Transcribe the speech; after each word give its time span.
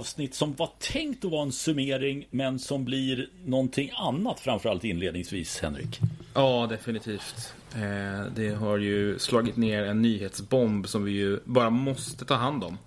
avsnitt 0.00 0.34
som 0.34 0.54
var 0.54 0.70
tänkt 0.78 1.24
att 1.24 1.30
vara 1.30 1.42
en 1.42 1.52
summering 1.52 2.26
men 2.30 2.58
som 2.58 2.84
blir 2.84 3.28
någonting 3.44 3.90
annat 3.96 4.40
framförallt 4.40 4.84
inledningsvis, 4.84 5.60
Henrik. 5.60 6.00
Ja, 6.34 6.66
definitivt. 6.70 7.54
Eh, 7.74 8.32
det 8.36 8.54
har 8.54 8.78
ju 8.78 9.18
slagit 9.18 9.56
ner 9.56 9.82
en 9.82 10.02
nyhetsbomb 10.02 10.88
som 10.88 11.04
vi 11.04 11.12
ju 11.12 11.38
bara 11.44 11.70
måste 11.70 12.24
ta 12.24 12.34
hand 12.34 12.64
om. 12.64 12.78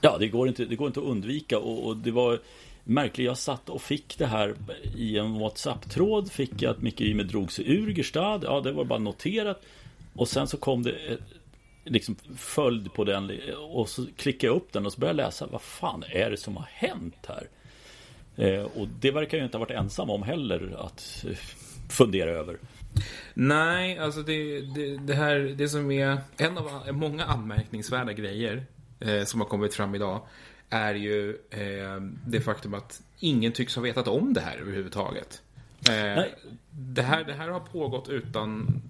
Ja, 0.00 0.16
det 0.18 0.28
går 0.28 0.48
inte, 0.48 0.64
det 0.64 0.76
går 0.76 0.86
inte 0.86 1.00
att 1.00 1.06
undvika 1.06 1.58
och, 1.58 1.86
och 1.86 1.96
det 1.96 2.10
var 2.10 2.40
märkligt. 2.84 3.26
Jag 3.26 3.38
satt 3.38 3.68
och 3.68 3.82
fick 3.82 4.18
det 4.18 4.26
här 4.26 4.54
i 4.96 5.18
en 5.18 5.38
WhatsApp-tråd. 5.38 6.32
Fick 6.32 6.62
jag 6.62 6.70
att 6.70 6.82
Micke 6.82 7.00
Ymer 7.00 7.24
drog 7.24 7.52
sig 7.52 7.72
ur 7.72 7.94
Gerstad. 7.94 8.40
Ja, 8.44 8.60
det 8.60 8.72
var 8.72 8.84
bara 8.84 8.98
noterat. 8.98 9.62
Och 10.14 10.28
sen 10.28 10.46
så 10.46 10.56
kom 10.56 10.82
det 10.82 11.18
liksom 11.86 12.16
följd 12.36 12.92
på 12.92 13.04
den 13.04 13.40
och 13.58 13.88
så 13.88 14.06
klickade 14.16 14.46
jag 14.46 14.56
upp 14.56 14.72
den 14.72 14.86
och 14.86 14.92
så 14.92 15.00
började 15.00 15.22
jag 15.22 15.26
läsa. 15.26 15.46
Vad 15.46 15.62
fan 15.62 16.04
är 16.08 16.30
det 16.30 16.36
som 16.36 16.56
har 16.56 16.68
hänt 16.70 17.28
här? 17.28 17.48
Eh, 18.36 18.62
och 18.62 18.88
det 19.00 19.10
verkar 19.10 19.38
ju 19.38 19.44
inte 19.44 19.56
ha 19.56 19.64
varit 19.64 19.78
ensam 19.78 20.10
om 20.10 20.22
heller 20.22 20.76
att 20.78 21.24
eh, 21.28 21.36
fundera 21.90 22.30
över. 22.30 22.58
Nej, 23.34 23.98
alltså 23.98 24.22
det, 24.22 24.60
det, 24.60 24.96
det, 24.96 25.14
här, 25.14 25.38
det 25.38 25.68
som 25.68 25.90
är 25.90 26.18
en 26.36 26.58
av 26.58 26.82
många 26.92 27.24
anmärkningsvärda 27.24 28.12
grejer 28.12 28.66
eh, 29.00 29.24
som 29.24 29.40
har 29.40 29.48
kommit 29.48 29.74
fram 29.74 29.94
idag 29.94 30.20
är 30.70 30.94
ju 30.94 31.30
eh, 31.50 32.00
det 32.26 32.40
faktum 32.40 32.74
att 32.74 33.02
ingen 33.20 33.52
tycks 33.52 33.76
ha 33.76 33.82
vetat 33.82 34.08
om 34.08 34.34
det 34.34 34.40
här 34.40 34.56
överhuvudtaget. 34.58 35.42
Eh, 35.88 36.24
det, 36.70 37.02
här, 37.02 37.24
det 37.24 37.32
här 37.32 37.48
har 37.48 37.60
pågått 37.60 38.08
utan 38.08 38.82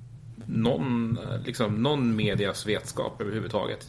någon, 0.47 1.19
liksom, 1.47 1.83
någon 1.83 2.17
medias 2.17 2.67
vetskap 2.67 3.20
överhuvudtaget. 3.20 3.87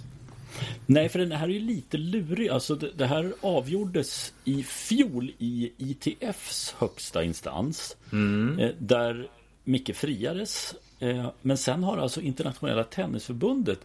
Nej, 0.86 1.10
för 1.10 1.20
den 1.20 1.32
här 1.32 1.48
är 1.48 1.54
ju 1.54 1.60
lite 1.60 1.98
lurig. 1.98 2.50
Alltså 2.50 2.76
det, 2.76 2.92
det, 2.96 3.06
här 3.06 3.34
avgjordes 3.42 4.34
i 4.44 4.64
fjol 4.64 5.32
i 5.38 5.72
ITFs 5.78 6.76
högsta 6.78 7.24
instans. 7.24 7.98
Mm. 8.12 8.60
Eh, 8.60 8.72
där 8.80 9.28
Micke 9.64 9.96
friades. 9.96 10.76
Eh, 11.00 11.30
men 11.42 11.58
sen 11.58 11.84
har 11.84 11.98
alltså 11.98 12.22
Internationella 12.22 12.84
Tennisförbundet 12.84 13.80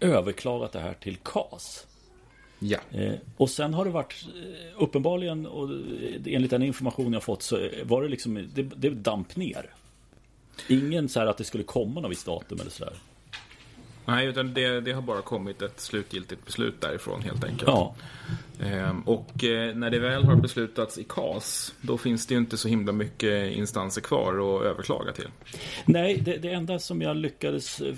överklagat 0.00 0.72
det 0.72 0.80
här 0.80 0.94
till 0.94 1.16
CAS. 1.16 1.86
Ja. 2.58 2.78
Eh, 2.90 3.14
och 3.36 3.50
sen 3.50 3.74
har 3.74 3.84
det 3.84 3.90
varit 3.90 4.26
uppenbarligen 4.76 5.46
och 5.46 5.68
enligt 6.26 6.50
den 6.50 6.62
information 6.62 7.12
jag 7.12 7.22
fått 7.22 7.42
så 7.42 7.68
var 7.84 8.02
det 8.02 8.08
liksom 8.08 8.48
det, 8.54 8.62
det 8.62 8.90
damp 8.90 9.36
ner. 9.36 9.70
Ingen 10.68 11.08
så 11.08 11.20
här 11.20 11.26
att 11.26 11.38
det 11.38 11.44
skulle 11.44 11.64
komma 11.64 12.00
något 12.00 12.10
visst 12.10 12.26
datum 12.26 12.60
eller 12.60 12.70
sådär. 12.70 12.94
Nej, 14.04 14.26
utan 14.26 14.54
det, 14.54 14.80
det, 14.80 14.92
har 14.92 15.02
bara 15.02 15.22
kommit 15.22 15.62
ett 15.62 15.80
slutgiltigt 15.80 16.46
beslut 16.46 16.80
därifrån 16.80 17.22
helt 17.22 17.44
enkelt. 17.44 17.62
Ja. 17.66 17.94
Ehm, 18.60 19.00
och 19.00 19.44
eh, 19.44 19.74
när 19.74 19.90
det 19.90 19.98
väl 19.98 20.24
har 20.24 20.36
beslutats 20.36 20.98
i 20.98 21.04
KAS, 21.04 21.74
då 21.80 21.98
finns 21.98 22.26
det 22.26 22.34
ju 22.34 22.40
inte 22.40 22.56
så 22.56 22.68
himla 22.68 22.92
mycket 22.92 23.52
instanser 23.52 24.00
kvar 24.00 24.32
att 24.32 24.64
överklaga 24.64 25.12
till. 25.12 25.28
Nej, 25.84 26.16
det, 26.16 26.36
det 26.36 26.52
enda 26.52 26.78
som 26.78 27.02
jag 27.02 27.16
lyckades 27.16 27.80
eh, 27.80 27.94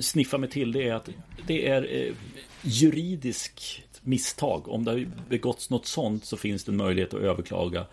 sniffa 0.00 0.38
mig 0.38 0.50
till 0.50 0.72
det 0.72 0.88
är 0.88 0.94
att 0.94 1.08
det 1.46 1.68
är 1.68 2.06
eh, 2.06 2.14
juridiskt 2.62 3.82
misstag. 4.00 4.68
Om 4.68 4.84
det 4.84 4.90
har 4.90 5.06
begåtts 5.28 5.70
något 5.70 5.86
sånt 5.86 6.24
så 6.24 6.36
finns 6.36 6.64
det 6.64 6.72
en 6.72 6.76
möjlighet 6.76 7.14
att 7.14 7.20
överklaga. 7.20 7.86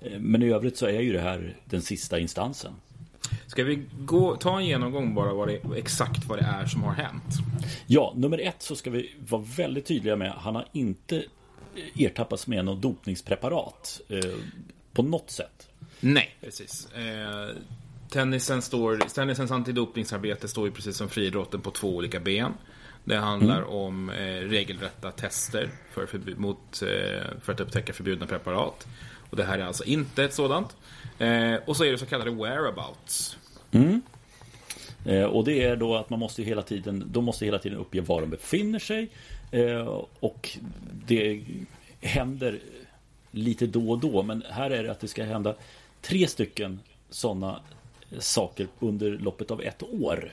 Eh, 0.00 0.18
men 0.18 0.42
i 0.42 0.52
övrigt 0.52 0.76
så 0.76 0.86
är 0.86 1.00
ju 1.00 1.12
det 1.12 1.20
här 1.20 1.56
den 1.64 1.82
sista 1.82 2.18
instansen. 2.18 2.72
Ska 3.46 3.64
vi 3.64 3.82
gå, 3.98 4.36
ta 4.36 4.58
en 4.58 4.66
genomgång 4.66 5.14
bara 5.14 5.32
vad 5.32 5.48
det, 5.48 5.60
exakt 5.76 6.24
vad 6.24 6.38
det 6.38 6.44
är 6.44 6.66
som 6.66 6.82
har 6.82 6.92
hänt? 6.92 7.34
Ja, 7.86 8.12
nummer 8.16 8.38
ett 8.38 8.62
så 8.62 8.76
ska 8.76 8.90
vi 8.90 9.14
vara 9.28 9.44
väldigt 9.56 9.86
tydliga 9.86 10.16
med. 10.16 10.32
Han 10.32 10.54
har 10.54 10.66
inte 10.72 11.24
ertappats 11.94 12.46
med 12.46 12.64
något 12.64 12.82
dopningspreparat 12.82 14.00
eh, 14.08 14.34
på 14.92 15.02
något 15.02 15.30
sätt. 15.30 15.68
Nej, 16.00 16.36
precis. 16.40 16.92
Eh, 16.92 17.56
tennisen 18.08 18.62
står, 18.62 18.96
tennisens 18.96 19.50
antidopningsarbete 19.50 20.48
står 20.48 20.66
ju 20.66 20.72
precis 20.72 20.96
som 20.96 21.08
friidrotten 21.08 21.60
på 21.60 21.70
två 21.70 21.96
olika 21.96 22.20
ben. 22.20 22.52
Det 23.04 23.16
handlar 23.16 23.58
mm. 23.58 23.68
om 23.68 24.10
eh, 24.10 24.40
regelrätta 24.48 25.10
tester 25.10 25.70
för, 25.92 26.06
förbud, 26.06 26.38
mot, 26.38 26.82
eh, 26.82 27.22
för 27.42 27.52
att 27.52 27.60
upptäcka 27.60 27.92
förbjudna 27.92 28.26
preparat. 28.26 28.86
Och 29.34 29.38
det 29.38 29.44
här 29.44 29.58
är 29.58 29.64
alltså 29.64 29.84
inte 29.84 30.24
ett 30.24 30.34
sådant. 30.34 30.76
Eh, 31.18 31.54
och 31.66 31.76
så 31.76 31.84
är 31.84 31.92
det 31.92 31.98
så 31.98 32.06
kallade 32.06 32.30
whereabouts. 32.30 33.36
Mm. 33.72 34.02
Eh, 35.04 35.24
och 35.24 35.44
det 35.44 35.62
är 35.62 35.76
då 35.76 35.96
att 35.96 36.10
man 36.10 36.18
måste 36.18 36.42
hela 36.42 36.62
tiden, 36.62 37.04
de 37.06 37.24
måste 37.24 37.44
hela 37.44 37.58
tiden 37.58 37.78
uppge 37.78 38.00
var 38.00 38.20
de 38.20 38.30
befinner 38.30 38.78
sig. 38.78 39.10
Eh, 39.50 40.02
och 40.20 40.58
det 41.06 41.42
händer 42.00 42.58
lite 43.30 43.66
då 43.66 43.90
och 43.90 43.98
då. 43.98 44.22
Men 44.22 44.42
här 44.50 44.70
är 44.70 44.82
det 44.82 44.90
att 44.90 45.00
det 45.00 45.08
ska 45.08 45.24
hända 45.24 45.54
tre 46.02 46.26
stycken 46.26 46.80
sådana 47.10 47.60
saker 48.18 48.66
under 48.78 49.10
loppet 49.10 49.50
av 49.50 49.62
ett 49.62 49.82
år. 49.82 50.30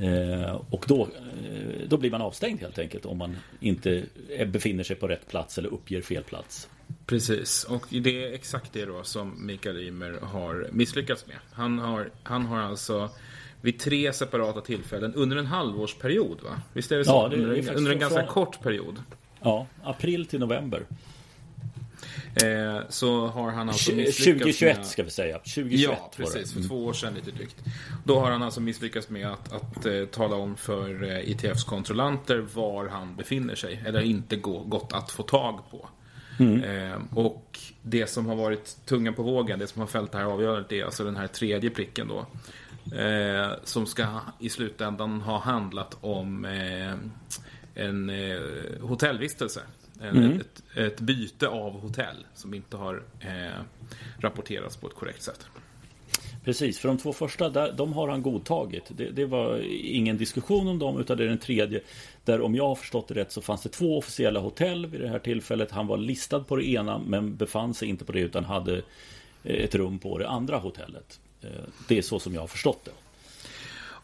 Eh, 0.00 0.60
och 0.70 0.84
då, 0.88 1.02
eh, 1.02 1.88
då 1.88 1.96
blir 1.96 2.10
man 2.10 2.22
avstängd 2.22 2.60
helt 2.60 2.78
enkelt 2.78 3.06
om 3.06 3.18
man 3.18 3.36
inte 3.60 4.04
eh, 4.28 4.48
befinner 4.48 4.84
sig 4.84 4.96
på 4.96 5.08
rätt 5.08 5.28
plats 5.28 5.58
eller 5.58 5.68
uppger 5.68 6.02
fel 6.02 6.22
plats. 6.22 6.68
Precis, 7.10 7.64
och 7.64 7.86
det 7.90 8.24
är 8.24 8.32
exakt 8.32 8.72
det 8.72 8.84
då 8.84 9.02
som 9.02 9.46
Mikael 9.46 9.76
Ymer 9.76 10.18
har 10.22 10.68
misslyckats 10.72 11.26
med. 11.26 11.36
Han 11.52 11.78
har, 11.78 12.10
han 12.22 12.46
har 12.46 12.58
alltså 12.60 13.10
vid 13.60 13.78
tre 13.78 14.12
separata 14.12 14.60
tillfällen 14.60 15.14
under 15.14 15.36
en 15.36 15.46
halvårsperiod, 15.46 16.40
va? 16.42 16.62
Visst 16.72 16.92
är 16.92 16.98
det 16.98 17.04
så? 17.04 17.10
Ja, 17.10 17.28
det 17.28 17.36
är 17.36 17.40
under, 17.40 17.74
under 17.74 17.92
en 17.92 17.98
ganska 17.98 18.26
kort 18.26 18.62
period. 18.62 19.02
Ja, 19.40 19.66
april 19.82 20.26
till 20.26 20.40
november. 20.40 20.86
Eh, 22.42 22.80
så 22.88 23.26
har 23.26 23.50
han 23.50 23.68
alltså 23.68 23.92
misslyckats 23.92 24.58
2021 24.58 24.76
med... 24.76 24.86
ska 24.86 25.02
vi 25.02 25.10
säga. 25.10 25.38
2021 25.38 25.80
ja, 25.80 26.10
precis. 26.16 26.52
För 26.52 26.62
två 26.62 26.84
år 26.84 26.92
sedan 26.92 27.14
lite 27.14 27.30
drygt. 27.30 27.56
Då 28.04 28.20
har 28.20 28.30
han 28.30 28.42
alltså 28.42 28.60
misslyckats 28.60 29.08
med 29.08 29.26
att, 29.26 29.52
att 29.52 29.86
uh, 29.86 30.06
tala 30.06 30.36
om 30.36 30.56
för 30.56 31.02
eh, 31.02 31.30
ITFs 31.30 31.64
kontrollanter 31.64 32.38
var 32.54 32.88
han 32.88 33.16
befinner 33.16 33.54
sig. 33.54 33.82
Eller 33.86 34.00
inte 34.00 34.36
gå, 34.36 34.58
gått 34.58 34.92
att 34.92 35.10
få 35.10 35.22
tag 35.22 35.60
på. 35.70 35.88
Mm. 36.40 36.92
Eh, 36.92 36.98
och 37.14 37.58
det 37.82 38.06
som 38.06 38.26
har 38.26 38.36
varit 38.36 38.76
tungan 38.86 39.14
på 39.14 39.22
vågen, 39.22 39.58
det 39.58 39.66
som 39.66 39.80
har 39.80 39.86
fällt 39.86 40.12
det 40.12 40.18
här 40.18 40.24
avgörandet 40.24 40.72
är 40.72 40.84
alltså 40.84 41.04
den 41.04 41.16
här 41.16 41.26
tredje 41.26 41.70
pricken 41.70 42.08
då. 42.08 42.26
Eh, 42.96 43.52
som 43.64 43.86
ska 43.86 44.06
i 44.38 44.48
slutändan 44.48 45.20
ha 45.20 45.38
handlat 45.38 45.96
om 46.00 46.44
eh, 46.44 46.94
en 47.74 48.10
eh, 48.10 48.40
hotellvistelse. 48.80 49.60
En, 50.00 50.16
mm. 50.16 50.40
ett, 50.40 50.62
ett, 50.76 51.00
byte 51.00 51.48
av 51.48 51.80
hotell 51.80 52.26
som 52.34 52.54
inte 52.54 52.76
har 52.76 53.02
eh, 53.20 53.62
rapporterats 54.18 54.76
på 54.76 54.86
ett 54.86 54.94
korrekt 54.94 55.22
sätt. 55.22 55.46
Precis, 56.44 56.78
för 56.78 56.88
de 56.88 56.98
två 56.98 57.12
första 57.12 57.48
där, 57.48 57.72
de 57.72 57.92
har 57.92 58.08
han 58.08 58.22
godtagit. 58.22 58.84
Det, 58.88 59.10
det, 59.10 59.26
var 59.26 59.60
ingen 59.82 60.16
diskussion 60.16 60.68
om 60.68 60.78
dem 60.78 61.00
utan 61.00 61.16
det 61.16 61.24
är 61.24 61.28
den 61.28 61.38
tredje. 61.38 61.80
Där 62.24 62.40
om 62.40 62.54
jag 62.54 62.68
har 62.68 62.74
förstått 62.74 63.08
det 63.08 63.14
rätt 63.14 63.32
så 63.32 63.40
fanns 63.40 63.62
det 63.62 63.68
två 63.68 63.98
officiella 63.98 64.40
hotell 64.40 64.86
vid 64.86 65.00
det 65.00 65.08
här 65.08 65.18
tillfället. 65.18 65.70
Han 65.70 65.86
var 65.86 65.96
listad 65.96 66.40
på 66.40 66.56
det 66.56 66.68
ena 66.68 66.98
men 66.98 67.36
befann 67.36 67.74
sig 67.74 67.88
inte 67.88 68.04
på 68.04 68.12
det 68.12 68.20
utan 68.20 68.44
hade 68.44 68.76
eh, 69.44 69.64
ett 69.64 69.74
rum 69.74 69.98
på 69.98 70.18
det 70.18 70.28
andra 70.28 70.56
hotellet. 70.56 71.20
Eh, 71.42 71.48
det 71.88 71.98
är 71.98 72.02
så 72.02 72.18
som 72.18 72.34
jag 72.34 72.40
har 72.40 72.48
förstått 72.48 72.84
det. 72.84 72.92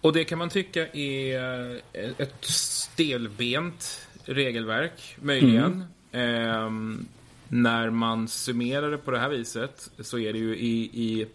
Och 0.01 0.13
det 0.13 0.25
kan 0.25 0.39
man 0.39 0.49
tycka 0.49 0.87
är 0.93 1.71
eh, 1.93 2.11
ett 2.19 2.45
stelbent 2.45 4.09
regelverk, 4.25 5.17
möjligen. 5.21 5.85
Mm. 6.13 6.51
Eh, 6.51 7.01
när 7.49 7.91
man 7.91 8.29
summerar 8.29 8.91
det 8.91 8.99
på 8.99 9.11
det 9.11 9.19
här 9.19 9.29
viset 9.29 9.91
så 10.01 10.19
är 10.19 10.33
det 10.33 10.39
ju 10.39 10.57
i, 10.57 10.91
i 10.93 11.27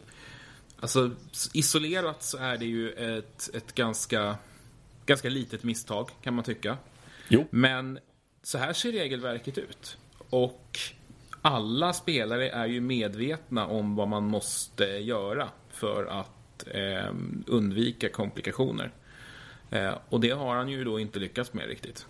Alltså 0.82 1.12
isolerat 1.54 2.24
så 2.24 2.38
är 2.38 2.58
det 2.58 2.66
ju 2.66 2.92
ett, 2.92 3.50
ett 3.54 3.76
ganska, 3.76 4.38
ganska 5.06 5.30
litet 5.30 5.64
misstag 5.64 6.10
kan 6.22 6.34
man 6.34 6.44
tycka. 6.44 6.78
Jo. 7.28 7.48
Men 7.50 8.00
så 8.44 8.58
här 8.58 8.74
ser 8.74 8.92
regelverket 8.92 9.58
ut. 9.58 9.98
Och 10.30 10.80
alla 11.42 11.94
spelare 11.94 12.50
är 12.50 12.66
ju 12.66 12.82
medvetna 12.82 13.68
om 13.68 13.96
vad 13.96 14.08
man 14.08 14.24
måste 14.24 14.84
göra 14.84 15.50
för 15.70 16.06
att 16.06 16.68
eh, 16.68 17.14
undvika 17.48 18.10
komplikationer. 18.10 18.92
Eh, 19.70 19.94
och 20.10 20.20
det 20.20 20.30
har 20.30 20.56
han 20.56 20.70
ju 20.70 20.84
då 20.84 21.00
inte 21.00 21.20
lyckats 21.20 21.54
med 21.54 21.68
riktigt. 21.68 22.06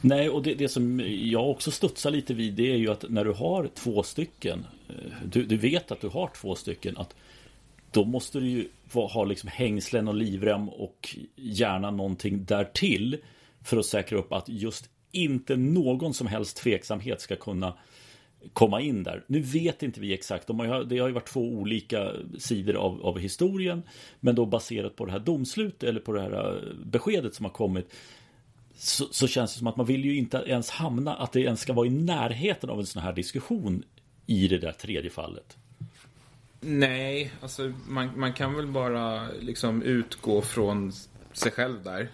Nej, 0.00 0.28
och 0.28 0.42
det, 0.42 0.54
det, 0.54 0.68
som 0.68 1.00
jag 1.06 1.50
också 1.50 1.70
studsar 1.70 2.10
lite 2.10 2.34
vid 2.34 2.54
det 2.54 2.72
är 2.72 2.76
ju 2.76 2.90
att 2.90 3.04
när 3.08 3.24
du 3.24 3.32
har 3.32 3.68
två 3.74 4.02
stycken 4.02 4.66
eh, 4.88 4.94
du, 5.24 5.42
du 5.42 5.56
vet 5.56 5.90
att 5.90 6.00
du 6.00 6.08
har 6.08 6.30
två 6.34 6.54
stycken 6.54 6.96
att 6.96 7.14
då 7.90 8.04
måste 8.04 8.40
du 8.40 8.48
ju 8.48 8.68
ha 8.92 9.24
liksom 9.24 9.48
hängslen 9.48 10.08
och 10.08 10.14
livrem 10.14 10.68
och 10.68 11.16
gärna 11.36 11.90
någonting 11.90 12.44
därtill 12.44 13.18
för 13.64 13.76
att 13.76 13.86
säkra 13.86 14.18
upp 14.18 14.32
att 14.32 14.48
just 14.48 14.90
inte 15.12 15.56
någon 15.56 16.14
som 16.14 16.26
helst 16.26 16.56
tveksamhet 16.56 17.20
ska 17.20 17.36
kunna 17.36 17.74
komma 18.52 18.80
in 18.80 19.02
där. 19.02 19.24
Nu 19.26 19.40
vet 19.40 19.82
inte 19.82 20.00
vi 20.00 20.14
exakt, 20.14 20.46
de 20.46 20.60
har, 20.60 20.84
det 20.84 20.98
har 20.98 21.08
ju 21.08 21.14
varit 21.14 21.28
två 21.28 21.40
olika 21.40 22.12
sidor 22.38 22.74
av, 22.74 23.02
av 23.06 23.18
historien 23.18 23.82
men 24.20 24.34
då 24.34 24.46
baserat 24.46 24.96
på 24.96 25.06
det 25.06 25.12
här 25.12 25.18
domslutet 25.18 25.82
eller 25.82 26.00
på 26.00 26.12
det 26.12 26.20
här 26.20 26.54
eh, 26.54 26.74
beskedet 26.84 27.34
som 27.34 27.44
har 27.44 27.52
kommit 27.52 27.94
så, 28.74 29.04
så, 29.10 29.26
känns 29.26 29.52
det 29.52 29.58
som 29.58 29.66
att 29.66 29.76
man 29.76 29.86
vill 29.86 30.04
ju 30.04 30.16
inte 30.16 30.44
ens 30.46 30.70
hamna, 30.70 31.14
att 31.14 31.32
det 31.32 31.40
ens 31.40 31.60
ska 31.60 31.72
vara 31.72 31.86
i 31.86 31.90
närheten 31.90 32.70
av 32.70 32.78
en 32.78 32.86
sån 32.86 33.02
här 33.02 33.12
diskussion 33.12 33.82
i 34.26 34.48
det 34.48 34.58
där 34.58 34.72
tredje 34.72 35.10
fallet. 35.10 35.56
Nej, 36.60 37.32
alltså 37.40 37.72
man, 37.86 38.10
man 38.16 38.32
kan 38.32 38.54
väl 38.54 38.66
bara 38.66 39.28
liksom 39.40 39.82
utgå 39.82 40.42
från 40.42 40.92
sig 41.32 41.52
själv 41.52 41.82
där. 41.82 42.08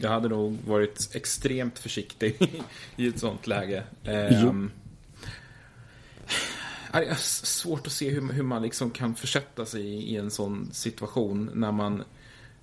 Jag 0.00 0.10
hade 0.10 0.28
nog 0.28 0.58
varit 0.66 1.10
extremt 1.14 1.78
försiktig 1.78 2.62
i 2.96 3.08
ett 3.08 3.18
sånt 3.18 3.46
läge. 3.46 3.82
Um, 4.04 4.70
det 6.92 7.06
är 7.06 7.14
svårt 7.44 7.86
att 7.86 7.92
se 7.92 8.10
hur, 8.10 8.32
hur 8.32 8.42
man 8.42 8.62
liksom 8.62 8.90
kan 8.90 9.14
försätta 9.14 9.64
sig 9.66 9.86
i 9.86 10.16
en 10.16 10.30
sån 10.30 10.68
situation 10.72 11.50
när 11.54 11.72
man 11.72 12.04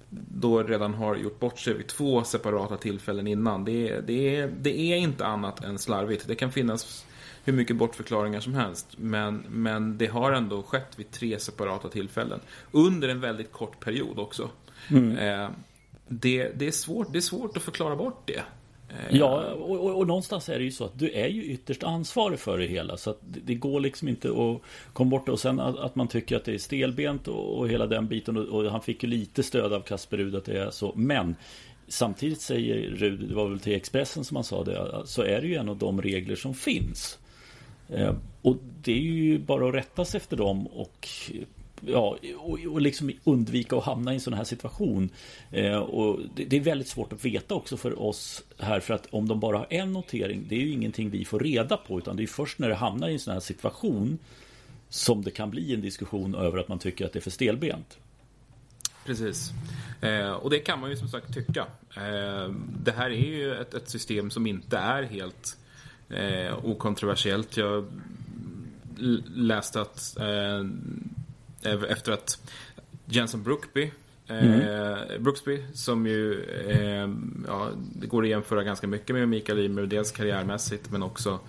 då 0.10 0.63
redan 0.63 0.94
har 0.94 1.15
gjort 1.15 1.39
bort 1.39 1.60
sig 1.60 1.74
vid 1.74 1.88
två 1.88 2.24
separata 2.24 2.77
tillfällen 2.77 3.27
innan. 3.27 3.65
Det, 3.65 4.01
det, 4.01 4.45
det 4.62 4.80
är 4.80 4.98
inte 4.98 5.25
annat 5.25 5.63
än 5.63 5.80
slarvigt. 5.80 6.27
Det 6.27 6.36
kan 6.36 6.51
finnas 6.51 7.06
hur 7.44 7.54
mycket 7.54 7.75
bortförklaringar 7.75 8.40
som 8.40 8.54
helst. 8.54 8.88
Men, 8.98 9.45
men 9.50 9.98
det 9.98 10.07
har 10.07 10.31
ändå 10.31 10.63
skett 10.63 11.00
vid 11.00 11.12
tre 11.12 11.40
separata 11.40 11.90
tillfällen. 11.90 12.40
Under 12.72 13.10
en 13.10 13.19
väldigt 13.19 13.51
kort 13.51 13.80
period 13.80 14.19
också. 14.19 14.50
Mm. 14.90 15.18
Eh, 15.18 15.50
det, 16.07 16.51
det, 16.56 16.68
är 16.68 16.72
svårt, 16.72 17.13
det 17.13 17.19
är 17.19 17.22
svårt 17.22 17.57
att 17.57 17.63
förklara 17.63 17.95
bort 17.95 18.22
det. 18.25 18.44
Eh, 18.90 19.18
ja, 19.18 19.51
och, 19.54 19.86
och, 19.86 19.98
och, 19.98 20.07
någonstans 20.07 20.50
är 20.50 20.57
det 20.57 20.63
ju 20.63 20.72
så 20.72 20.86
att 20.86 21.00
du 21.00 21.12
är 21.12 21.28
ju 21.28 21.44
ytterst 21.44 21.84
ansvarig 21.84 22.40
för 22.40 22.57
det 22.57 22.66
hela. 22.66 22.98
Så 22.98 23.10
att 23.10 23.19
det, 23.22 23.40
det 23.44 23.56
går 23.56 23.80
liksom 23.80 24.07
inte 24.07 24.28
att 24.30 24.62
komma 24.94 25.10
bort 25.10 25.30
och 25.30 25.39
sen 25.39 25.60
att, 25.60 25.80
att, 25.80 25.96
man 25.96 26.07
tycker 26.07 26.36
att 26.36 26.46
det 26.46 26.54
är 26.54 26.57
stelbent 26.57 27.28
och, 27.28 27.57
och 27.57 27.69
hela 27.69 27.88
den 27.88 28.07
biten. 28.07 28.38
Och, 28.38 28.72
han 28.72 28.81
fick 28.81 29.04
ju 29.04 29.10
lite 29.10 29.44
stöd 29.44 29.74
av 29.74 29.81
Kasper 29.81 30.18
Rud 30.18 30.36
att 30.36 30.46
det 30.46 30.60
är 30.60 30.72
så. 30.72 30.94
Men 30.96 31.36
samtidigt 31.88 32.42
säger 32.42 32.75
Rud, 32.89 33.30
det 33.30 33.36
var 33.36 33.50
väl 33.50 33.60
till 33.60 33.75
Expressen 33.75 34.24
som 34.24 34.38
han 34.38 34.44
sa 34.44 34.63
det, 34.63 35.01
så 35.06 35.22
är 35.22 35.42
det 35.42 35.48
ju 35.48 35.56
en 35.56 35.69
av 35.69 35.78
de 35.78 36.01
regler 36.01 36.36
som 36.36 36.54
finns. 36.54 37.19
Eh, 37.94 38.16
och 38.42 38.57
det 38.81 38.92
är 38.92 39.01
ju 39.01 39.40
bara 39.40 39.68
att 39.68 39.75
rätta 39.75 40.06
sig 40.06 40.18
efter 40.18 40.38
dem 40.38 40.68
och 40.68 41.10
ja, 41.86 42.18
och, 42.38 42.60
och 42.60 42.81
liksom 42.81 43.12
undvika 43.24 43.78
att 43.78 43.84
hamna 43.84 44.12
i 44.12 44.16
en 44.16 44.22
sån 44.22 44.34
här 44.34 44.44
situation. 44.44 45.10
Eh, 45.51 45.78
och 45.78 46.19
det, 46.36 46.45
det, 46.45 46.56
är 46.56 46.62
väldigt 46.62 46.88
svårt 46.88 47.13
att 47.13 47.25
veta 47.25 47.56
också 47.56 47.78
för 47.78 48.01
oss 48.01 48.44
här 48.57 48.80
för 48.80 48.94
att 48.94 49.07
om 49.12 49.28
de 49.28 49.40
bara 49.40 49.57
har 49.57 49.68
en 49.69 49.94
notering, 49.94 50.45
det 50.50 50.56
är 50.56 50.60
ju 50.60 50.72
ingenting 50.72 51.10
vi 51.10 51.25
får 51.25 51.40
reda 51.40 51.78
på 51.78 51.98
utan 51.98 52.16
det 52.16 52.24
är 52.24 52.28
först 52.28 52.60
när 52.60 52.69
det 52.69 52.75
hamnar 52.75 53.10
i 53.10 53.13
en 53.13 53.19
sån 53.19 53.34
här 53.34 53.40
situation 53.40 54.19
som 54.89 55.24
det 55.24 55.31
kan 55.31 55.50
bli 55.50 55.74
en 55.74 55.81
diskussion 55.81 56.36
över 56.36 56.57
att 56.57 56.68
man 56.68 56.80
tycker 56.80 57.06
att 57.06 57.13
det 57.13 57.19
är 57.19 57.22
för 57.22 57.31
stelbent. 57.31 57.98
Precis. 59.06 59.51
Eh, 60.01 60.31
och 60.31 60.50
det 60.50 60.60
kan 60.60 60.80
man 60.80 60.89
ju 60.89 60.98
som 60.98 61.07
sagt 61.07 61.34
tycka. 61.34 61.68
Eh, 61.96 62.54
det 62.84 62.92
här 62.92 63.06
är 63.10 63.25
ju 63.25 63.54
ett, 63.54 63.74
ett 63.74 63.89
system 63.89 64.31
som 64.31 64.48
inte 64.48 64.78
är 64.78 65.04
helt 65.04 65.57
eh, 66.13 66.65
okontroversiellt. 66.65 67.57
Jag 67.57 67.86
läste 69.36 69.81
att 69.81 70.18
eh, 70.19 70.65
efter 71.89 72.12
att 72.12 72.51
Jensen 73.06 73.44
Brookby 73.44 73.92
mm. 74.27 74.62
eh, 74.62 75.19
Brooksby 75.19 75.63
som 75.74 76.07
ju 76.07 76.44
eh, 76.68 77.10
ja, 77.48 77.69
det 77.95 78.07
går 78.07 78.24
att 78.24 78.30
jämföra 78.30 78.63
ganska 78.63 78.88
mycket 78.88 79.15
med 79.15 79.30
Mikael 79.30 79.60
Ymer, 79.60 79.86
dels 79.86 80.12
karriärmässigt 80.12 80.92
men 80.92 81.04
också 81.04 81.39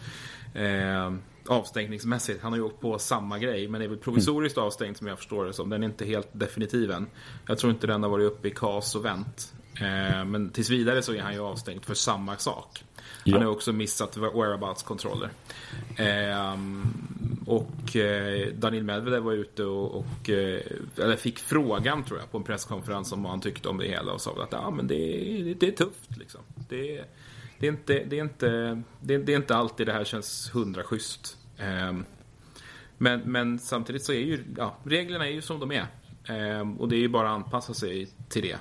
eh, 0.55 1.13
avstängningsmässigt. 1.49 2.43
Han 2.43 2.53
har 2.53 2.59
ju 2.59 2.65
åkt 2.65 2.81
på 2.81 2.99
samma 2.99 3.39
grej 3.39 3.69
men 3.69 3.83
är 3.83 3.89
väl 3.89 3.99
provisoriskt 3.99 4.59
avstängd 4.59 4.97
som 4.97 5.07
jag 5.07 5.19
förstår 5.19 5.45
det 5.45 5.53
som. 5.53 5.71
Den 5.71 5.83
är 5.83 5.87
inte 5.87 6.05
helt 6.05 6.29
definitiv 6.33 6.91
än. 6.91 7.07
Jag 7.47 7.59
tror 7.59 7.73
inte 7.73 7.87
den 7.87 8.03
har 8.03 8.11
varit 8.11 8.27
uppe 8.27 8.49
i 8.49 8.51
KAS 8.51 8.95
och 8.95 9.05
vänt. 9.05 9.53
Eh, 9.81 10.25
men 10.25 10.51
tills 10.51 10.71
vidare 10.71 11.03
så 11.03 11.15
är 11.15 11.23
han 11.23 11.35
ju 11.35 11.41
avstängd 11.41 11.85
för 11.85 11.95
samma 11.95 12.37
sak. 12.37 12.85
Han 13.33 13.43
har 13.43 13.51
också 13.51 13.73
missat 13.73 14.17
whereabouts-kontroller. 14.17 15.31
Eh, 15.97 16.57
och 17.47 17.97
eh, 17.97 18.49
Daniel 18.55 18.85
Medvedev 18.85 19.23
var 19.23 19.33
ute 19.33 19.65
och, 19.65 19.95
och 19.95 20.31
eh, 20.31 20.61
eller 20.99 21.17
fick 21.17 21.39
frågan 21.39 22.05
tror 22.05 22.19
jag 22.19 22.31
på 22.31 22.39
en 22.39 22.45
presskonferens 22.45 23.13
om 23.13 23.23
vad 23.23 23.31
han 23.31 23.41
tyckte 23.41 23.69
om 23.69 23.79
det 23.79 23.87
hela 23.87 24.13
och 24.13 24.21
sa 24.21 24.43
att 24.43 24.55
ah, 24.55 24.71
men 24.71 24.87
det, 24.87 24.97
det, 25.45 25.55
det 25.55 25.67
är 25.67 25.73
tufft 25.73 26.17
liksom. 26.17 26.41
Det, 26.69 27.05
det, 27.59 27.67
är 27.67 27.71
inte, 27.71 28.05
det, 28.05 28.19
är 28.19 28.23
inte, 28.23 28.83
det, 29.01 29.19
det, 29.19 29.33
är 29.33 29.37
inte 29.37 29.57
alltid 29.57 29.87
det 29.87 29.93
här 29.93 30.05
känns 30.05 30.51
hundra 30.55 30.83
schysst. 30.83 31.39
Ehm, 31.59 32.05
men, 32.99 33.21
men 33.21 33.59
samtidigt 33.59 34.05
så 34.05 34.13
är 34.13 34.21
ju 34.21 34.45
ja, 34.57 34.77
reglerna 34.85 35.27
är 35.27 35.33
ju 35.33 35.43
som 35.43 35.61
de 35.61 35.73
är. 35.73 35.87
Ehm, 36.29 36.77
och 36.81 36.89
det 36.89 36.97
är 36.97 37.01
ju 37.01 37.09
bara 37.09 37.31
att 37.31 37.35
anpassa 37.35 37.75
sig 37.75 38.09
till 38.29 38.43
det. 38.43 38.59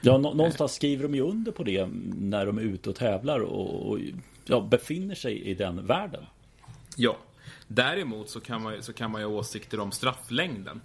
Ja, 0.00 0.18
någonstans 0.18 0.74
skriver 0.74 1.02
de 1.02 1.14
ju 1.14 1.20
under 1.20 1.52
på 1.52 1.62
det 1.62 1.88
när 2.16 2.46
de 2.46 2.58
är 2.58 2.62
ute 2.62 2.90
och 2.90 2.96
tävlar 2.96 3.40
och, 3.40 3.90
och 3.90 3.98
ja, 4.44 4.60
befinner 4.60 5.14
sig 5.14 5.42
i 5.42 5.54
den 5.54 5.86
världen. 5.86 6.24
Ja, 6.96 7.16
däremot 7.66 8.30
så 8.30 8.40
kan 8.40 8.62
man, 8.62 8.82
så 8.82 8.92
kan 8.92 9.10
man 9.10 9.20
ju 9.20 9.26
ha 9.26 9.34
åsikter 9.34 9.80
om 9.80 9.92
strafflängden. 9.92 10.80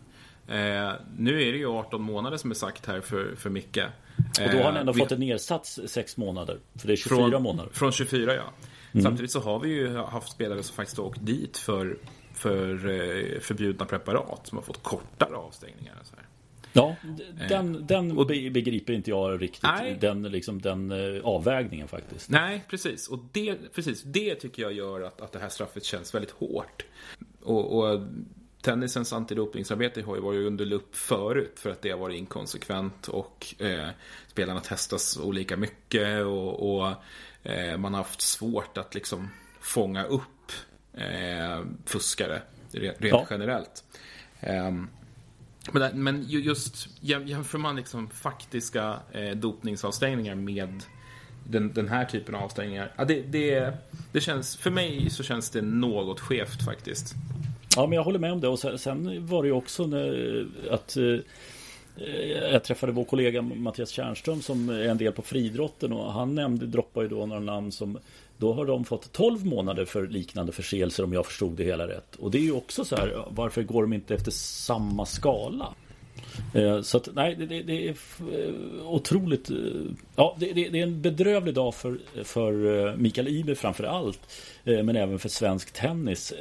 Eh, 0.48 0.92
nu 1.18 1.42
är 1.42 1.52
det 1.52 1.58
ju 1.58 1.68
18 1.68 2.02
månader 2.02 2.38
som 2.38 2.52
är 2.52 2.56
sagt 2.56 2.86
här 2.86 3.02
för, 3.02 3.36
för 3.36 3.50
Micke. 3.50 3.78
Eh, 3.78 4.46
och 4.46 4.52
då 4.52 4.58
har 4.58 4.64
han 4.64 4.78
ändå 4.78 4.94
vi, 4.94 5.00
fått 5.00 5.12
en 5.12 5.20
nedsats 5.20 5.80
6 5.86 6.18
månader. 6.18 6.60
För 6.76 6.88
det 6.88 6.94
är 6.94 6.98
24 6.98 7.30
från, 7.30 7.44
månader. 7.44 7.72
Från 7.74 7.92
24 7.92 8.36
ja. 8.36 8.44
Mm. 8.92 9.04
Samtidigt 9.04 9.32
så 9.32 9.40
har 9.40 9.60
vi 9.60 9.70
ju 9.70 9.98
haft 9.98 10.32
spelare 10.32 10.64
som 10.64 10.76
faktiskt 10.76 10.98
har 10.98 11.06
åkt 11.06 11.26
dit 11.26 11.58
för, 11.58 11.98
för 12.34 12.90
eh, 12.90 13.40
förbjudna 13.40 13.86
preparat. 13.86 14.48
Som 14.48 14.58
har 14.58 14.64
fått 14.64 14.84
kortare 14.84 15.36
avstängningar. 15.36 15.96
Så 16.04 16.16
här. 16.16 16.26
Ja, 16.74 16.96
den, 17.50 17.88
den 17.88 18.18
och, 18.18 18.28
begriper 18.28 18.94
inte 18.94 19.10
jag 19.10 19.42
riktigt. 19.42 19.64
Nej. 19.64 19.98
Den, 20.02 20.24
liksom, 20.24 20.62
den 20.62 20.92
eh, 20.92 21.24
avvägningen 21.24 21.88
faktiskt. 21.88 22.30
Nej, 22.30 22.66
precis. 22.70 23.08
Och 23.08 23.20
det, 23.32 23.74
precis, 23.74 24.04
det 24.04 24.36
tycker 24.36 24.62
jag 24.62 24.74
gör 24.74 25.02
att, 25.02 25.22
att 25.22 25.32
det 25.32 25.40
här 25.40 25.50
straffet 25.50 25.84
känns 25.84 26.16
väldigt 26.16 26.32
hårt. 26.32 26.86
Och, 27.44 27.78
och 27.78 28.00
tennisens 28.62 29.14
antidopingsarbete 29.14 30.02
har 30.02 30.16
ju 30.16 30.22
varit 30.22 30.48
under 30.48 30.66
lupp 30.66 30.96
förut 30.96 31.60
för 31.60 31.70
att 31.70 31.82
det 31.82 31.92
har 31.92 31.98
varit 31.98 32.18
inkonsekvent 32.18 33.08
och 33.08 33.56
eh, 33.60 33.90
spelarna 34.28 34.60
testas 34.60 35.18
olika 35.18 35.58
mycket 35.58 36.26
och, 36.26 36.76
och 36.76 36.94
eh, 37.44 37.78
man 37.78 37.94
har 37.94 38.02
haft 38.02 38.22
svårt 38.22 38.78
att 38.78 38.96
liksom 38.96 39.30
fånga 39.60 40.04
upp 40.04 40.52
eh, 40.94 41.62
fuskare 41.86 42.42
rent 42.72 42.98
ja. 43.00 43.28
generellt. 43.30 43.84
Um, 44.48 44.90
men, 45.72 46.04
men 46.04 46.24
just 46.28 46.90
jämför 47.02 47.58
man 47.58 47.76
liksom 47.76 48.10
faktiska 48.10 49.00
eh, 49.12 49.32
dopningsavstängningar 49.32 50.36
med 50.36 50.84
den, 51.44 51.74
den, 51.74 51.88
här 51.88 52.06
typen 52.06 52.36
av 52.36 52.44
avstängningar. 52.44 52.92
Ja, 52.96 53.06
det, 53.06 53.22
det, 53.22 53.74
det 54.12 54.22
känns, 54.22 54.58
för 54.58 54.72
mig 54.72 55.10
så 55.10 55.24
känns 55.24 55.50
det 55.50 55.62
något 55.62 56.20
skevt 56.20 56.66
faktiskt. 56.66 57.16
Ja, 57.76 57.88
men 57.88 57.96
jag 57.96 58.04
håller 58.04 58.20
med 58.20 58.32
om 58.32 58.42
det. 58.42 58.48
Och 58.48 58.60
sen, 58.60 58.80
sen 58.80 59.28
var 59.28 59.44
det 59.44 59.48
ju 59.48 59.54
också 59.54 59.88
när, 59.88 60.48
att 60.72 60.98
eh, 60.98 61.20
jag 62.52 62.64
träffade 62.64 62.92
vår 62.92 63.04
kollega 63.04 63.42
Mattias 63.42 63.90
Tjärnström 63.90 64.42
som 64.42 64.70
är 64.70 64.84
en 64.84 64.98
del 64.98 65.14
på 65.14 65.22
friidrotten 65.22 65.94
och 65.94 66.14
han 66.14 66.36
nämnde, 66.36 66.66
droppade 66.66 67.06
ju 67.06 67.10
då 67.10 67.26
några 67.26 67.42
namn 67.42 67.72
som 67.72 67.98
då 68.42 68.54
har 68.54 68.66
de 68.66 68.86
fått 68.86 69.12
12 69.12 69.46
månader 69.46 69.86
för 69.86 70.08
liknande 70.08 70.52
förseelser 70.52 71.04
om 71.04 71.14
jag 71.14 71.26
förstod 71.26 71.52
det 71.52 71.64
hela 71.64 71.88
rätt. 71.88 72.16
Och 72.16 72.32
det 72.32 72.38
är 72.38 72.42
ju 72.42 72.52
också 72.52 72.86
så 72.86 72.96
här, 72.96 73.26
varför 73.30 73.64
går 73.64 73.82
de 73.82 73.94
inte 73.94 74.16
efter 74.16 74.32
samma 74.32 75.06
skala? 75.06 75.74
Eh, 76.54 76.82
så 76.82 76.98
att 76.98 77.10
nej, 77.14 77.36
det, 77.36 77.62
det 77.62 77.88
är 77.88 77.90
eh, 77.90 78.88
otroligt 78.88 79.50
eh, 79.50 79.58
Ja, 80.16 80.36
det, 80.40 80.54
det, 80.54 80.80
är 80.80 80.84
en 80.84 81.02
bedrövlig 81.02 81.54
dag 81.54 81.76
för, 81.76 81.98
för 82.24 82.96
Mikael 82.98 83.28
Iber 83.28 83.56
framför 83.56 83.84
allt 83.84 84.20
Men 84.64 84.96
även 84.96 85.20
för 85.20 85.30
svensk 85.30 85.74
tennis 85.74 86.34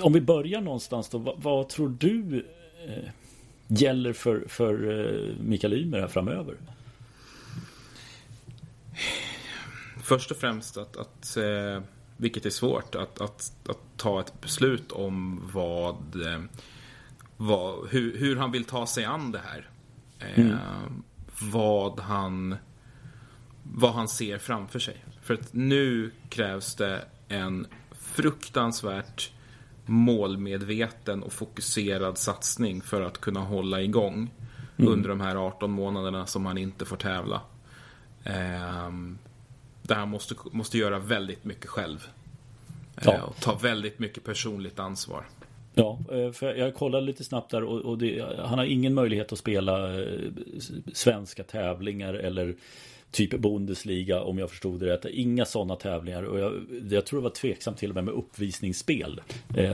Om 0.00 0.12
vi 0.12 0.20
börjar 0.20 0.60
någonstans 0.60 1.08
då 1.08 1.18
Vad, 1.18 1.42
vad 1.42 1.68
tror 1.68 1.96
du 1.98 2.46
Gäller 3.66 4.12
för, 4.12 4.44
för 4.48 5.34
Mikael 5.40 5.72
Ymer 5.72 6.00
här 6.00 6.08
framöver? 6.08 6.54
Först 10.06 10.30
och 10.30 10.36
främst 10.36 10.76
att, 10.76 10.96
att 10.96 11.36
eh, 11.36 11.82
vilket 12.16 12.46
är 12.46 12.50
svårt, 12.50 12.94
att, 12.94 13.20
att, 13.20 13.52
att, 13.68 13.78
ta 13.96 14.20
ett 14.20 14.40
beslut 14.40 14.92
om 14.92 15.42
vad, 15.52 16.26
eh, 16.26 16.42
vad 17.36 17.88
hur, 17.88 18.18
hur, 18.18 18.36
han 18.36 18.52
vill 18.52 18.64
ta 18.64 18.86
sig 18.86 19.04
an 19.04 19.32
det 19.32 19.40
här. 19.44 19.70
Eh, 20.18 20.38
mm. 20.38 20.56
Vad 21.40 22.00
han 22.00 22.56
vad 23.62 23.92
han 23.92 24.08
ser 24.08 24.38
framför 24.38 24.78
sig. 24.78 25.04
För 25.22 25.34
att 25.34 25.52
nu 25.52 26.10
krävs 26.28 26.74
det 26.74 27.04
en 27.28 27.66
fruktansvärt 27.92 29.32
målmedveten 29.86 31.22
och 31.22 31.32
fokuserad 31.32 32.18
satsning 32.18 32.82
för 32.82 33.02
att 33.02 33.18
kunna 33.18 33.40
hålla 33.40 33.82
igång 33.82 34.30
mm. 34.76 34.92
under 34.92 35.08
de 35.08 35.20
här 35.20 35.36
18 35.36 35.70
månaderna 35.70 36.26
som 36.26 36.46
han 36.46 36.58
inte 36.58 36.84
får 36.84 36.96
tävla. 36.96 37.40
Um, 38.86 39.18
där 39.88 39.96
han 39.96 40.08
måste, 40.08 40.34
måste 40.52 40.78
göra 40.78 40.98
väldigt 40.98 41.44
mycket 41.44 41.66
själv. 41.66 42.08
Ja. 43.04 43.14
Eh, 43.14 43.22
och 43.22 43.36
ta 43.40 43.54
väldigt 43.54 43.98
mycket 43.98 44.24
personligt 44.24 44.78
ansvar. 44.78 45.24
Ja, 45.74 45.98
eh, 46.12 46.32
för 46.32 46.54
jag 46.54 46.74
kollade 46.74 47.06
lite 47.06 47.24
snabbt 47.24 47.50
där 47.50 47.64
och, 47.64 47.98
det, 47.98 48.24
han 48.38 48.58
har 48.58 48.64
ingen 48.64 48.94
möjlighet 48.94 49.32
att 49.32 49.38
spela 49.38 50.02
eh, 50.02 50.08
svenska 50.92 51.42
tävlingar 51.42 52.14
eller 52.14 52.56
typ 53.10 53.38
Bundesliga 53.38 54.22
om 54.22 54.38
jag 54.38 54.50
förstod 54.50 54.80
det 54.80 54.86
rätt. 54.86 55.04
Inga 55.04 55.44
sådana 55.44 55.76
tävlingar 55.76 56.22
och 56.22 56.38
jag, 56.38 56.52
jag 56.90 57.06
tror 57.06 57.20
det 57.20 57.24
var 57.24 57.30
tveksamt 57.30 57.78
till 57.78 57.90
och 57.90 57.94
med 57.94 58.04
med 58.04 58.14
uppvisningsspel. 58.14 59.20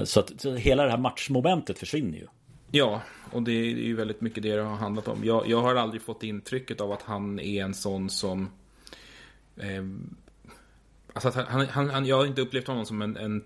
Så 0.05 0.21
att 0.21 0.41
så 0.41 0.55
hela 0.55 0.85
det 0.85 0.91
här 0.91 0.99
matchmomentet 0.99 1.79
försvinner 1.79 2.19
ju. 2.19 2.27
Ja, 2.71 3.03
och 3.33 3.43
det 3.43 3.53
är 3.53 3.65
ju 3.65 3.97
väldigt 3.97 4.21
mycket 4.21 4.43
det 4.43 4.57
det 4.57 4.63
har 4.63 4.77
handlat 4.77 5.09
om. 5.09 5.25
Jag, 5.25 5.49
jag 5.49 5.61
har 5.63 5.75
aldrig 5.75 6.03
fått 6.03 6.23
intrycket 6.23 6.81
av 6.81 6.93
att 6.93 7.03
han 7.03 7.41
är 7.41 7.65
en 7.65 7.75
sån 7.75 8.11
som... 8.11 8.49
Eh, 9.57 9.85
alltså 11.13 11.31
han, 11.49 11.67
han, 11.67 11.91
han, 11.91 12.07
jag 12.07 12.17
har 12.17 12.27
inte 12.27 12.41
upplevt 12.41 12.67
honom 12.67 12.87
som 12.87 13.03
en, 13.03 13.17
en 13.17 13.45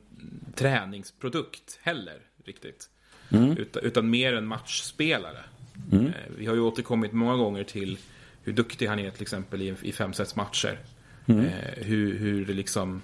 träningsprodukt 0.54 1.78
heller, 1.82 2.18
riktigt. 2.44 2.90
Mm. 3.30 3.56
Utan, 3.56 3.82
utan, 3.82 4.10
mer 4.10 4.34
en 4.34 4.46
matchspelare. 4.46 5.44
Mm. 5.92 6.06
Eh, 6.06 6.12
vi 6.38 6.46
har 6.46 6.54
ju 6.54 6.60
återkommit 6.60 7.12
många 7.12 7.36
gånger 7.36 7.64
till 7.64 7.98
hur 8.42 8.52
duktig 8.52 8.86
han 8.86 8.98
är 8.98 9.10
till 9.10 9.22
exempel 9.22 9.62
i, 9.62 9.74
i 9.82 9.92
femsetsmatcher. 9.92 10.78
Mm. 11.26 11.44
Eh, 11.44 11.84
hur, 11.84 12.18
hur 12.18 12.46
det 12.46 12.52
liksom... 12.52 13.02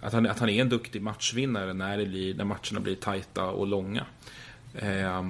Att 0.00 0.12
han, 0.12 0.26
att 0.26 0.38
han 0.38 0.48
är 0.48 0.60
en 0.60 0.68
duktig 0.68 1.02
matchvinnare 1.02 1.72
när, 1.72 1.98
det 1.98 2.06
blir, 2.06 2.34
när 2.34 2.44
matcherna 2.44 2.80
blir 2.80 2.94
tajta 2.94 3.44
och 3.44 3.66
långa. 3.66 4.06
Eh, 4.74 5.24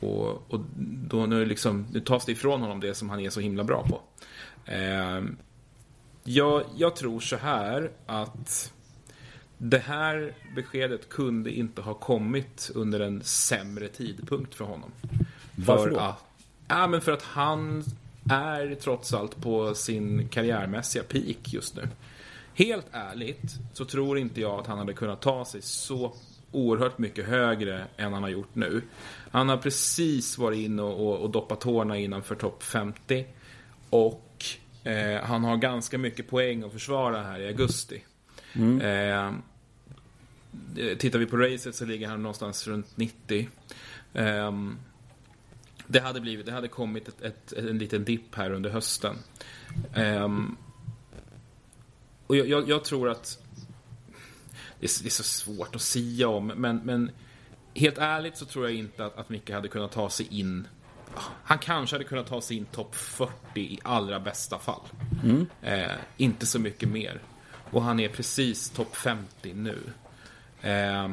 och, 0.00 0.52
och 0.52 0.60
då 1.08 1.26
nu, 1.26 1.44
liksom, 1.44 1.86
nu 1.92 2.00
tas 2.00 2.24
det 2.24 2.32
ifrån 2.32 2.60
honom 2.60 2.80
det 2.80 2.94
som 2.94 3.10
han 3.10 3.20
är 3.20 3.30
så 3.30 3.40
himla 3.40 3.64
bra 3.64 3.86
på. 3.88 4.00
Eh, 4.72 5.22
jag, 6.24 6.64
jag 6.76 6.96
tror 6.96 7.20
så 7.20 7.36
här 7.36 7.90
att 8.06 8.72
det 9.58 9.78
här 9.78 10.34
beskedet 10.54 11.08
kunde 11.08 11.50
inte 11.50 11.80
ha 11.80 11.94
kommit 11.94 12.70
under 12.74 13.00
en 13.00 13.22
sämre 13.24 13.88
tidpunkt 13.88 14.54
för 14.54 14.64
honom. 14.64 14.92
Varför 15.54 15.90
då? 15.90 15.98
Att, 15.98 16.24
ja, 16.68 16.86
men 16.86 17.00
för 17.00 17.12
att 17.12 17.22
han 17.22 17.84
är 18.30 18.74
trots 18.74 19.14
allt 19.14 19.42
på 19.42 19.74
sin 19.74 20.28
karriärmässiga 20.28 21.02
peak 21.02 21.52
just 21.52 21.76
nu. 21.76 21.88
Helt 22.54 22.86
ärligt 22.92 23.58
så 23.72 23.84
tror 23.84 24.18
inte 24.18 24.40
jag 24.40 24.60
att 24.60 24.66
han 24.66 24.78
hade 24.78 24.92
kunnat 24.92 25.20
ta 25.20 25.44
sig 25.44 25.62
så 25.62 26.14
oerhört 26.52 26.98
mycket 26.98 27.26
högre 27.26 27.86
än 27.96 28.12
han 28.12 28.22
har 28.22 28.30
gjort 28.30 28.54
nu. 28.54 28.82
Han 29.30 29.48
har 29.48 29.56
precis 29.56 30.38
varit 30.38 30.58
inne 30.58 30.82
och, 30.82 31.08
och, 31.08 31.20
och 31.20 31.30
doppat 31.30 31.60
tårna 31.60 31.98
innanför 31.98 32.34
topp 32.34 32.62
50. 32.62 33.26
Och 33.90 34.31
eh, 34.84 35.22
han 35.22 35.44
har 35.44 35.56
ganska 35.56 35.98
mycket 35.98 36.28
poäng 36.28 36.62
att 36.62 36.72
försvara 36.72 37.22
här 37.22 37.40
i 37.40 37.46
augusti. 37.46 38.04
Mm. 38.52 38.80
Eh, 38.80 39.32
tittar 40.96 41.18
vi 41.18 41.26
på 41.26 41.36
racet 41.36 41.74
så 41.74 41.84
ligger 41.84 42.08
han 42.08 42.22
någonstans 42.22 42.66
runt 42.68 42.96
90. 42.96 43.48
Eh, 44.14 44.52
det 45.86 46.00
hade, 46.00 46.20
blivit, 46.20 46.46
det 46.46 46.52
hade 46.52 46.68
kommit 46.68 47.08
ett, 47.08 47.22
ett, 47.22 47.52
en 47.52 47.78
liten 47.78 48.04
dipp 48.04 48.34
här 48.34 48.52
under 48.52 48.70
hösten. 48.70 49.16
Um, 49.96 50.56
och 52.26 52.36
jag, 52.36 52.48
jag, 52.48 52.68
jag, 52.68 52.84
tror 52.84 53.08
att 53.08 53.38
det 54.80 54.86
är, 54.86 55.02
det 55.02 55.08
är, 55.08 55.10
så 55.10 55.22
svårt 55.22 55.74
att 55.74 55.82
sia 55.82 56.28
om, 56.28 56.46
men, 56.46 56.76
men 56.76 57.10
helt 57.74 57.98
ärligt 57.98 58.36
så 58.36 58.44
tror 58.44 58.68
jag 58.68 58.74
inte 58.74 59.04
att, 59.04 59.16
att 59.16 59.28
Micke 59.28 59.50
hade 59.50 59.68
kunnat 59.68 59.92
ta 59.92 60.10
sig 60.10 60.26
in 60.30 60.66
han 61.44 61.58
kanske 61.58 61.96
hade 61.96 62.04
kunnat 62.04 62.26
ta 62.26 62.40
sig 62.40 62.56
in 62.56 62.64
topp 62.64 62.94
40 62.94 63.32
i 63.54 63.78
allra 63.82 64.20
bästa 64.20 64.58
fall. 64.58 64.80
Mm. 65.24 65.46
Eh, 65.62 65.96
inte 66.16 66.46
så 66.46 66.58
mycket 66.58 66.88
mer. 66.88 67.20
Och 67.70 67.82
han 67.82 68.00
är 68.00 68.08
precis 68.08 68.70
topp 68.70 68.96
50 68.96 69.54
nu. 69.54 69.78
Eh, 70.60 71.08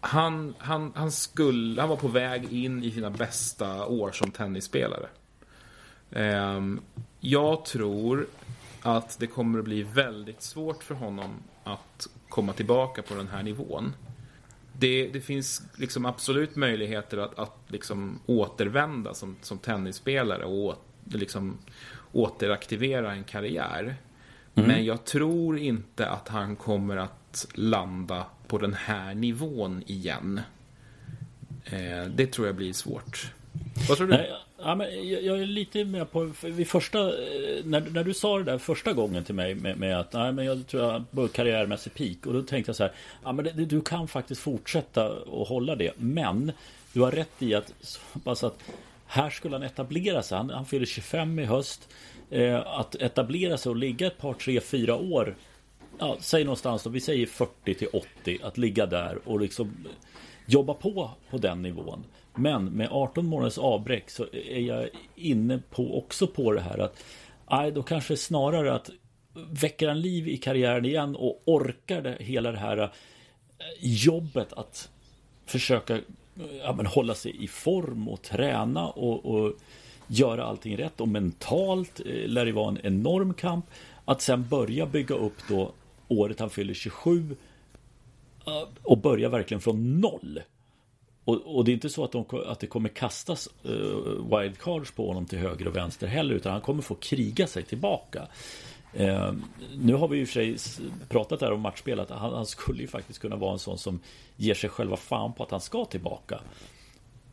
han, 0.00 0.54
han, 0.58 0.92
han, 0.94 1.12
skulle, 1.12 1.80
han 1.80 1.90
var 1.90 1.96
på 1.96 2.08
väg 2.08 2.52
in 2.52 2.84
i 2.84 2.90
sina 2.90 3.10
bästa 3.10 3.86
år 3.86 4.12
som 4.12 4.30
tennisspelare. 4.30 5.08
Eh, 6.10 6.60
jag 7.20 7.64
tror 7.64 8.26
att 8.82 9.18
det 9.18 9.26
kommer 9.26 9.58
att 9.58 9.64
bli 9.64 9.82
väldigt 9.82 10.42
svårt 10.42 10.84
för 10.84 10.94
honom 10.94 11.42
att 11.64 12.08
komma 12.28 12.52
tillbaka 12.52 13.02
på 13.02 13.14
den 13.14 13.28
här 13.28 13.42
nivån. 13.42 13.94
Det, 14.78 15.08
det 15.12 15.20
finns 15.20 15.62
liksom 15.76 16.06
absolut 16.06 16.56
möjligheter 16.56 17.18
att, 17.18 17.38
att 17.38 17.56
liksom 17.68 18.20
återvända 18.26 19.14
som, 19.14 19.36
som 19.42 19.58
tennisspelare 19.58 20.44
och 20.44 20.74
liksom 21.04 21.58
återaktivera 22.12 23.12
en 23.12 23.24
karriär. 23.24 23.96
Mm. 24.54 24.68
Men 24.68 24.84
jag 24.84 25.04
tror 25.04 25.58
inte 25.58 26.08
att 26.08 26.28
han 26.28 26.56
kommer 26.56 26.96
att 26.96 27.46
landa 27.54 28.26
på 28.46 28.58
den 28.58 28.74
här 28.74 29.14
nivån 29.14 29.82
igen. 29.86 30.40
Eh, 31.64 32.04
det 32.14 32.26
tror 32.26 32.46
jag 32.46 32.56
blir 32.56 32.72
svårt. 32.72 33.32
Vad 33.88 33.98
tror 33.98 34.06
du? 34.06 34.16
Nej, 34.16 34.32
ja, 34.58 34.74
men 34.74 35.08
jag, 35.08 35.40
är 35.40 35.46
lite 35.46 35.84
med 35.84 36.10
på, 36.10 36.32
vid 36.42 36.68
första, 36.68 36.98
eh, 36.98 37.64
när, 37.64 37.80
när 37.80 38.04
du 38.04 38.14
sa 38.14 38.38
det 38.38 38.44
där 38.44 38.58
första 38.58 38.92
gången 38.92 39.24
till 39.24 39.34
mig 39.34 39.54
med, 39.54 39.78
med 39.78 40.00
att 40.00 40.12
nej, 40.12 40.32
men 40.32 40.44
jag 40.44 40.66
tror 40.66 40.82
jag 40.82 41.10
på 41.10 41.28
karriärmässig 41.28 41.94
peak 41.94 42.26
och 42.26 42.32
då 42.32 42.42
tänkte 42.42 42.68
jag 42.68 42.76
så 42.76 42.82
här, 42.82 42.92
ja, 43.24 43.32
men 43.32 43.44
det, 43.44 43.64
du 43.64 43.80
kan 43.80 44.08
faktiskt 44.08 44.40
fortsätta 44.40 45.12
och 45.12 45.48
hålla 45.48 45.76
det, 45.76 45.92
men 45.96 46.52
du 46.92 47.00
har 47.00 47.10
rätt 47.10 47.42
i 47.42 47.54
att, 47.54 47.74
så 48.36 48.46
att 48.46 48.58
här 49.06 49.30
skulle 49.30 49.54
han 49.54 49.62
etablera 49.62 50.22
sig. 50.22 50.38
Han, 50.38 50.50
han 50.50 50.66
fyller 50.66 50.86
25 50.86 51.38
i 51.38 51.44
höst. 51.44 51.88
Eh, 52.30 52.66
att 52.66 52.94
etablera 52.94 53.56
sig 53.56 53.70
och 53.70 53.76
ligga 53.76 54.06
ett 54.06 54.18
par, 54.18 54.34
tre, 54.34 54.60
fyra 54.60 54.96
år 54.96 55.36
ja, 55.98 56.16
säg 56.20 56.44
någonstans 56.44 56.82
då, 56.82 56.90
vi 56.90 57.00
säger 57.00 57.26
40 57.26 57.74
till 57.74 57.88
80, 57.92 58.38
att 58.42 58.58
ligga 58.58 58.86
där 58.86 59.18
och 59.24 59.40
liksom 59.40 59.86
jobba 60.46 60.74
på 60.74 61.10
på 61.30 61.38
den 61.38 61.62
nivån. 61.62 62.04
Men 62.36 62.64
med 62.64 62.88
18 62.90 63.26
månaders 63.26 63.58
avbräck 63.58 64.10
så 64.10 64.26
är 64.32 64.60
jag 64.60 64.88
inne 65.14 65.58
på 65.70 65.98
också 65.98 66.26
på 66.26 66.52
det 66.52 66.60
här 66.60 66.78
att 66.78 67.04
aj, 67.46 67.72
då 67.72 67.82
kanske 67.82 68.16
snarare 68.16 68.74
att 68.74 68.90
väcker 69.50 69.88
han 69.88 70.00
liv 70.00 70.28
i 70.28 70.36
karriären 70.36 70.84
igen 70.84 71.16
och 71.16 71.42
orkar 71.44 72.02
det, 72.02 72.16
hela 72.20 72.52
det 72.52 72.58
här 72.58 72.78
eh, 72.78 72.88
jobbet 73.80 74.52
att 74.52 74.90
försöka 75.46 76.00
ja, 76.62 76.72
men 76.76 76.86
hålla 76.86 77.14
sig 77.14 77.44
i 77.44 77.48
form 77.48 78.08
och 78.08 78.22
träna 78.22 78.86
och, 78.88 79.26
och 79.26 79.52
göra 80.06 80.44
allting 80.44 80.76
rätt 80.76 81.00
och 81.00 81.08
mentalt 81.08 82.00
eh, 82.00 82.28
lär 82.28 82.46
det 82.46 82.52
vara 82.52 82.68
en 82.68 82.78
enorm 82.82 83.34
kamp. 83.34 83.66
Att 84.04 84.22
sen 84.22 84.48
börja 84.48 84.86
bygga 84.86 85.14
upp 85.14 85.36
då 85.48 85.72
året 86.08 86.40
han 86.40 86.50
fyller 86.50 86.74
27 86.74 87.36
eh, 88.46 88.52
och 88.82 88.98
börja 88.98 89.28
verkligen 89.28 89.60
från 89.60 90.00
noll. 90.00 90.40
Och, 91.26 91.56
och, 91.56 91.64
det 91.64 91.70
är 91.70 91.74
inte 91.74 91.88
så 91.88 92.04
att, 92.04 92.12
de, 92.12 92.24
att 92.46 92.60
det 92.60 92.66
kommer 92.66 92.88
kastas 92.88 93.48
uh, 93.68 94.38
wildcards 94.38 94.90
på 94.90 95.06
honom 95.06 95.26
till 95.26 95.38
höger 95.38 95.68
och 95.68 95.76
vänster 95.76 96.06
heller 96.06 96.34
utan 96.34 96.52
han 96.52 96.60
kommer 96.60 96.82
få 96.82 96.94
kriga 96.94 97.46
sig 97.46 97.62
tillbaka. 97.62 98.26
Uh, 99.00 99.32
nu 99.76 99.94
har 99.94 100.08
vi 100.08 100.18
ju 100.18 100.26
för 100.26 100.32
sig 100.32 100.56
pratat 101.08 101.40
här 101.40 101.52
om 101.52 101.60
matchspel 101.60 102.00
att 102.00 102.10
han, 102.10 102.32
han, 102.32 102.46
skulle 102.46 102.82
ju 102.82 102.88
faktiskt 102.88 103.18
kunna 103.18 103.36
vara 103.36 103.52
en 103.52 103.58
sån 103.58 103.78
som 103.78 104.00
ger 104.36 104.54
sig 104.54 104.70
själva 104.70 104.96
fan 104.96 105.32
på 105.32 105.42
att 105.42 105.50
han 105.50 105.60
ska 105.60 105.84
tillbaka. 105.84 106.40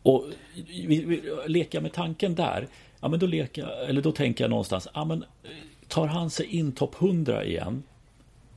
Och 0.04 0.26
vi, 0.68 1.04
vi, 1.06 1.22
leker 1.48 1.82
med 1.82 1.94
tanken 1.94 2.36
där, 2.36 2.68
ja 3.00 3.08
men 3.08 3.20
då 3.20 3.26
leker 3.26 3.68
eller 3.90 4.02
då 4.02 4.12
tänker 4.12 4.44
jag 4.44 4.50
någonstans, 4.50 4.88
ja 4.94 5.06
men 5.06 5.24
eh, 5.24 5.50
tar 5.88 6.08
han 6.08 6.30
sig 6.30 6.46
in 6.46 6.72
topp 6.72 6.96
100 7.02 7.46
igen 7.46 7.84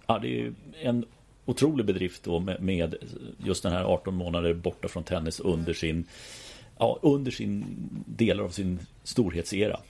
Ja, 0.07 0.19
det 0.19 0.29
är 0.29 0.31
ju 0.31 0.55
en 0.83 1.05
otrolig 1.47 1.87
bedrift 1.87 2.25
då 2.25 2.41
med, 2.41 2.63
med, 2.63 2.95
just 3.39 3.63
den 3.63 3.73
här 3.73 3.85
18 3.85 4.15
månader 4.15 4.55
borta 4.55 4.89
från 4.89 5.05
tennis 5.05 5.41
under 5.41 5.75
sin 5.75 6.05
ja, 6.79 6.99
under 7.03 7.31
sin 7.31 7.65
delar 8.07 8.45
av 8.45 8.51
sin 8.51 8.79
storhetsera. 9.03 9.81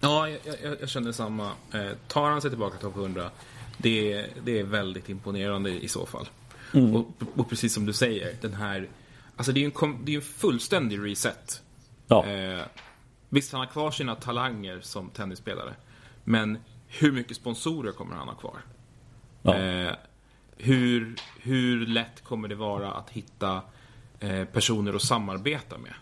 Ja, 0.00 0.28
jag, 0.28 0.40
jag, 0.62 0.76
jag 0.80 0.88
känner 0.88 1.12
samma. 1.12 1.52
Eh, 1.72 1.90
tar 2.08 2.30
han 2.30 2.40
sig 2.40 2.50
tillbaka 2.50 2.78
topp 2.78 2.96
100, 2.96 3.30
det, 3.78 4.26
det 4.44 4.58
är 4.58 4.64
väldigt 4.64 5.08
imponerande 5.08 5.70
i 5.70 5.88
så 5.88 6.06
fall. 6.06 6.28
Mm. 6.74 6.96
Och, 6.96 7.06
och, 7.36 7.48
precis 7.48 7.74
som 7.74 7.86
du 7.86 7.92
säger, 7.92 8.36
den 8.40 8.54
här... 8.54 8.88
Alltså 9.36 9.52
det 9.52 9.60
är 9.60 9.62
ju 9.62 9.70
en, 9.82 10.04
det 10.04 10.12
är 10.12 10.16
en 10.16 10.22
fullständig 10.22 10.98
reset. 11.04 11.62
Ja. 12.06 12.26
Eh, 12.26 12.62
visst, 13.28 13.52
han 13.52 13.60
har 13.60 13.66
kvar 13.66 13.90
sina 13.90 14.14
talanger 14.14 14.80
som 14.80 15.10
tennisspelare. 15.10 15.74
Men 16.24 16.58
hur 16.86 17.12
mycket 17.12 17.36
sponsorer 17.36 17.92
kommer 17.92 18.16
han 18.16 18.28
ha 18.28 18.34
kvar? 18.34 18.60
Ja. 19.42 19.54
Eh, 19.54 19.92
hur, 20.56 21.16
hur 21.40 21.86
lätt 21.86 22.24
kommer 22.24 22.48
det 22.48 22.54
vara 22.54 22.92
att 22.92 23.10
hitta 23.10 23.62
eh, 24.20 24.44
personer 24.44 24.94
att 24.94 25.02
samarbeta 25.02 25.78
med? 25.78 25.94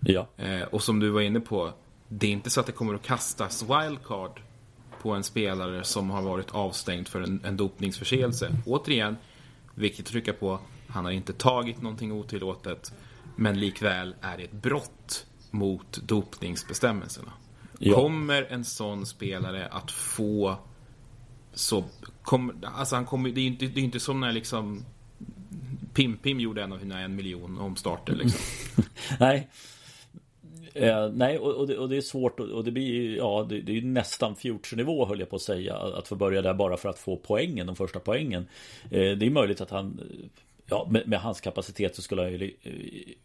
Ja. 0.00 0.26
Eh, 0.36 0.62
och 0.62 0.82
som 0.82 1.00
du 1.00 1.10
var 1.10 1.20
inne 1.20 1.40
på, 1.40 1.72
det 2.08 2.26
är 2.26 2.30
inte 2.30 2.50
så 2.50 2.60
att 2.60 2.66
det 2.66 2.72
kommer 2.72 2.94
att 2.94 3.02
kastas 3.02 3.62
wildcard 3.62 4.40
på 5.02 5.12
en 5.12 5.22
spelare 5.22 5.84
som 5.84 6.10
har 6.10 6.22
varit 6.22 6.50
avstängd 6.50 7.08
för 7.08 7.20
en, 7.20 7.40
en 7.44 7.56
dopningsförseelse. 7.56 8.56
Återigen, 8.66 9.16
viktigt 9.74 10.06
att 10.06 10.12
trycka 10.12 10.32
på, 10.32 10.58
han 10.88 11.04
har 11.04 11.12
inte 11.12 11.32
tagit 11.32 11.82
någonting 11.82 12.12
otillåtet, 12.12 12.92
men 13.36 13.60
likväl 13.60 14.14
är 14.20 14.36
det 14.36 14.44
ett 14.44 14.52
brott 14.52 15.26
mot 15.50 15.92
dopningsbestämmelserna. 16.02 17.32
Ja. 17.78 17.94
Kommer 17.94 18.42
en 18.42 18.64
sån 18.64 19.06
spelare 19.06 19.66
att 19.66 19.90
få 19.90 20.58
så... 21.54 21.84
Kom, 22.22 22.64
alltså 22.64 22.94
han 22.94 23.06
kommer, 23.06 23.30
det 23.30 23.40
är 23.40 23.46
inte, 23.46 23.66
det 23.66 23.80
är 23.80 23.84
inte 23.84 24.00
som 24.00 24.20
när 24.20 24.32
liksom 24.32 24.84
Pim 25.94 26.16
Pim 26.16 26.40
gjorde 26.40 26.62
en 26.62 26.72
av 26.72 26.78
sina 26.78 27.00
en 27.00 27.16
miljon 27.16 27.58
omstarter 27.58 28.14
liksom. 28.14 28.40
nej. 29.20 29.48
Eh, 30.74 31.08
nej, 31.12 31.38
och, 31.38 31.54
och, 31.54 31.66
det, 31.66 31.78
och, 31.78 31.88
det, 31.88 31.96
är 31.96 32.00
svårt 32.00 32.40
och 32.40 32.64
det 32.64 32.70
blir 32.70 33.16
ja, 33.16 33.46
det, 33.48 33.60
det 33.60 33.78
är 33.78 33.82
nästan 33.82 34.36
future-nivå 34.36 35.06
höll 35.06 35.20
jag 35.20 35.30
på 35.30 35.36
att 35.36 35.42
säga. 35.42 35.76
Att 35.76 36.08
få 36.08 36.16
börja 36.16 36.42
där 36.42 36.54
bara 36.54 36.76
för 36.76 36.88
att 36.88 36.98
få 36.98 37.16
poängen, 37.16 37.66
de 37.66 37.76
första 37.76 38.00
poängen. 38.00 38.46
Eh, 38.84 38.90
det 38.90 39.26
är 39.26 39.30
möjligt 39.30 39.60
att 39.60 39.70
han 39.70 40.00
Ja, 40.66 40.86
med, 40.90 41.08
med, 41.08 41.20
hans 41.20 41.40
kapacitet 41.40 41.96
så 41.96 42.02
skulle 42.02 42.22
han 42.22 42.32
ju 42.32 42.54
eh, 42.62 42.72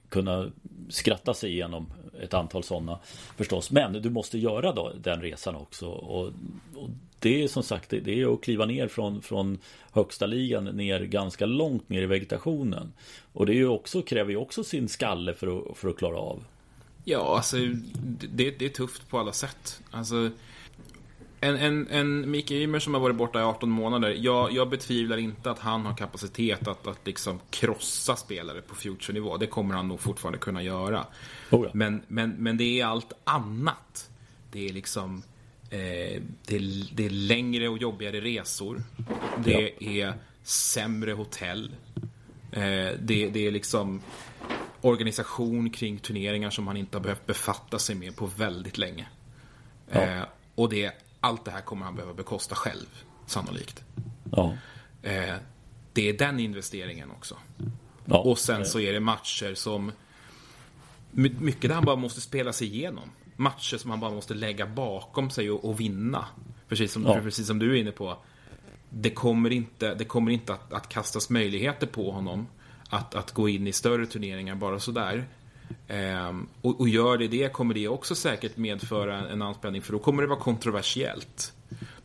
kunna 0.09 0.51
skratta 0.89 1.33
sig 1.33 1.51
igenom 1.51 1.93
ett 2.21 2.33
antal 2.33 2.63
sådana 2.63 2.99
förstås. 3.37 3.71
Men 3.71 3.93
du 3.93 4.09
måste 4.09 4.37
göra 4.37 4.73
då 4.73 4.93
den 5.01 5.21
resan 5.21 5.55
också. 5.55 5.87
Och, 5.87 6.25
och 6.75 6.89
det 7.19 7.43
är 7.43 7.47
som 7.47 7.63
sagt 7.63 7.89
det, 7.89 8.21
är 8.21 8.33
att 8.33 8.41
kliva 8.41 8.65
ner 8.65 8.87
från, 8.87 9.21
från 9.21 9.57
högsta 9.91 10.25
ligan 10.25 10.65
ner 10.65 10.99
ganska 10.99 11.45
långt 11.45 11.89
ner 11.89 12.01
i 12.01 12.05
vegetationen. 12.05 12.93
Och 13.33 13.45
det 13.45 13.53
är 13.53 13.55
ju 13.55 13.67
också, 13.67 14.01
kräver 14.01 14.31
ju 14.31 14.37
också 14.37 14.63
sin 14.63 14.89
skalle 14.89 15.33
för 15.33 15.57
att, 15.57 15.77
för 15.77 15.89
att 15.89 15.97
klara 15.97 16.17
av. 16.17 16.43
Ja, 17.03 17.35
alltså 17.35 17.57
det, 18.29 18.51
det 18.51 18.65
är 18.65 18.69
tufft 18.69 19.09
på 19.09 19.19
alla 19.19 19.31
sätt. 19.31 19.81
Alltså 19.91 20.29
en, 21.39 21.55
en, 21.55 21.87
en 21.87 22.31
Micke 22.31 22.51
Ymer 22.51 22.79
som 22.79 22.93
har 22.93 23.01
varit 23.01 23.15
borta 23.15 23.39
i 23.39 23.43
18 23.43 23.69
månader. 23.69 24.15
Jag, 24.19 24.51
jag 24.51 24.69
betvivlar 24.69 25.17
inte 25.17 25.51
att 25.51 25.59
han 25.59 25.85
har 25.85 25.95
kapacitet 25.95 26.67
att, 26.67 26.87
att 26.87 27.07
liksom 27.07 27.39
krossa 27.49 28.15
spelare 28.15 28.61
på 28.61 28.75
future-nivå. 28.75 29.37
Det 29.37 29.47
kommer 29.47 29.75
han 29.75 29.87
nog 29.87 29.99
fortfarande 29.99 30.39
kunna 30.39 30.63
göra. 30.63 31.05
Oh 31.51 31.65
ja. 31.65 31.71
men, 31.73 32.01
men, 32.07 32.29
men 32.29 32.57
det 32.57 32.79
är 32.79 32.85
allt 32.85 33.13
annat. 33.23 34.09
Det 34.51 34.69
är 34.69 34.73
liksom 34.73 35.23
eh, 35.69 36.21
det, 36.45 36.55
är, 36.55 36.95
det 36.95 37.05
är 37.05 37.09
längre 37.09 37.69
och 37.69 37.77
jobbigare 37.77 38.21
resor. 38.21 38.83
Det 39.43 39.73
ja. 39.79 39.91
är 39.91 40.13
sämre 40.43 41.11
hotell. 41.11 41.75
Eh, 42.51 42.91
det, 42.99 43.29
det 43.29 43.47
är 43.47 43.51
liksom 43.51 44.01
organisation 44.81 45.69
kring 45.69 45.97
turneringar 45.97 46.49
som 46.49 46.67
han 46.67 46.77
inte 46.77 46.97
har 46.97 47.03
behövt 47.03 47.25
befatta 47.25 47.79
sig 47.79 47.95
med 47.95 48.15
på 48.15 48.25
väldigt 48.25 48.77
länge. 48.77 49.07
Ja. 49.91 50.01
Eh, 50.01 50.23
och 50.55 50.69
det 50.69 50.91
allt 51.19 51.45
det 51.45 51.51
här 51.51 51.61
kommer 51.61 51.85
han 51.85 51.95
behöva 51.95 52.13
bekosta 52.13 52.55
själv, 52.55 53.03
sannolikt. 53.25 53.83
Ja. 54.31 54.57
Eh, 55.01 55.35
det 55.93 56.09
är 56.09 56.17
den 56.17 56.39
investeringen 56.39 57.11
också. 57.11 57.37
Och 58.05 58.39
sen 58.39 58.65
så 58.65 58.79
är 58.79 58.93
det 58.93 58.99
matcher 58.99 59.53
som... 59.53 59.91
Mycket 61.11 61.61
där 61.61 61.75
han 61.75 61.85
bara 61.85 61.95
måste 61.95 62.21
spela 62.21 62.53
sig 62.53 62.67
igenom. 62.67 63.11
Matcher 63.37 63.77
som 63.77 63.89
han 63.91 63.99
bara 63.99 64.11
måste 64.11 64.33
lägga 64.33 64.67
bakom 64.67 65.29
sig 65.29 65.51
och, 65.51 65.65
och 65.65 65.79
vinna. 65.79 66.25
Precis 66.67 66.91
som, 66.91 67.03
ja. 67.03 67.19
precis 67.23 67.47
som 67.47 67.59
du 67.59 67.71
är 67.71 67.75
inne 67.75 67.91
på. 67.91 68.17
Det 68.89 69.09
kommer 69.09 69.49
inte, 69.49 69.95
det 69.95 70.05
kommer 70.05 70.31
inte 70.31 70.53
att, 70.53 70.73
att 70.73 70.89
kastas 70.89 71.29
möjligheter 71.29 71.87
på 71.87 72.11
honom 72.11 72.47
att, 72.89 73.15
att 73.15 73.31
gå 73.31 73.49
in 73.49 73.67
i 73.67 73.71
större 73.71 74.05
turneringar 74.05 74.55
bara 74.55 74.79
sådär. 74.79 75.25
Ehm, 75.87 76.47
och, 76.61 76.79
och, 76.79 76.89
gör 76.89 77.17
det 77.17 77.27
det 77.27 77.53
kommer 77.53 77.73
det 77.73 77.87
också 77.87 78.15
säkert 78.15 78.57
medföra 78.57 79.17
en, 79.17 79.25
en 79.25 79.41
anspänning 79.41 79.81
för 79.81 79.93
då 79.93 79.99
kommer 79.99 80.21
det 80.21 80.27
vara 80.27 80.39
kontroversiellt. 80.39 81.53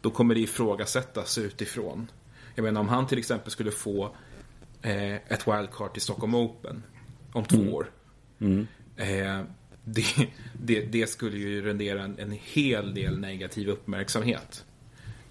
Då 0.01 0.11
kommer 0.11 0.35
det 0.35 0.41
ifrågasättas 0.41 1.39
utifrån. 1.39 2.11
Jag 2.55 2.63
menar 2.65 2.81
om 2.81 2.89
han 2.89 3.07
till 3.07 3.19
exempel 3.19 3.51
skulle 3.51 3.71
få 3.71 4.17
eh, 4.83 5.15
ett 5.15 5.49
wildcard 5.49 5.93
till 5.93 6.03
Stockholm 6.03 6.35
Open 6.35 6.83
om 7.33 7.45
två 7.45 7.57
mm. 7.57 7.75
år. 7.75 7.91
Mm. 8.41 8.67
Eh, 8.97 9.41
det, 9.95 10.29
det, 10.53 10.81
det, 10.81 11.07
skulle 11.07 11.37
ju 11.39 11.63
rendera 11.63 12.03
en, 12.03 12.19
en 12.19 12.39
hel 12.43 12.95
del 12.95 13.19
negativ 13.19 13.69
uppmärksamhet. 13.69 14.65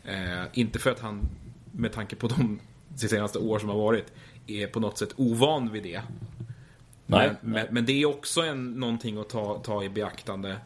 Eh, 0.03 0.43
inte 0.53 0.79
för 0.79 0.91
att 0.91 0.99
han, 0.99 1.29
med 1.71 1.91
tanke 1.91 2.15
på 2.15 2.27
de 2.27 2.59
senaste 2.95 3.39
år 3.39 3.59
som 3.59 3.69
har 3.69 3.77
varit, 3.77 4.13
är 4.47 4.67
på 4.67 4.79
något 4.79 4.97
sätt 4.97 5.13
ovan 5.15 5.71
vid 5.71 5.83
det. 5.83 6.01
Nej, 7.05 7.31
men, 7.41 7.51
nej. 7.53 7.67
men, 7.71 7.85
det 7.85 8.01
är 8.01 8.05
också 8.05 8.41
en, 8.41 8.71
någonting 8.71 9.17
att 9.17 9.29
ta, 9.29 9.59
ta 9.59 9.83
i 9.83 9.89
beaktande. 9.89 10.57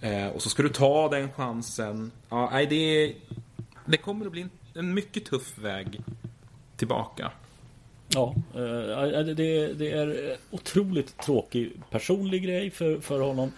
Eh, 0.00 0.26
och 0.26 0.42
så 0.42 0.48
ska 0.48 0.62
du 0.62 0.68
ta 0.68 1.08
den 1.08 1.32
chansen. 1.32 2.10
Ja, 2.28 2.48
nej, 2.52 2.66
det, 2.66 3.14
det 3.86 3.96
kommer 3.96 4.26
att 4.26 4.32
bli 4.32 4.42
en, 4.42 4.50
en 4.74 4.94
mycket 4.94 5.24
tuff 5.24 5.58
väg 5.58 6.00
tillbaka. 6.76 7.32
Ja, 8.14 8.34
eh, 8.54 9.20
det, 9.20 9.72
det 9.72 9.90
är 9.90 10.36
otroligt 10.50 11.18
tråkig 11.18 11.72
personlig 11.90 12.42
grej 12.42 12.70
för, 12.70 13.00
för 13.00 13.20
honom. 13.20 13.52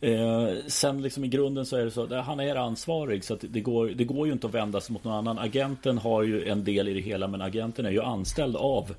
Eh, 0.00 0.48
sen 0.66 1.02
liksom 1.02 1.24
i 1.24 1.28
grunden 1.28 1.66
så 1.66 1.76
är 1.76 1.84
det 1.84 1.90
så 1.90 2.02
att 2.02 2.26
han 2.26 2.40
är 2.40 2.56
ansvarig 2.56 3.24
så 3.24 3.38
det 3.40 3.60
går, 3.60 3.86
det 3.86 4.04
går 4.04 4.26
ju 4.26 4.32
inte 4.32 4.46
att 4.46 4.54
vända 4.54 4.80
sig 4.80 4.92
mot 4.92 5.04
någon 5.04 5.14
annan. 5.14 5.38
Agenten 5.38 5.98
har 5.98 6.22
ju 6.22 6.48
en 6.48 6.64
del 6.64 6.88
i 6.88 6.94
det 6.94 7.00
hela 7.00 7.28
men 7.28 7.40
agenten 7.40 7.86
är 7.86 7.90
ju 7.90 8.02
anställd 8.02 8.56
av 8.56 8.94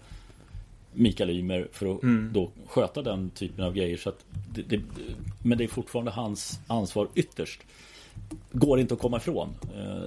Mikael 0.94 1.30
Ymer 1.30 1.68
för 1.72 1.96
att 1.96 2.04
mm. 2.04 2.30
då 2.34 2.50
sköta 2.68 3.02
den 3.02 3.30
typen 3.30 3.66
av 3.66 3.74
grejer. 3.74 3.98
Så 3.98 4.12
det, 4.54 4.62
det, 4.62 4.82
men 5.44 5.58
det 5.58 5.64
är 5.64 5.68
fortfarande 5.68 6.12
hans 6.12 6.60
ansvar 6.68 7.08
ytterst. 7.16 7.62
Går 8.52 8.80
inte 8.80 8.94
att 8.94 9.00
komma 9.00 9.18
ifrån. 9.18 9.50
Eh, 9.78 10.04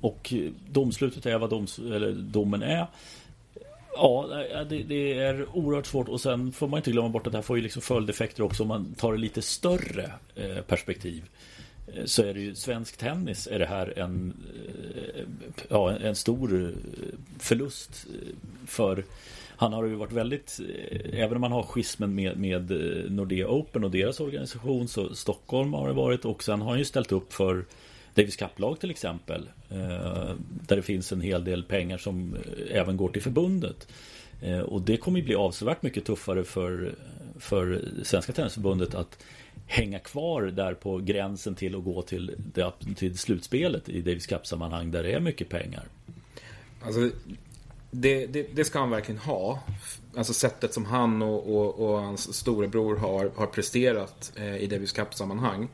och 0.00 0.34
domslutet 0.70 1.26
är 1.26 1.38
vad 1.38 1.50
doms, 1.50 1.80
domen 2.14 2.62
är. 2.62 2.86
Ja, 3.96 4.64
det, 4.68 4.82
det, 4.82 5.18
är 5.18 5.56
oerhört 5.56 5.86
svårt 5.86 6.08
och 6.08 6.20
sen 6.20 6.52
får 6.52 6.68
man 6.68 6.78
inte 6.78 6.90
glömma 6.90 7.08
bort 7.08 7.26
att 7.26 7.32
det 7.32 7.38
här 7.38 7.42
får 7.42 7.56
ju 7.56 7.62
liksom 7.62 7.82
följdeffekter 7.82 8.42
också 8.42 8.62
om 8.62 8.68
man 8.68 8.94
tar 8.94 9.12
det 9.12 9.18
lite 9.18 9.42
större 9.42 10.12
eh, 10.34 10.60
perspektiv. 10.66 11.24
Eh, 11.94 12.04
så 12.04 12.22
är 12.22 12.34
det 12.34 12.40
ju 12.40 12.54
svensk 12.54 12.96
tennis 12.96 13.48
är 13.50 13.58
det 13.58 13.66
här 13.66 13.98
en, 13.98 14.32
eh, 15.14 15.22
ja, 15.68 15.96
en 15.96 16.14
stor 16.14 16.74
förlust 17.38 18.06
för 18.66 19.04
han 19.58 19.72
har 19.72 19.84
ju 19.84 19.94
varit 19.94 20.12
väldigt, 20.12 20.60
även 21.12 21.36
om 21.36 21.42
han 21.42 21.52
har 21.52 21.62
schismen 21.62 22.14
med, 22.14 22.36
med 22.36 22.70
Nordea 23.10 23.48
Open 23.48 23.84
och 23.84 23.90
deras 23.90 24.20
organisation 24.20 24.88
så 24.88 25.14
Stockholm 25.14 25.72
har 25.72 25.88
det 25.88 25.94
varit 25.94 26.24
och 26.24 26.44
sen 26.44 26.60
har 26.60 26.70
han 26.70 26.78
ju 26.78 26.84
ställt 26.84 27.12
upp 27.12 27.32
för 27.32 27.64
Davis 28.16 28.36
Cup-lag 28.36 28.80
till 28.80 28.90
exempel. 28.90 29.48
Eh, 29.70 30.34
där 30.66 30.76
det 30.76 30.82
finns 30.82 31.12
en 31.12 31.20
hel 31.20 31.44
del 31.44 31.64
pengar 31.64 31.98
som 31.98 32.34
eh, 32.34 32.76
även 32.80 32.96
går 32.96 33.08
till 33.08 33.22
förbundet. 33.22 33.88
Eh, 34.42 34.58
och 34.58 34.82
det 34.82 34.96
kommer 34.96 35.18
ju 35.18 35.24
bli 35.24 35.34
avsevärt 35.34 35.82
mycket 35.82 36.04
tuffare 36.04 36.44
för, 36.44 36.94
för 37.38 37.84
Svenska 38.02 38.32
Tennisförbundet 38.32 38.94
att 38.94 39.18
hänga 39.66 39.98
kvar 39.98 40.42
där 40.42 40.74
på 40.74 40.98
gränsen 40.98 41.54
till 41.54 41.76
att 41.76 41.84
gå 41.84 42.02
till, 42.02 42.34
det, 42.54 42.72
till 42.96 43.18
slutspelet 43.18 43.88
i 43.88 44.00
Davis 44.00 44.26
Cup-sammanhang 44.26 44.90
där 44.90 45.02
det 45.02 45.12
är 45.12 45.20
mycket 45.20 45.48
pengar. 45.48 45.84
Alltså, 46.82 47.10
det, 47.90 48.26
det, 48.26 48.46
det, 48.54 48.64
ska 48.64 48.78
han 48.78 48.90
verkligen 48.90 49.20
ha. 49.20 49.62
Alltså 50.16 50.32
sättet 50.32 50.74
som 50.74 50.84
han 50.84 51.22
och, 51.22 51.56
och, 51.56 51.78
och 51.78 51.98
hans 51.98 52.34
storebror 52.34 52.96
har, 52.96 53.30
har 53.36 53.46
presterat 53.46 54.32
eh, 54.36 54.56
i 54.56 54.66
Davis 54.66 54.92
Cup-sammanhang. 54.92 55.68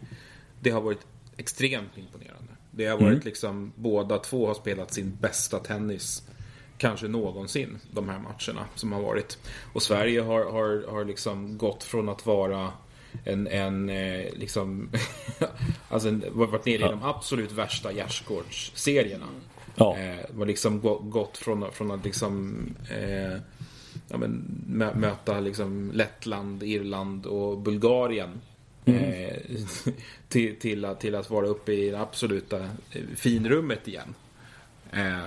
Det 0.60 0.70
har 0.70 0.80
varit 0.80 1.06
extremt 1.36 1.98
imponerande. 1.98 2.52
Det 2.70 2.86
har 2.86 2.98
varit 2.98 3.12
mm. 3.12 3.24
liksom, 3.24 3.72
båda 3.76 4.18
två 4.18 4.46
har 4.46 4.54
spelat 4.54 4.94
sin 4.94 5.16
bästa 5.20 5.58
tennis 5.58 6.22
kanske 6.78 7.08
någonsin, 7.08 7.78
de 7.90 8.08
här 8.08 8.18
matcherna 8.18 8.66
som 8.74 8.92
har 8.92 9.02
varit. 9.02 9.38
Och 9.72 9.82
Sverige 9.82 10.20
har, 10.20 10.44
har, 10.44 10.92
har 10.92 11.04
liksom 11.04 11.58
gått 11.58 11.84
från 11.84 12.08
att 12.08 12.26
vara 12.26 12.72
en, 13.24 13.46
en 13.46 13.88
eh, 13.88 14.32
liksom, 14.32 14.90
alltså 15.88 16.08
en, 16.08 16.24
varit 16.32 16.66
nere 16.66 16.76
i 16.76 16.78
de 16.78 17.02
absolut 17.02 17.52
värsta 17.52 17.92
gärdsgårdsserierna. 17.92 19.26
Ja. 19.74 19.98
Eh, 19.98 20.20
var 20.30 20.46
liksom 20.46 20.80
gått 21.10 21.38
från, 21.38 21.72
från 21.72 21.90
att 21.90 22.04
liksom 22.04 22.56
eh, 22.90 23.32
ja, 24.08 24.18
men, 24.18 24.64
möta 24.94 25.40
liksom 25.40 25.90
Lettland, 25.94 26.62
Irland 26.62 27.26
och 27.26 27.58
Bulgarien. 27.58 28.40
Mm. 28.84 29.04
Eh, 29.04 29.62
till, 30.28 30.56
till, 30.56 30.84
att, 30.84 31.00
till 31.00 31.14
att 31.14 31.30
vara 31.30 31.46
uppe 31.46 31.72
i 31.72 31.90
det 31.90 32.00
absoluta 32.00 32.58
eh, 32.90 33.02
finrummet 33.16 33.88
igen. 33.88 34.14
Eh, 34.92 35.22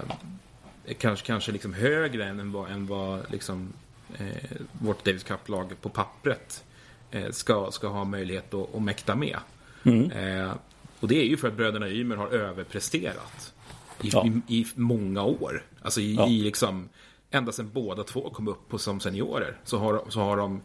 kanske 0.98 1.26
kanske 1.26 1.52
liksom 1.52 1.74
högre 1.74 2.26
än 2.26 2.52
vad, 2.52 2.72
än 2.72 2.88
vad 2.88 3.32
liksom, 3.32 3.74
eh, 4.18 4.58
vårt 4.72 5.06
Davis 5.06 5.24
Cup-lag 5.24 5.74
på 5.82 5.90
pappret 5.90 6.64
eh, 7.12 7.32
ska, 7.32 7.72
ska 7.72 7.88
ha 7.88 8.04
möjlighet 8.04 8.54
att, 8.54 8.76
att 8.76 8.82
mäkta 8.82 9.16
med. 9.16 9.38
Mm. 9.84 10.12
Eh, 10.12 10.54
och 11.00 11.08
det 11.08 11.16
är 11.22 11.26
ju 11.26 11.38
för 11.38 11.48
att 11.48 11.54
bröderna 11.54 11.90
Ymer 11.90 12.16
har 12.16 12.28
överpresterat 12.28 13.54
i, 14.02 14.10
ja. 14.14 14.28
i, 14.48 14.60
i, 14.60 14.66
många 14.76 15.24
år. 15.24 15.64
Alltså 15.82 16.02
i, 16.02 16.16
ja. 16.16 16.28
i 16.28 16.42
liksom, 16.42 16.90
ända 17.32 17.52
sedan 17.52 17.72
båda 17.74 18.04
två 18.04 18.30
kom 18.30 18.48
upp 18.48 18.70
på, 18.70 18.78
som 18.78 19.00
seniorer 19.00 19.58
så 19.64 19.78
har, 19.78 20.02
så 20.10 20.20
har 20.20 20.38
de, 20.38 20.62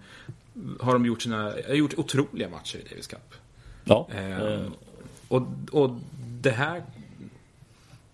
har 0.81 0.93
de 0.93 1.07
gjort, 1.07 1.23
sina, 1.23 1.61
gjort 1.69 1.95
otroliga 1.99 2.49
matcher 2.49 2.79
i 2.79 2.89
Davis 2.91 3.07
Cup. 3.07 3.35
Ja. 3.85 4.09
Eh, 4.15 4.61
och, 5.29 5.43
och 5.73 5.91
det 6.41 6.51
här 6.51 6.83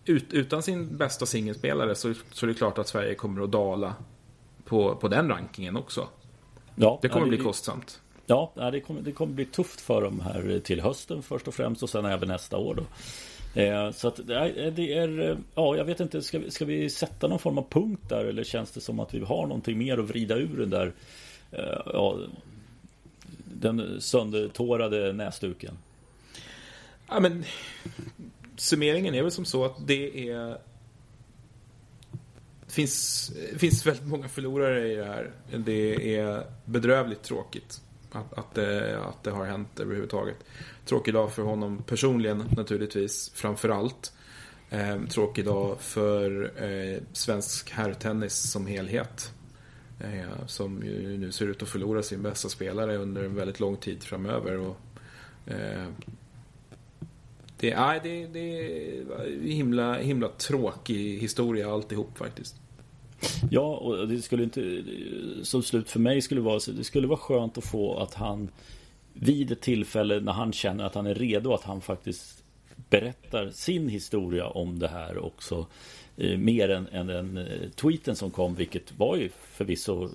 ut, 0.05 0.33
utan 0.33 0.63
sin 0.63 0.97
bästa 0.97 1.27
singelspelare 1.27 1.95
så, 1.95 2.15
så 2.33 2.47
är 2.47 2.49
det 2.49 2.55
klart 2.55 2.79
att 2.79 2.89
Sverige 2.89 3.15
kommer 3.15 3.43
att 3.43 3.53
dala 3.53 3.95
på, 4.65 4.97
på 4.97 5.09
den 5.09 5.29
rankingen 5.29 5.77
också. 5.77 6.09
Ja, 6.75 6.99
det 7.03 7.09
kommer 7.09 7.27
det, 7.27 7.37
bli 7.37 7.45
kostsamt. 7.45 8.01
Ja, 8.27 8.53
det 8.73 8.81
kommer, 8.81 9.01
det 9.01 9.13
kommer 9.13 9.33
bli 9.33 9.45
tufft 9.45 9.81
för 9.81 10.03
dem 10.03 10.21
här 10.21 10.61
till 10.65 10.81
hösten 10.81 11.23
först 11.23 11.49
och 11.49 11.55
främst 11.55 11.83
och 11.83 11.91
sen 11.91 12.05
även 12.05 12.29
nästa 12.29 12.57
år. 12.57 12.75
Då. 12.75 12.83
Eh, 13.61 13.91
så 13.91 14.09
att 14.09 14.21
det 14.27 14.93
är, 14.93 15.39
ja 15.55 15.77
jag 15.77 15.85
vet 15.85 16.01
inte, 16.01 16.23
ska 16.23 16.39
vi, 16.39 16.51
ska 16.51 16.65
vi 16.65 16.91
sätta 16.91 17.29
någon 17.29 17.39
form 17.39 17.59
av 17.59 17.67
punkt 17.71 18.03
där 18.09 18.25
eller 18.25 18.45
känns 18.45 18.71
det 18.71 18.81
som 18.81 19.01
att 19.01 19.15
vi 19.15 19.21
har 19.21 19.47
någonting 19.47 19.79
mer 19.79 19.99
att 19.99 20.05
vrida 20.05 20.37
ur 20.37 20.59
den 20.59 20.71
där, 20.71 20.93
Eh, 21.59 21.81
ja, 21.93 22.19
den 23.45 24.01
söndertårade 24.01 25.13
näsduken? 25.13 25.79
Ja 27.09 27.21
men, 27.21 27.45
summeringen 28.57 29.15
är 29.15 29.23
väl 29.23 29.33
som 29.33 29.45
så 29.45 29.65
att 29.65 29.87
det 29.87 30.31
är 30.31 30.59
det 32.67 32.73
finns, 32.73 33.33
det 33.53 33.59
finns 33.59 33.87
väldigt 33.87 34.07
många 34.07 34.29
förlorare 34.29 34.93
i 34.93 34.95
det 34.95 35.05
här. 35.05 35.31
Det 35.57 36.17
är 36.17 36.47
bedrövligt 36.65 37.23
tråkigt 37.23 37.81
att, 38.13 38.39
att, 38.39 38.55
det, 38.55 38.99
att 38.99 39.25
det 39.25 39.31
har 39.31 39.45
hänt 39.45 39.81
överhuvudtaget. 39.81 40.37
Tråkig 40.85 41.15
dag 41.15 41.33
för 41.33 41.43
honom 41.43 41.83
personligen 41.83 42.45
naturligtvis, 42.57 43.31
framför 43.35 43.69
allt. 43.69 44.13
Eh, 44.71 45.03
tråkig 45.03 45.45
dag 45.45 45.81
för 45.81 46.53
eh, 46.65 47.03
svensk 47.13 47.71
herrtennis 47.71 48.35
som 48.35 48.67
helhet. 48.67 49.33
Eh, 50.01 50.47
som 50.47 50.83
ju 50.83 51.19
nu 51.19 51.33
ser 51.33 51.47
ut 51.47 51.63
att 51.63 51.69
förlora 51.69 52.03
sin 52.03 52.23
bästa 52.23 52.49
spelare 52.49 52.97
under 52.97 53.25
en 53.25 53.35
väldigt 53.35 53.61
lång 53.61 53.77
tid 53.77 54.03
framöver. 54.03 54.59
Och, 54.59 54.77
eh, 55.47 55.87
det, 57.59 57.77
nej, 57.77 58.01
det, 58.03 58.27
det 58.27 58.41
är 58.41 59.41
himla, 59.43 59.99
himla 59.99 60.29
tråkig 60.29 61.19
historia 61.19 61.73
alltihop 61.73 62.19
faktiskt. 62.19 62.57
Ja, 63.51 63.77
och 63.77 64.09
det 64.09 64.23
skulle 64.23 64.43
inte 64.43 64.85
som 65.43 65.63
slut 65.63 65.91
för 65.91 66.01
mig 66.01 66.23
skulle 66.23 66.41
vara 66.41 66.61
det 66.77 66.85
skulle 66.85 67.07
vara 67.07 67.19
skönt 67.19 67.59
att 67.59 67.65
få 67.65 67.99
att 67.99 68.15
han 68.15 68.49
vid 69.13 69.53
ett 69.53 69.61
tillfälle 69.61 70.21
när 70.21 70.33
han 70.33 70.53
känner 70.53 70.85
att 70.85 70.95
han 70.95 71.07
är 71.07 71.15
redo 71.15 71.53
att 71.53 71.65
han 71.65 71.81
faktiskt 71.81 72.45
berättar 72.91 73.51
sin 73.51 73.89
historia 73.89 74.47
om 74.47 74.79
det 74.79 74.89
här 74.89 75.19
också. 75.19 75.67
Eh, 76.17 76.39
mer 76.39 76.69
än, 76.69 76.89
än 76.93 77.07
den 77.07 77.39
eh, 77.39 77.71
tweeten 77.75 78.17
som 78.17 78.31
kom, 78.31 78.55
vilket 78.55 78.99
var 78.99 79.17
ju 79.17 79.29
förvisso 79.53 80.05
eh, 80.05 80.11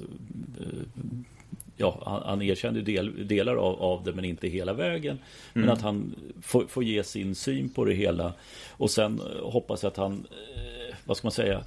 Ja, 1.77 2.01
han, 2.05 2.21
han 2.25 2.41
erkände 2.41 2.81
del, 2.81 3.27
delar 3.27 3.55
av, 3.55 3.81
av 3.81 4.03
det 4.03 4.13
men 4.13 4.25
inte 4.25 4.47
hela 4.47 4.73
vägen. 4.73 5.19
Mm. 5.53 5.65
Men 5.65 5.69
att 5.69 5.81
han 5.81 6.15
får, 6.41 6.65
får 6.65 6.83
ge 6.83 7.03
sin 7.03 7.35
syn 7.35 7.69
på 7.69 7.85
det 7.85 7.93
hela. 7.93 8.33
Och 8.69 8.91
sen 8.91 9.21
hoppas 9.41 9.83
jag 9.83 9.91
att 9.91 9.97
han, 9.97 10.27
eh, 10.55 10.95
vad 11.05 11.17
ska 11.17 11.25
man 11.25 11.31
säga, 11.31 11.63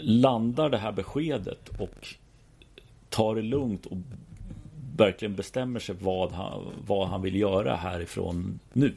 landar 0.00 0.70
det 0.70 0.78
här 0.78 0.92
beskedet 0.92 1.68
och 1.78 2.08
tar 3.08 3.34
det 3.34 3.42
lugnt 3.42 3.86
och 3.86 3.96
verkligen 4.96 5.34
bestämmer 5.34 5.80
sig 5.80 5.94
vad 6.00 6.32
han, 6.32 6.72
vad 6.86 7.08
han 7.08 7.22
vill 7.22 7.36
göra 7.36 7.76
härifrån 7.76 8.60
nu. 8.72 8.92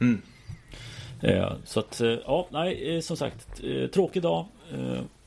Mm. 0.00 0.22
Eh, 1.22 1.52
så 1.64 1.80
att, 1.80 2.00
eh, 2.00 2.08
ja, 2.08 2.48
nej, 2.50 2.96
eh, 2.96 3.00
som 3.00 3.16
sagt, 3.16 3.62
tråkig 3.92 4.22
dag 4.22 4.46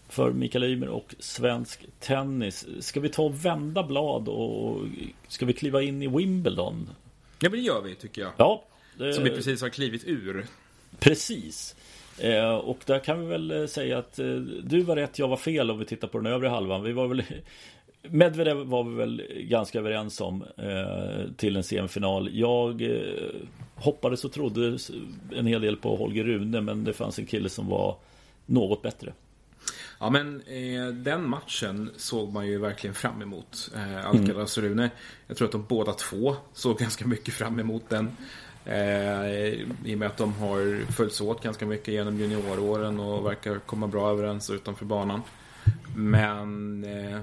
för 0.10 0.32
Mikael 0.32 0.64
Ymer 0.64 0.88
och 0.88 1.16
svensk 1.20 1.86
tennis. 2.00 2.68
Ska 2.80 3.00
vi 3.00 3.10
ta 3.10 3.24
och 3.24 3.46
vända 3.46 3.84
blad 3.84 4.28
och 4.28 4.78
ska 5.28 5.46
vi 5.46 5.54
kliva 5.54 5.82
in 5.82 6.02
i 6.02 6.08
Wimbledon? 6.08 6.90
Ja, 7.40 7.50
men 7.50 7.60
det 7.60 7.66
gör 7.66 7.82
vi 7.82 7.96
tycker 7.96 8.22
jag. 8.22 8.32
Ja. 8.38 8.64
Det... 8.98 9.14
Som 9.14 9.24
vi 9.24 9.30
precis 9.30 9.62
har 9.62 9.70
klivit 9.70 10.04
ur. 10.06 10.46
Precis. 11.00 11.76
och 12.64 12.80
där 12.86 13.00
kan 13.00 13.20
vi 13.20 13.26
väl 13.26 13.68
säga 13.70 13.98
att 13.98 14.16
du 14.64 14.82
var 14.82 14.96
rätt, 14.96 15.20
jag 15.20 15.28
var 15.28 15.38
fel 15.38 15.72
om 15.72 15.80
vi 15.80 15.86
tittar 15.86 16.08
på 16.08 16.18
den 16.18 16.34
övre 16.34 16.48
halvan. 16.48 16.84
Vi 16.84 16.92
var 16.92 17.08
väl 17.08 17.24
Medvedev 18.10 18.58
var 18.58 18.84
vi 18.84 18.96
väl 18.96 19.28
ganska 19.38 19.80
överens 19.80 20.22
om 20.22 20.44
eh, 20.58 21.34
till 21.38 21.56
en 21.56 21.64
semifinal. 21.64 22.30
Jag 22.34 22.82
eh, 22.82 23.00
hoppades 23.76 24.26
och 24.26 24.32
trodde 24.32 24.78
en 25.36 25.48
hel 25.48 25.62
del 25.62 25.78
på 25.78 25.96
Holger 25.96 26.24
Rune 26.24 26.62
men 26.62 26.84
det 26.84 26.94
fanns 26.94 27.20
en 27.20 27.26
kille 27.26 27.50
som 27.50 27.68
var 27.68 27.98
något 28.46 28.82
bättre. 28.82 29.14
Ja 30.00 30.10
men 30.10 30.42
eh, 30.42 30.88
den 30.88 31.30
matchen 31.30 31.90
såg 31.98 32.34
man 32.34 32.48
ju 32.48 32.58
verkligen 32.58 32.94
fram 32.94 33.22
emot. 33.22 33.72
Eh, 33.76 34.06
Alcaraz 34.10 34.58
och 34.58 34.64
Rune. 34.64 34.90
Jag 35.28 35.38
tror 35.38 35.48
att 35.48 35.52
de 35.52 35.66
båda 35.68 35.94
två 35.94 36.36
såg 36.54 36.78
ganska 36.80 37.08
mycket 37.08 37.34
fram 37.34 37.60
emot 37.60 37.90
den. 37.90 38.18
Eh, 38.66 39.26
I 39.86 39.96
och 39.96 40.00
med 40.00 40.08
att 40.08 40.18
de 40.18 40.34
har 40.34 40.92
följts 40.92 41.22
åt 41.22 41.44
ganska 41.44 41.66
mycket 41.66 41.88
genom 41.88 42.18
junioråren 42.20 43.00
och 43.00 43.26
verkar 43.26 43.60
komma 43.60 43.88
bra 43.88 44.12
överens 44.12 44.50
utanför 44.50 44.86
banan. 44.86 45.22
Men 45.96 46.84
eh, 46.84 47.20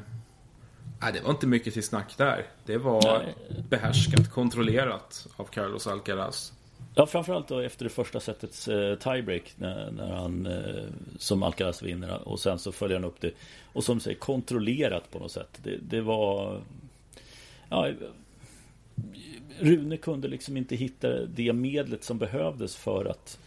Nej, 1.01 1.13
det 1.13 1.21
var 1.21 1.31
inte 1.31 1.47
mycket 1.47 1.75
till 1.75 1.83
snack 1.83 2.15
där. 2.17 2.47
Det 2.67 2.79
var 2.79 3.23
Nej. 3.23 3.35
behärskat, 3.69 4.31
kontrollerat 4.31 5.27
av 5.37 5.45
Carlos 5.45 5.87
Alcaraz. 5.87 6.53
Ja, 6.95 7.07
framförallt 7.07 7.49
då 7.49 7.59
efter 7.59 7.85
det 7.85 7.91
första 7.91 8.21
setets 8.21 8.69
eh, 8.69 8.99
tiebreak 8.99 9.55
när, 9.57 9.91
när 9.91 10.13
han 10.13 10.47
eh, 10.47 10.85
som 11.19 11.43
Alcaraz 11.43 11.83
vinner 11.83 12.29
och 12.29 12.41
sen 12.41 12.59
så 12.59 12.73
följer 12.73 12.97
han 12.99 13.05
upp 13.05 13.21
det 13.21 13.33
och 13.73 13.85
som 13.85 14.01
säger 14.01 14.19
kontrollerat 14.19 15.11
på 15.11 15.19
något 15.19 15.33
sätt. 15.33 15.61
Det, 15.63 15.77
det 15.77 16.01
var 16.01 16.61
ja, 17.69 17.91
Rune 19.59 19.97
kunde 19.97 20.29
liksom 20.29 20.57
inte 20.57 20.77
hitta 20.77 21.27
det 21.27 21.53
medlet 21.53 22.05
som 22.05 22.19
behövdes 22.19 22.77
för 22.77 23.05
att 23.05 23.39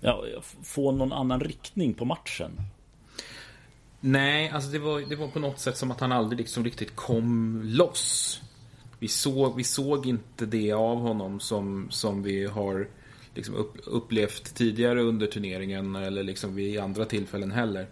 ja, 0.00 0.24
få 0.62 0.92
någon 0.92 1.12
annan 1.12 1.40
riktning 1.40 1.94
på 1.94 2.04
matchen. 2.04 2.50
Nej, 4.00 4.50
alltså 4.50 4.70
det 4.70 4.78
var, 4.78 5.00
det 5.00 5.16
var 5.16 5.28
på 5.28 5.38
något 5.38 5.58
sätt 5.58 5.76
som 5.76 5.90
att 5.90 6.00
han 6.00 6.12
aldrig 6.12 6.38
liksom 6.38 6.64
riktigt 6.64 6.96
kom 6.96 7.62
loss. 7.64 8.40
Vi 8.98 9.08
såg, 9.08 9.56
vi 9.56 9.64
såg 9.64 10.06
inte 10.06 10.46
det 10.46 10.72
av 10.72 10.98
honom 10.98 11.40
som, 11.40 11.86
som 11.90 12.22
vi 12.22 12.46
har 12.46 12.88
liksom 13.34 13.54
upp, 13.54 13.74
upplevt 13.84 14.54
tidigare 14.54 15.02
under 15.02 15.26
turneringen 15.26 15.96
eller 15.96 16.22
liksom 16.22 16.54
vid 16.54 16.80
andra 16.80 17.04
tillfällen 17.04 17.50
heller. 17.50 17.86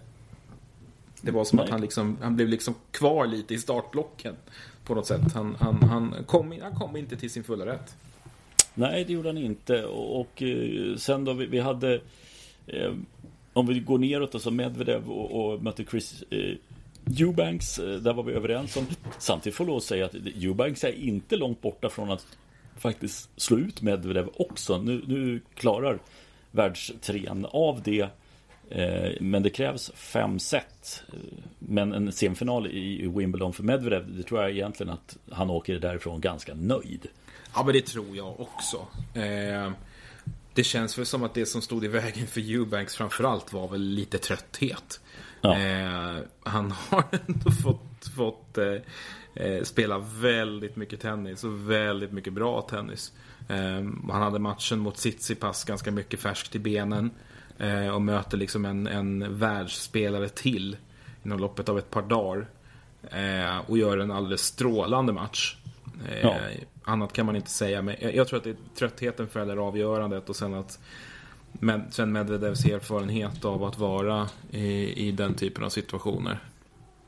Det 1.20 1.30
var 1.30 1.44
som 1.44 1.56
Nej. 1.56 1.64
att 1.64 1.70
han, 1.70 1.80
liksom, 1.80 2.18
han 2.22 2.36
blev 2.36 2.48
liksom 2.48 2.74
kvar 2.90 3.26
lite 3.26 3.54
i 3.54 3.58
startblocken 3.58 4.36
på 4.84 4.94
något 4.94 5.06
sätt. 5.06 5.32
Han, 5.34 5.56
han, 5.60 5.82
han, 5.82 6.14
kom, 6.26 6.54
han 6.62 6.74
kom 6.74 6.96
inte 6.96 7.16
till 7.16 7.30
sin 7.30 7.44
fulla 7.44 7.66
rätt. 7.66 7.96
Nej, 8.74 9.04
det 9.04 9.12
gjorde 9.12 9.28
han 9.28 9.38
inte. 9.38 9.84
Och, 9.84 10.20
och 10.20 10.42
eh, 10.42 10.96
sen 10.96 11.24
då 11.24 11.32
vi, 11.32 11.46
vi 11.46 11.60
hade 11.60 12.00
eh, 12.66 12.92
om 13.56 13.66
vi 13.66 13.80
går 13.80 13.98
neråt 13.98 14.34
alltså 14.34 14.50
Medvedev 14.50 15.10
och, 15.10 15.52
och 15.52 15.62
mötte 15.62 15.84
Chris 15.84 16.24
eh, 16.30 16.54
Eubanks. 17.20 17.78
Eh, 17.78 17.96
där 17.96 18.12
var 18.12 18.22
vi 18.22 18.32
överens 18.32 18.76
om. 18.76 18.86
Samtidigt 19.18 19.56
får 19.56 19.66
jag 19.66 19.68
lov 19.68 19.76
att 19.76 19.84
säga 19.84 20.04
att 20.04 20.14
Eubanks 20.14 20.84
är 20.84 20.92
inte 20.92 21.36
långt 21.36 21.62
borta 21.62 21.88
från 21.88 22.10
att 22.10 22.26
faktiskt 22.76 23.30
slå 23.36 23.58
ut 23.58 23.82
Medvedev 23.82 24.28
också. 24.36 24.78
Nu, 24.78 25.02
nu 25.06 25.40
klarar 25.54 25.98
världstrean 26.50 27.46
av 27.50 27.82
det. 27.82 28.08
Eh, 28.70 29.12
men 29.20 29.42
det 29.42 29.50
krävs 29.50 29.90
fem 29.94 30.38
set. 30.38 31.02
Eh, 31.12 31.18
men 31.58 31.92
en 31.92 32.12
semifinal 32.12 32.66
i 32.66 33.12
Wimbledon 33.14 33.52
för 33.52 33.62
Medvedev, 33.62 34.16
det 34.16 34.22
tror 34.22 34.40
jag 34.40 34.50
egentligen 34.50 34.92
att 34.92 35.16
han 35.30 35.50
åker 35.50 35.78
därifrån 35.78 36.20
ganska 36.20 36.54
nöjd. 36.54 37.06
Ja, 37.54 37.62
men 37.64 37.74
det 37.74 37.86
tror 37.86 38.16
jag 38.16 38.40
också. 38.40 38.86
Eh, 39.14 39.70
det 40.56 40.64
känns 40.64 40.98
väl 40.98 41.06
som 41.06 41.22
att 41.22 41.34
det 41.34 41.46
som 41.46 41.62
stod 41.62 41.84
i 41.84 41.88
vägen 41.88 42.26
för 42.26 42.40
Eubanks 42.40 42.96
framförallt 42.96 43.52
var 43.52 43.68
väl 43.68 43.80
lite 43.80 44.18
trötthet. 44.18 45.00
Ja. 45.40 45.58
Eh, 45.58 46.22
han 46.42 46.70
har 46.70 47.04
ändå 47.26 47.50
fått, 47.50 48.08
fått 48.16 48.58
eh, 48.58 48.74
eh, 49.34 49.62
spela 49.62 49.98
väldigt 49.98 50.76
mycket 50.76 51.00
tennis 51.00 51.44
och 51.44 51.70
väldigt 51.70 52.12
mycket 52.12 52.32
bra 52.32 52.62
tennis. 52.62 53.12
Eh, 53.48 53.84
han 54.10 54.22
hade 54.22 54.38
matchen 54.38 54.78
mot 54.78 54.96
Tsitsipas 54.96 55.64
ganska 55.64 55.90
mycket 55.90 56.20
färskt 56.20 56.54
i 56.54 56.58
benen. 56.58 57.10
Eh, 57.58 57.88
och 57.88 58.02
möter 58.02 58.36
liksom 58.36 58.64
en, 58.64 58.86
en 58.86 59.38
världsspelare 59.38 60.28
till 60.28 60.76
inom 61.24 61.38
loppet 61.38 61.68
av 61.68 61.78
ett 61.78 61.90
par 61.90 62.02
dagar. 62.02 62.46
Eh, 63.10 63.58
och 63.70 63.78
gör 63.78 63.98
en 63.98 64.10
alldeles 64.10 64.42
strålande 64.42 65.12
match. 65.12 65.56
Ja. 66.22 66.36
Annat 66.84 67.12
kan 67.12 67.26
man 67.26 67.36
inte 67.36 67.50
säga. 67.50 67.82
Men 67.82 67.96
jag 68.00 68.28
tror 68.28 68.38
att 68.38 68.44
det 68.44 68.50
är 68.50 68.56
tröttheten 68.78 69.28
fäller 69.28 69.56
avgörandet 69.56 70.28
och 70.28 70.36
sen 70.36 70.54
att 70.54 70.78
Med, 71.52 71.84
sen 71.90 72.12
Medvedevs 72.12 72.64
erfarenhet 72.64 73.44
av 73.44 73.64
att 73.64 73.78
vara 73.78 74.28
i, 74.50 75.08
i 75.08 75.12
den 75.12 75.34
typen 75.34 75.64
av 75.64 75.68
situationer. 75.68 76.38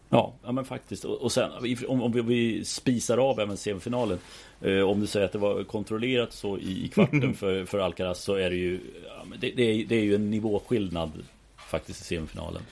Ja, 0.08 0.34
ja 0.42 0.52
men 0.52 0.64
faktiskt. 0.64 1.04
Och 1.04 1.32
sen 1.32 1.50
om, 1.88 2.02
om 2.02 2.26
vi 2.26 2.64
spisar 2.64 3.18
av 3.18 3.40
även 3.40 3.56
semifinalen. 3.56 4.18
Eh, 4.60 4.80
om 4.80 5.00
du 5.00 5.06
säger 5.06 5.26
att 5.26 5.32
det 5.32 5.38
var 5.38 5.64
kontrollerat 5.64 6.32
så 6.32 6.58
i 6.58 6.90
kvarten 6.94 7.34
för, 7.38 7.64
för 7.64 7.78
Alcaraz 7.78 8.22
så 8.22 8.34
är 8.34 8.50
det 8.50 8.56
ju 8.56 8.80
ja, 9.06 9.24
det, 9.40 9.50
det, 9.50 9.62
är, 9.62 9.86
det 9.86 9.96
är 9.96 10.04
ju 10.04 10.14
en 10.14 10.30
nivåskillnad 10.30 11.12
faktiskt 11.56 12.00
i 12.00 12.04
semifinalen. 12.04 12.62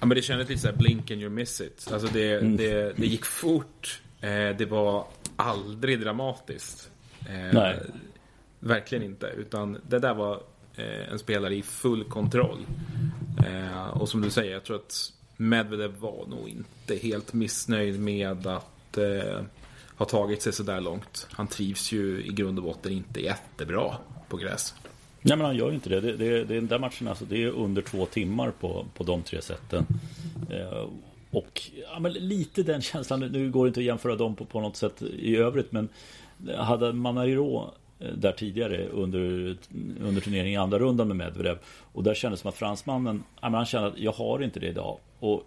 Ja 0.00 0.06
men 0.06 0.16
det 0.16 0.22
kändes 0.22 0.48
lite 0.48 0.60
såhär 0.60 0.76
blink 0.76 1.10
and 1.10 1.20
you 1.20 1.30
miss 1.30 1.60
it. 1.60 1.88
Alltså 1.92 2.08
det, 2.12 2.32
mm. 2.32 2.56
det, 2.56 2.92
det 2.96 3.06
gick 3.06 3.24
fort. 3.24 4.00
Eh, 4.20 4.56
det 4.58 4.70
var 4.70 5.06
aldrig 5.38 6.00
dramatiskt. 6.00 6.90
Eh. 7.28 7.72
Verkligen 8.60 9.04
inte. 9.04 9.26
Utan 9.26 9.78
det 9.88 9.98
där 9.98 10.14
var 10.14 10.42
eh, 10.76 11.12
en 11.12 11.18
spelare 11.18 11.56
i 11.56 11.62
full 11.62 12.04
kontroll. 12.04 12.66
Eh, 13.46 13.88
och 13.88 14.08
som 14.08 14.20
du 14.20 14.30
säger, 14.30 14.52
jag 14.52 14.64
tror 14.64 14.76
att 14.76 15.12
Medvedev 15.36 15.96
var 15.98 16.26
nog 16.26 16.48
inte 16.48 16.96
helt 16.96 17.32
missnöjd 17.32 18.00
med 18.00 18.46
att 18.46 18.98
eh, 18.98 19.40
ha 19.96 20.06
tagit 20.06 20.42
sig 20.42 20.52
sådär 20.52 20.80
långt. 20.80 21.26
Han 21.30 21.46
trivs 21.46 21.92
ju 21.92 22.24
i 22.24 22.28
grund 22.28 22.58
och 22.58 22.64
botten 22.64 22.92
inte 22.92 23.20
jättebra 23.20 23.96
på 24.28 24.36
gräs. 24.36 24.74
Nej 25.22 25.36
men 25.36 25.46
han 25.46 25.56
gör 25.56 25.68
ju 25.68 25.74
inte 25.74 25.88
det. 25.88 26.00
det, 26.00 26.16
det, 26.16 26.44
det 26.44 26.54
den 26.54 26.66
där 26.66 26.78
matchen 26.78 27.08
alltså, 27.08 27.24
det 27.24 27.42
är 27.42 27.48
under 27.48 27.82
två 27.82 28.06
timmar 28.06 28.50
på, 28.60 28.86
på 28.94 29.04
de 29.04 29.22
tre 29.22 29.42
sätten. 29.42 29.86
Eh, 30.50 30.88
och 31.30 31.62
ja, 31.92 31.98
men 31.98 32.12
lite 32.12 32.62
den 32.62 32.82
känslan, 32.82 33.20
nu 33.20 33.50
går 33.50 33.64
det 33.64 33.68
inte 33.68 33.80
att 33.80 33.86
jämföra 33.86 34.16
dem 34.16 34.34
på, 34.34 34.44
på 34.44 34.60
något 34.60 34.76
sätt 34.76 35.02
i 35.02 35.36
övrigt 35.36 35.72
men 35.72 35.88
hade 36.56 36.92
Manariro 36.92 37.70
eh, 37.98 38.12
där 38.12 38.32
tidigare 38.32 38.86
under, 38.88 39.20
under 40.00 40.20
turneringen 40.20 40.52
i 40.52 40.56
andra 40.56 40.78
rundan 40.78 41.08
med 41.08 41.16
Medvedev 41.16 41.58
och 41.92 42.02
där 42.02 42.14
kändes 42.14 42.40
det 42.40 42.42
som 42.42 42.48
att 42.48 42.56
fransmannen, 42.56 43.24
ja, 43.40 43.48
men 43.48 43.54
han 43.54 43.66
kände 43.66 43.88
att 43.88 43.98
jag 43.98 44.12
har 44.12 44.42
inte 44.42 44.60
det 44.60 44.68
idag. 44.68 44.98
Och 45.20 45.46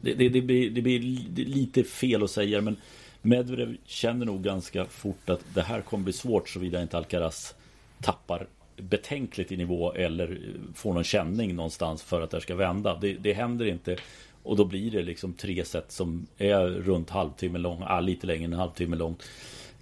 det, 0.00 0.14
det, 0.14 0.28
det, 0.28 0.40
blir, 0.40 0.70
det 0.70 0.82
blir 0.82 1.00
lite 1.44 1.84
fel 1.84 2.22
att 2.22 2.30
säga 2.30 2.60
men 2.60 2.76
Medvedev 3.22 3.76
känner 3.84 4.26
nog 4.26 4.42
ganska 4.42 4.84
fort 4.84 5.30
att 5.30 5.40
det 5.54 5.62
här 5.62 5.80
kommer 5.80 6.04
bli 6.04 6.12
svårt 6.12 6.48
såvida 6.48 6.82
inte 6.82 6.96
Alcaraz 6.96 7.54
tappar 8.00 8.46
betänkligt 8.76 9.52
i 9.52 9.56
nivå 9.56 9.92
eller 9.92 10.38
får 10.74 10.94
någon 10.94 11.04
känning 11.04 11.56
någonstans 11.56 12.02
för 12.02 12.20
att 12.20 12.30
det 12.30 12.40
ska 12.40 12.54
vända. 12.54 12.98
Det, 13.00 13.12
det 13.12 13.32
händer 13.32 13.66
inte. 13.66 13.96
Och 14.42 14.56
då 14.56 14.64
blir 14.64 14.90
det 14.90 15.02
liksom 15.02 15.32
tre 15.32 15.64
set 15.64 15.92
som 15.92 16.26
är 16.38 16.66
runt 16.66 17.10
halvtimme 17.10 17.58
lång, 17.58 17.82
ah, 17.86 18.00
lite 18.00 18.26
längre 18.26 18.44
än 18.44 18.52
en 18.52 18.58
halvtimme 18.58 18.96
långt. 18.96 19.22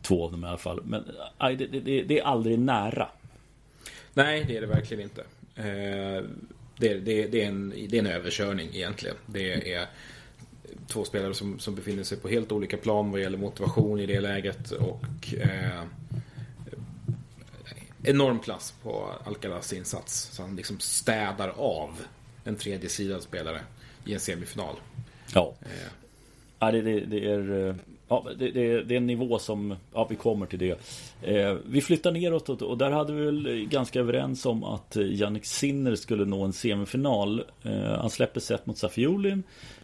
Två 0.03 0.25
av 0.25 0.33
dem 0.33 0.45
i 0.45 0.47
alla 0.47 0.59
fall. 0.59 0.81
Men 0.85 1.05
aj, 1.39 1.57
det, 1.57 1.67
det, 1.67 2.03
det, 2.03 2.19
är 2.19 2.25
aldrig 2.25 2.59
nära. 2.59 3.09
Nej, 4.15 4.45
det 4.49 4.57
är 4.57 4.61
det 4.61 4.67
verkligen 4.67 5.03
inte. 5.03 5.21
Eh, 5.57 6.25
det, 6.79 6.95
det, 6.95 7.27
det, 7.27 7.43
är 7.43 7.49
en, 7.49 7.71
det 7.89 7.97
är 7.97 8.01
en 8.01 8.07
överkörning 8.07 8.69
egentligen. 8.73 9.17
Det 9.27 9.73
är 9.73 9.87
två 10.87 11.05
spelare 11.05 11.35
som, 11.35 11.59
som 11.59 11.75
befinner 11.75 12.03
sig 12.03 12.19
på 12.19 12.29
helt 12.29 12.53
olika 12.53 12.77
plan 12.77 13.11
vad 13.11 13.21
gäller 13.21 13.39
motivation 13.39 14.01
i 14.01 14.07
det 14.07 14.21
läget. 14.21 14.71
Och 14.71 15.35
eh, 15.35 15.83
enorm 18.03 18.39
klass 18.39 18.75
på 18.83 19.11
Alcaraz 19.25 19.73
insats. 19.73 20.31
Så 20.33 20.43
han 20.43 20.57
liksom 20.57 20.81
städar 20.81 21.53
av 21.57 21.91
en 22.45 22.57
tredje 22.57 22.89
sidad 22.89 23.23
spelare 23.23 23.61
i 24.05 24.15
en 24.15 24.21
semifinal. 24.21 24.75
Ja, 25.35 25.55
eh. 25.63 25.93
ja 26.59 26.71
det, 26.71 26.83
det, 26.83 27.01
det 27.01 27.31
är... 27.31 27.75
Ja, 28.09 28.27
det, 28.39 28.51
det, 28.51 28.83
det, 28.83 28.95
är 28.95 28.97
en 28.97 29.07
nivå 29.07 29.39
som, 29.39 29.77
ja 29.95 30.07
vi 30.11 30.17
kommer 30.17 30.47
till 30.47 30.59
det. 30.59 30.79
Eh, 31.23 31.57
vi 31.67 31.81
flyttar 31.81 32.13
neråt 32.13 32.49
och 32.49 32.79
där 32.79 32.91
hade 32.91 33.13
vi 33.13 33.25
väl 33.25 33.67
ganska 33.71 34.01
överens 34.01 34.47
om 34.47 34.65
att 34.65 34.97
Jannik 34.97 35.45
Sinner 35.45 35.95
skulle 35.95 36.25
nå 36.25 36.45
en 36.45 36.53
semifinal. 36.53 37.45
Eh, 37.63 37.83
han 37.83 38.11
släpper 38.11 38.41
set 38.41 38.67
mot 38.67 38.79
Safiulin. 38.79 39.43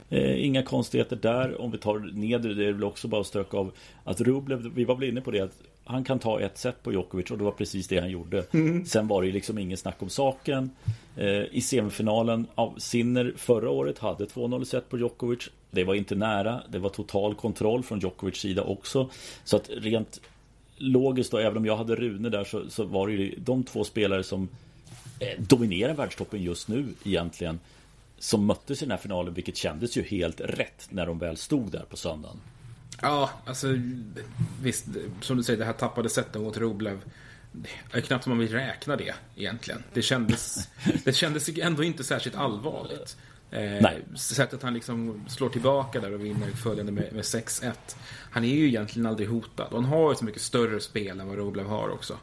Eh, 0.09 0.44
inga 0.44 0.62
konstigheter 0.62 1.16
där. 1.16 1.61
Om 1.61 1.70
vi 1.70 1.79
tar 1.79 1.98
nedre, 1.98 2.55
det 2.55 2.66
är 2.66 2.72
väl 2.72 2.85
också 2.85 3.09
bara 3.09 3.20
att 3.20 3.26
stöka 3.26 3.57
av 3.57 3.72
att 4.05 4.20
Rublev, 4.20 4.70
vi 4.74 4.85
var 4.85 4.94
väl 4.94 5.09
inne 5.09 5.20
på 5.20 5.31
det 5.31 5.40
att 5.40 5.59
han 5.88 6.05
kan 6.05 6.18
ta 6.18 6.40
ett 6.40 6.59
set 6.59 6.83
på 6.83 6.92
Djokovic 6.92 7.31
och 7.31 7.38
det 7.38 7.44
var 7.44 7.53
precis 7.53 7.88
det 7.88 8.01
han 8.01 8.11
gjorde. 8.11 8.44
Mm. 8.53 8.87
Sen 8.87 9.09
var 9.09 9.22
det 9.22 9.33
liksom 9.33 9.59
ingen 9.59 9.77
snack 9.77 10.03
om 10.03 10.09
saken. 10.09 10.70
Eh, 11.16 11.44
I 11.51 11.61
semifinalen 11.61 12.46
av 12.55 12.75
Sinner 12.79 13.33
förra 13.37 13.70
året 13.70 13.99
hade 13.99 14.25
2-0 14.25 14.64
set 14.64 14.88
på 14.88 14.99
Djokovic. 14.99 15.51
Det 15.70 15.85
var 15.85 15.94
inte 15.94 16.14
nära. 16.14 16.62
Det 16.68 16.79
var 16.79 16.90
total 16.90 17.35
kontroll 17.35 17.83
från 17.83 18.01
Djokovics 18.01 18.40
sida 18.40 18.62
också. 18.62 19.11
Så 19.44 19.57
att 19.57 19.70
rent 19.77 20.20
logiskt 20.77 21.31
då, 21.31 21.38
även 21.38 21.57
om 21.57 21.66
jag 21.66 21.77
hade 21.77 21.96
Rune 21.96 22.29
där 22.29 22.44
så, 22.44 22.70
så 22.70 22.85
var 22.85 23.07
det 23.07 23.12
ju 23.12 23.35
de 23.38 23.64
två 23.64 23.85
spelare 23.85 24.22
som 24.22 24.49
eh, 25.20 25.42
dominerar 25.42 25.94
världstoppen 25.94 26.42
just 26.42 26.68
nu 26.68 26.87
egentligen. 27.05 27.61
Som 28.18 28.46
möttes 28.46 28.83
i 28.83 28.85
den 28.85 28.90
här 28.90 28.99
finalen, 28.99 29.35
vilket 29.35 29.57
kändes 29.57 29.96
ju 29.96 30.03
helt 30.03 30.40
rätt 30.40 30.87
när 30.90 31.07
de 31.07 31.18
väl 31.18 31.37
stod 31.37 31.70
där 31.72 31.85
på 31.90 31.96
söndagen. 31.96 32.40
Ja, 33.02 33.30
alltså 33.46 33.66
visst, 34.62 34.87
som 35.20 35.37
du 35.37 35.42
säger, 35.42 35.59
det 35.59 35.64
här 35.64 35.72
tappade 35.72 36.09
sättet 36.09 36.42
mot 36.42 36.56
Roblev. 36.56 37.00
Det 37.52 37.68
är 37.98 38.00
knappt 38.00 38.24
som 38.24 38.30
man 38.30 38.38
vill 38.38 38.52
räkna 38.52 38.96
det 38.96 39.14
egentligen. 39.37 39.82
Det 39.92 40.02
kändes, 40.02 40.68
det 41.04 41.12
kändes 41.12 41.48
ändå 41.48 41.85
inte 41.85 42.04
särskilt 42.04 42.37
allvarligt. 42.37 43.16
Eh, 43.50 43.87
sättet 44.14 44.62
han 44.62 44.74
liksom 44.74 45.24
slår 45.28 45.48
tillbaka 45.48 46.00
där 46.00 46.14
och 46.14 46.24
vinner 46.24 46.50
följande 46.50 46.92
med, 46.92 47.12
med 47.12 47.22
6-1. 47.22 47.72
Han 48.30 48.44
är 48.44 48.54
ju 48.54 48.66
egentligen 48.66 49.06
aldrig 49.06 49.28
hotad. 49.28 49.66
Och 49.70 49.82
han 49.82 49.85
har 49.85 50.11
ju 50.11 50.16
så 50.16 50.24
mycket 50.24 50.42
större 50.42 50.80
spel 50.80 51.20
än 51.20 51.28
vad 51.28 51.37
Roblev 51.37 51.66
har 51.66 51.88
också. 51.88 52.18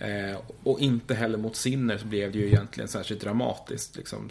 Eh, 0.00 0.40
och 0.62 0.80
inte 0.80 1.14
heller 1.14 1.38
mot 1.38 1.56
Sinner 1.56 1.98
så 1.98 2.06
blev 2.06 2.32
det 2.32 2.38
ju 2.38 2.46
egentligen 2.46 2.88
särskilt 2.88 3.20
dramatiskt. 3.20 3.96
Liksom. 3.96 4.28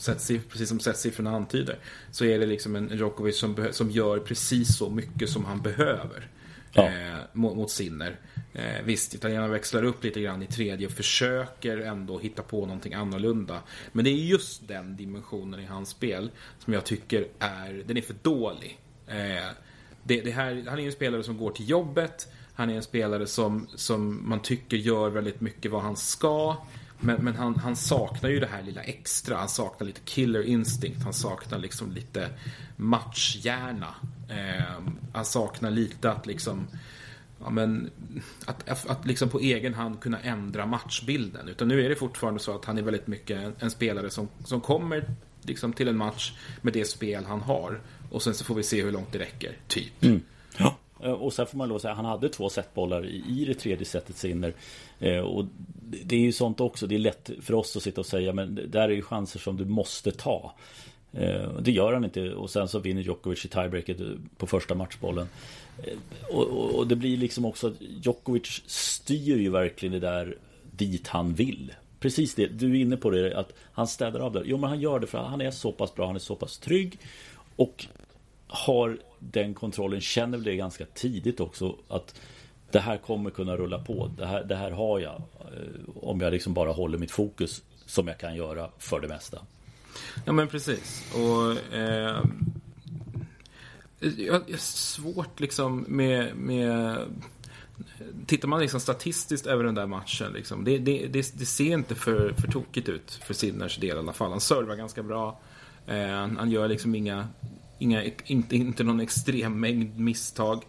precis 0.49 0.69
som 0.69 0.79
sättsiffrorna 0.79 1.35
antyder. 1.35 1.79
Så 2.11 2.25
är 2.25 2.39
det 2.39 2.45
liksom 2.45 2.75
en 2.75 2.97
Djokovic 2.97 3.39
som, 3.39 3.67
som 3.71 3.91
gör 3.91 4.19
precis 4.19 4.77
så 4.77 4.89
mycket 4.89 5.29
som 5.29 5.45
han 5.45 5.61
behöver. 5.61 6.29
Ja. 6.75 6.87
Eh, 6.87 7.17
mot, 7.33 7.55
mot 7.55 7.71
Sinner. 7.71 8.19
Eh, 8.53 8.83
visst, 8.83 9.13
italienarna 9.13 9.47
växlar 9.47 9.83
upp 9.83 10.03
lite 10.03 10.21
grann 10.21 10.43
i 10.43 10.47
tredje 10.47 10.87
och 10.87 10.93
försöker 10.93 11.77
ändå 11.77 12.19
hitta 12.19 12.43
på 12.43 12.65
någonting 12.65 12.93
annorlunda. 12.93 13.59
Men 13.91 14.05
det 14.05 14.11
är 14.11 14.13
just 14.13 14.67
den 14.67 14.95
dimensionen 14.95 15.59
i 15.59 15.65
hans 15.65 15.89
spel 15.89 16.31
som 16.59 16.73
jag 16.73 16.85
tycker 16.85 17.27
är, 17.39 17.83
den 17.85 17.97
är 17.97 18.01
för 18.01 18.15
dålig. 18.21 18.79
Eh, 19.07 19.51
det, 20.03 20.21
det 20.21 20.31
här, 20.31 20.63
han 20.67 20.77
är 20.77 20.81
ju 20.81 20.87
en 20.87 20.93
spelare 20.93 21.23
som 21.23 21.37
går 21.37 21.51
till 21.51 21.69
jobbet. 21.69 22.27
Han 22.53 22.69
är 22.69 22.75
en 22.75 22.83
spelare 22.83 23.27
som, 23.27 23.67
som 23.75 24.29
man 24.29 24.41
tycker 24.41 24.77
gör 24.77 25.09
väldigt 25.09 25.41
mycket 25.41 25.71
vad 25.71 25.81
han 25.81 25.95
ska. 25.95 26.57
Men, 26.99 27.23
men 27.23 27.35
han, 27.35 27.55
han, 27.55 27.75
saknar 27.75 28.29
ju 28.29 28.39
det 28.39 28.47
här 28.47 28.63
lilla 28.63 28.81
extra. 28.81 29.37
Han 29.37 29.49
saknar 29.49 29.87
lite 29.87 30.01
killer 30.05 30.43
instinct. 30.43 31.03
Han 31.03 31.13
saknar 31.13 31.59
liksom 31.59 31.91
lite 31.91 32.29
matchhjärna. 32.75 33.95
Eh, 34.29 34.93
han 35.13 35.25
saknar 35.25 35.71
lite 35.71 36.11
att 36.11 36.25
liksom 36.25 36.67
ja, 37.39 37.49
men, 37.49 37.89
att, 38.45 38.69
att, 38.69 38.87
att 38.87 39.05
liksom 39.05 39.29
på 39.29 39.39
egen 39.39 39.73
hand 39.73 39.99
kunna 39.99 40.19
ändra 40.19 40.65
matchbilden. 40.65 41.47
Utan 41.47 41.67
nu 41.67 41.85
är 41.85 41.89
det 41.89 41.95
fortfarande 41.95 42.39
så 42.39 42.55
att 42.55 42.65
han 42.65 42.77
är 42.77 42.81
väldigt 42.81 43.07
mycket 43.07 43.37
en, 43.37 43.55
en 43.59 43.71
spelare 43.71 44.09
som, 44.09 44.27
som 44.43 44.61
kommer 44.61 45.05
liksom 45.41 45.73
till 45.73 45.87
en 45.87 45.97
match 45.97 46.33
med 46.61 46.73
det 46.73 46.85
spel 46.85 47.25
han 47.25 47.41
har. 47.41 47.81
Och 48.11 48.21
sen 48.21 48.33
så 48.33 48.45
får 48.45 48.55
vi 48.55 48.63
se 48.63 48.83
hur 48.83 48.91
långt 48.91 49.11
det 49.11 49.19
räcker, 49.19 49.57
typ. 49.67 50.03
Mm. 50.03 50.21
Ja. 50.57 50.77
Eh, 51.03 51.11
och 51.11 51.33
sen 51.33 51.47
får 51.47 51.57
man 51.57 51.69
då 51.69 51.79
säga 51.79 51.93
han 51.93 52.05
hade 52.05 52.29
två 52.29 52.49
setbollar 52.49 53.05
i 53.05 53.45
det 53.45 53.53
tredje 53.53 53.85
setet 53.85 54.17
Sinner. 54.17 54.53
Eh, 54.99 55.19
och 55.19 55.45
det 55.85 56.15
är 56.15 56.19
ju 56.19 56.31
sånt 56.31 56.59
också. 56.59 56.87
Det 56.87 56.95
är 56.95 56.99
lätt 56.99 57.29
för 57.41 57.53
oss 57.53 57.75
att 57.75 57.83
sitta 57.83 58.01
och 58.01 58.07
säga 58.07 58.33
men 58.33 58.59
där 58.67 58.81
är 58.81 58.89
ju 58.89 59.01
chanser 59.01 59.39
som 59.39 59.57
du 59.57 59.65
måste 59.65 60.11
ta. 60.11 60.53
Eh, 61.13 61.49
det 61.59 61.71
gör 61.71 61.93
han 61.93 62.05
inte 62.05 62.33
och 62.33 62.49
sen 62.49 62.67
så 62.67 62.79
vinner 62.79 63.01
Djokovic 63.01 63.45
i 63.45 63.47
tiebreaket 63.47 63.97
på 64.37 64.47
första 64.47 64.75
matchbollen. 64.75 65.27
Eh, 65.83 65.97
och, 66.35 66.47
och, 66.47 66.75
och, 66.75 66.87
det 66.87 66.95
blir 66.95 67.17
liksom 67.17 67.45
också 67.45 67.67
att 67.67 67.73
Djokovic 67.79 68.61
styr 68.65 69.37
ju 69.37 69.49
verkligen 69.49 69.93
det 69.93 69.99
där 69.99 70.37
dit 70.71 71.07
han 71.07 71.33
vill. 71.33 71.73
Precis 71.99 72.35
det, 72.35 72.47
du 72.47 72.71
är 72.71 72.81
inne 72.81 72.97
på 72.97 73.09
det 73.09 73.37
att 73.37 73.53
han 73.71 73.87
städar 73.87 74.19
av 74.19 74.33
det. 74.33 74.43
Jo 74.45 74.57
men 74.57 74.69
han 74.69 74.79
gör 74.79 74.99
det 74.99 75.07
för 75.07 75.17
att 75.17 75.29
han 75.29 75.41
är 75.41 75.51
så 75.51 75.71
pass 75.71 75.95
bra, 75.95 76.05
han 76.05 76.15
är 76.15 76.19
så 76.19 76.35
pass 76.35 76.57
trygg. 76.57 76.97
Och 77.55 77.85
har 78.47 78.97
den 79.19 79.53
kontrollen, 79.53 80.01
känner 80.01 80.37
väl 80.37 80.45
det 80.45 80.55
ganska 80.55 80.85
tidigt 80.85 81.39
också 81.39 81.75
att 81.87 82.19
det 82.75 82.81
här 82.81 82.97
kommer 82.97 83.29
kunna 83.29 83.57
rulla 83.57 83.79
på. 83.79 84.11
Det 84.17 84.25
här, 84.25 84.43
det 84.43 84.55
här 84.55 84.71
har 84.71 84.99
jag. 84.99 85.15
Eh, 85.15 86.03
om 86.03 86.21
jag 86.21 86.33
liksom 86.33 86.53
bara 86.53 86.71
håller 86.71 86.97
mitt 86.97 87.11
fokus 87.11 87.61
som 87.85 88.07
jag 88.07 88.17
kan 88.17 88.35
göra 88.35 88.69
för 88.77 88.99
det 88.99 89.07
mesta. 89.07 89.37
Ja 90.25 90.31
men 90.31 90.47
precis. 90.47 91.13
Och 91.13 91.73
eh, 91.73 92.23
jag, 93.99 94.41
jag 94.47 94.59
svårt 94.59 95.39
liksom 95.39 95.85
med, 95.87 96.35
med 96.35 96.97
Tittar 98.25 98.47
man 98.47 98.59
liksom 98.59 98.79
statistiskt 98.79 99.47
över 99.47 99.63
den 99.63 99.75
där 99.75 99.87
matchen, 99.87 100.33
liksom, 100.33 100.63
det, 100.63 100.77
det, 100.77 101.07
det, 101.07 101.33
det, 101.37 101.45
ser 101.45 101.73
inte 101.73 101.95
för, 101.95 102.33
för 102.33 102.47
tokigt 102.47 102.89
ut 102.89 103.11
för 103.11 103.33
Sinners 103.33 103.77
del 103.77 103.95
i 103.95 103.99
alla 103.99 104.13
fall. 104.13 104.31
Han 104.31 104.41
servar 104.41 104.75
ganska 104.75 105.03
bra. 105.03 105.39
Eh, 105.87 106.07
han, 106.07 106.37
han, 106.37 106.51
gör 106.51 106.67
liksom 106.67 106.95
inga, 106.95 107.27
inga 107.79 108.03
inte, 108.25 108.55
inte 108.55 108.83
någon 108.83 108.99
extrem 108.99 109.59
mängd 109.59 109.99
misstag. 109.99 110.63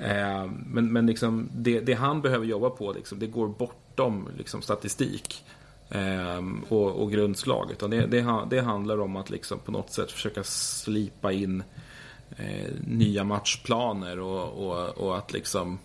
Eh, 0.00 0.46
men 0.66 0.92
men 0.92 1.06
liksom, 1.06 1.48
det, 1.54 1.80
det 1.80 1.94
han 1.94 2.22
behöver 2.22 2.46
jobba 2.46 2.70
på, 2.70 2.92
liksom, 2.92 3.18
det 3.18 3.26
går 3.26 3.48
bortom 3.48 4.28
liksom, 4.38 4.62
statistik 4.62 5.44
eh, 5.90 6.42
och, 6.68 7.02
och 7.02 7.12
grundslag. 7.12 7.70
Utan 7.70 7.90
det, 7.90 8.06
det, 8.06 8.46
det 8.50 8.60
handlar 8.60 9.00
om 9.00 9.16
att 9.16 9.30
liksom, 9.30 9.58
på 9.58 9.72
något 9.72 9.90
sätt 9.90 10.12
försöka 10.12 10.44
slipa 10.44 11.32
in 11.32 11.62
eh, 12.36 12.70
nya 12.86 13.24
matchplaner 13.24 14.18
och, 14.18 14.66
och, 14.66 14.88
och, 14.88 15.18
att 15.18 15.32
liksom 15.32 15.78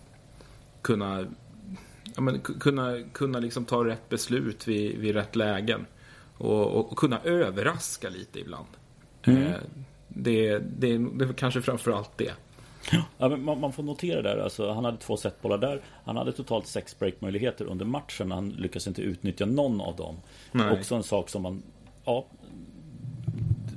kunna, 0.82 1.26
ja, 2.14 2.20
men, 2.20 2.40
kunna, 2.40 3.02
kunna 3.12 3.38
liksom 3.38 3.64
ta 3.64 3.84
rätt 3.84 4.08
beslut 4.08 4.68
vid, 4.68 4.98
vid 4.98 5.14
rätt 5.14 5.36
lägen. 5.36 5.86
Och, 6.38 6.76
och 6.76 6.98
kunna 6.98 7.20
överraska 7.20 8.08
lite 8.08 8.40
ibland. 8.40 8.66
Mm. 9.22 9.42
Eh, 9.42 9.54
det, 10.08 10.58
det, 10.58 10.98
det 10.98 11.24
är 11.24 11.32
kanske 11.32 11.62
framförallt 11.62 12.18
det. 12.18 12.32
Ja, 13.18 13.36
man, 13.36 13.60
man, 13.60 13.72
får 13.72 13.82
notera 13.82 14.22
där, 14.22 14.38
alltså, 14.38 14.72
han 14.72 14.84
hade 14.84 14.98
två 14.98 15.16
setbollar 15.16 15.58
där. 15.58 15.80
Han 16.04 16.16
hade 16.16 16.32
totalt 16.32 16.66
sex 16.66 16.98
breakmöjligheter 16.98 17.64
under 17.64 17.84
matchen. 17.84 18.30
Han 18.30 18.50
lyckas 18.50 18.86
inte 18.86 19.02
utnyttja 19.02 19.46
någon 19.46 19.80
av 19.80 19.96
dem. 19.96 20.16
Nej. 20.52 20.70
Också 20.70 20.94
en 20.94 21.02
sak 21.02 21.28
som 21.28 21.42
man, 21.42 21.62
ja, 22.04 22.26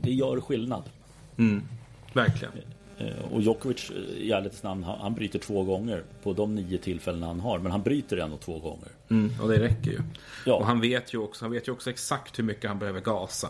det 0.02 0.12
gör 0.12 0.42
skillnad. 0.42 0.84
Mm. 1.38 1.64
Verkligen. 2.14 2.54
Eh, 2.98 3.34
och 3.34 3.42
Djokovic 3.42 3.92
i 4.18 4.32
ärlighetens 4.32 4.64
namn, 4.64 4.84
han, 4.84 5.00
han 5.00 5.14
bryter 5.14 5.40
två 5.40 5.64
gånger 5.64 6.04
på 6.24 6.34
de 6.34 6.56
nio 6.56 6.78
tillfällen 6.78 7.24
han 7.24 7.40
har. 7.40 7.60
Men 7.60 7.72
han 7.72 7.82
bryter 7.82 8.18
ändå 8.18 8.38
två 8.38 8.60
gånger. 8.60 8.90
Mm, 9.10 9.32
och 9.42 9.50
det 9.50 9.60
räcker 9.60 9.92
ju. 9.92 10.00
Ja. 10.46 10.54
Och 10.56 10.66
han 10.66 10.82
vet 10.82 11.14
ju, 11.14 11.18
också, 11.18 11.46
han 11.46 11.52
vet 11.52 11.68
ju 11.68 11.72
också 11.72 11.90
exakt 11.90 12.40
hur 12.40 12.44
mycket 12.44 12.70
han 12.70 12.80
behöver 12.80 13.02
gasa. 13.02 13.50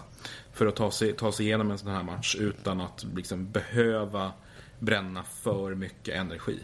För 0.54 0.66
att 0.66 0.76
ta 0.76 0.92
sig, 0.92 1.14
ta 1.14 1.32
sig 1.32 1.46
igenom 1.46 1.72
en 1.72 1.78
sån 1.78 1.92
här 1.92 2.04
match 2.04 2.36
utan 2.40 2.82
att 2.82 3.06
liksom 3.16 3.52
behöva 3.52 4.32
bränna 4.80 5.24
för 5.24 5.76
mycket 5.76 6.16
energi. 6.16 6.60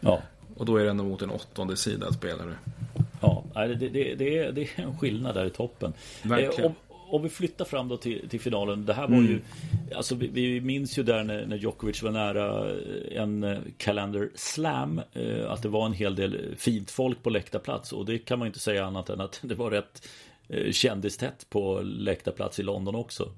Ja. 0.00 0.22
Och 0.56 0.66
då 0.66 0.76
är 0.76 0.84
det 0.84 0.90
ändå 0.90 1.04
mot 1.04 1.22
en 1.22 1.30
åttonde 1.30 1.76
sida 1.76 2.12
spelare. 2.12 2.54
Ja, 3.20 3.44
det, 3.54 3.74
det, 3.74 4.14
det, 4.14 4.38
är, 4.38 4.52
det 4.52 4.62
är 4.62 4.82
en 4.82 4.98
skillnad 4.98 5.34
där 5.34 5.44
i 5.44 5.50
toppen. 5.50 5.92
Verkligen. 6.22 6.70
Eh, 6.70 6.76
om 7.14 7.22
vi 7.22 7.28
flyttar 7.28 7.64
fram 7.64 7.88
då 7.88 7.96
till, 7.96 8.28
till 8.28 8.40
finalen. 8.40 8.86
Det 8.86 8.94
här 8.94 9.08
var 9.08 9.16
mm. 9.16 9.30
ju 9.30 9.40
Alltså 9.96 10.14
vi, 10.14 10.26
vi, 10.26 10.60
minns 10.60 10.98
ju 10.98 11.02
där 11.02 11.24
när, 11.24 11.46
när 11.46 11.56
Djokovic 11.56 12.02
var 12.02 12.10
nära 12.10 12.76
en 13.12 13.58
kalender 13.78 14.22
eh, 14.22 14.28
slam 14.34 15.00
eh, 15.12 15.50
Att 15.50 15.62
det 15.62 15.68
var 15.68 15.86
en 15.86 15.92
hel 15.92 16.14
del 16.14 16.54
fint 16.56 16.90
folk 16.90 17.22
på 17.22 17.30
läktarplats 17.30 17.92
Och 17.92 18.04
det 18.04 18.18
kan 18.18 18.38
man 18.38 18.46
ju 18.46 18.48
inte 18.48 18.58
säga 18.58 18.84
annat 18.84 19.10
än 19.10 19.20
att 19.20 19.40
det 19.42 19.54
var 19.54 19.70
rätt 19.70 20.08
eh, 20.48 20.72
kändistätt 20.72 21.46
på 21.50 21.80
läktarplats 21.82 22.58
i 22.58 22.62
London 22.62 22.94
också 22.94 23.32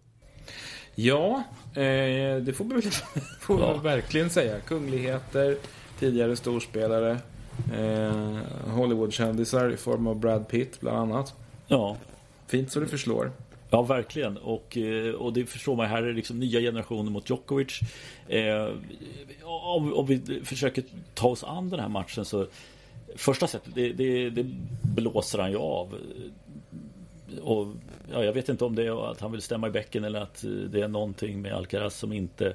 Ja, 0.99 1.43
eh, 1.75 2.37
det 2.37 2.57
får 2.57 2.65
vi, 2.65 2.83
får 3.41 3.61
ja. 3.61 3.75
verkligen 3.75 4.31
säga. 4.31 4.61
Kungligheter, 4.61 5.57
tidigare 5.99 6.37
storspelare, 6.37 7.19
eh, 7.75 8.39
Hollywoodkändisar 8.71 9.71
i 9.71 9.77
form 9.77 10.07
av 10.07 10.19
Brad 10.19 10.49
Pitt 10.49 10.81
bland 10.81 10.97
annat. 10.97 11.35
Ja. 11.69 11.97
Fint 12.47 12.73
så 12.73 12.81
det 12.81 12.87
förslår. 12.87 13.33
Ja, 13.71 13.83
verkligen. 13.83 14.37
Och, 14.37 14.77
eh, 14.77 15.15
och 15.15 15.33
det 15.33 15.47
förstår 15.47 15.77
man, 15.77 15.87
här 15.87 16.03
är 16.03 16.13
liksom 16.13 16.39
nya 16.41 16.61
generationer 16.61 17.11
mot 17.11 17.31
Djokovic. 17.31 17.81
Eh, 18.29 18.69
om, 19.45 19.95
om, 19.95 20.07
vi 20.07 20.41
försöker 20.45 20.85
ta 21.15 21.29
oss 21.29 21.45
an 21.45 21.71
den 21.71 21.81
här 21.81 21.89
matchen 21.89 22.25
så 22.25 22.47
Första 23.17 23.47
sättet, 23.47 23.75
det, 23.75 23.93
det, 23.93 24.31
det 24.31 24.47
blåser 24.83 25.39
han 25.39 25.51
ju 25.51 25.57
av. 25.57 25.95
Och, 27.43 27.67
ja, 28.12 28.25
jag 28.25 28.33
vet 28.33 28.49
inte 28.49 28.65
om 28.65 28.75
det 28.75 28.87
är 28.87 29.11
att 29.11 29.21
han 29.21 29.33
vill 29.33 29.43
stämma 29.43 29.67
i 29.67 29.71
bäcken 29.71 30.05
eller 30.05 30.21
att 30.21 30.45
eh, 30.45 30.51
det 30.51 30.81
är 30.81 30.89
någonting 30.89 31.43
med 31.43 31.53
Alcaraz 31.53 31.99
som 31.99 32.12
inte 32.12 32.55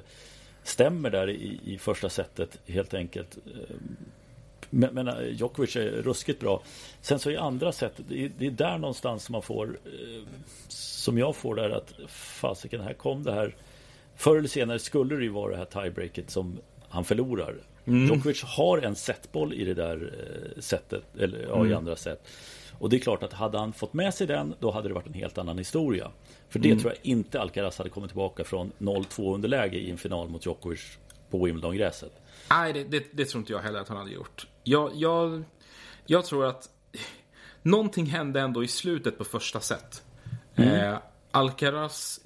stämmer 0.62 1.10
där 1.10 1.30
i, 1.30 1.60
i 1.64 1.78
första 1.78 2.08
setet 2.08 2.58
helt 2.66 2.94
enkelt. 2.94 3.36
Eh, 3.36 3.76
men, 4.70 4.94
men 4.94 5.08
eh, 5.08 5.28
Djokovic 5.28 5.76
är 5.76 5.90
ruskigt 5.90 6.40
bra. 6.40 6.62
Sen 7.00 7.18
så 7.18 7.30
i 7.30 7.36
andra 7.36 7.72
set, 7.72 7.92
det, 8.08 8.28
det 8.38 8.46
är 8.46 8.50
där 8.50 8.78
någonstans 8.78 9.30
man 9.30 9.42
får 9.42 9.78
Som 10.68 11.18
jag 11.18 11.36
får 11.36 11.54
där 11.54 11.70
att 11.70 11.94
fasiken, 12.08 12.80
här 12.80 12.94
kom 12.94 13.22
det 13.24 13.32
här 13.32 13.54
Förr 14.16 14.36
eller 14.36 14.48
senare 14.48 14.78
skulle 14.78 15.16
det 15.16 15.22
ju 15.22 15.28
vara 15.28 15.52
det 15.52 15.58
här 15.58 15.82
tiebreaket 15.82 16.30
som 16.30 16.58
han 16.88 17.04
förlorar. 17.04 17.54
Mm. 17.84 18.06
Djokovic 18.06 18.42
har 18.42 18.78
en 18.78 18.94
setboll 18.94 19.52
i 19.52 19.64
det 19.64 19.74
där 19.74 20.12
eh, 20.18 20.60
setet, 20.60 21.04
eller 21.18 21.46
ja, 21.48 21.56
mm. 21.56 21.70
i 21.70 21.74
andra 21.74 21.96
set. 21.96 22.28
Och 22.78 22.90
det 22.90 22.96
är 22.96 23.00
klart 23.00 23.22
att 23.22 23.32
hade 23.32 23.58
han 23.58 23.72
fått 23.72 23.92
med 23.92 24.14
sig 24.14 24.26
den, 24.26 24.54
då 24.60 24.70
hade 24.70 24.88
det 24.88 24.94
varit 24.94 25.06
en 25.06 25.14
helt 25.14 25.38
annan 25.38 25.58
historia. 25.58 26.10
För 26.48 26.58
det 26.58 26.68
mm. 26.68 26.80
tror 26.80 26.92
jag 26.92 27.06
inte 27.06 27.40
Alcaraz 27.40 27.78
hade 27.78 27.90
kommit 27.90 28.10
tillbaka 28.10 28.44
från 28.44 28.72
0-2 28.78 29.34
underläge 29.34 29.78
i 29.78 29.90
en 29.90 29.98
final 29.98 30.28
mot 30.28 30.46
Djokovic 30.46 30.98
på 31.30 31.44
Wimbledon-gräset. 31.44 32.12
Nej, 32.50 32.72
det, 32.72 32.84
det, 32.84 33.04
det, 33.12 33.24
tror 33.24 33.40
inte 33.40 33.52
jag 33.52 33.60
heller 33.60 33.80
att 33.80 33.88
han 33.88 33.96
hade 33.96 34.10
gjort. 34.10 34.46
Jag, 34.64 34.90
jag, 34.94 35.44
jag 36.06 36.24
tror 36.24 36.46
att 36.46 36.68
någonting 37.62 38.06
hände 38.06 38.40
ändå 38.40 38.64
i 38.64 38.68
slutet 38.68 39.18
på 39.18 39.24
första 39.24 39.60
set. 39.60 40.02
Mm. 40.56 40.74
Eh, 40.74 40.98
Alcaraz 41.30 42.20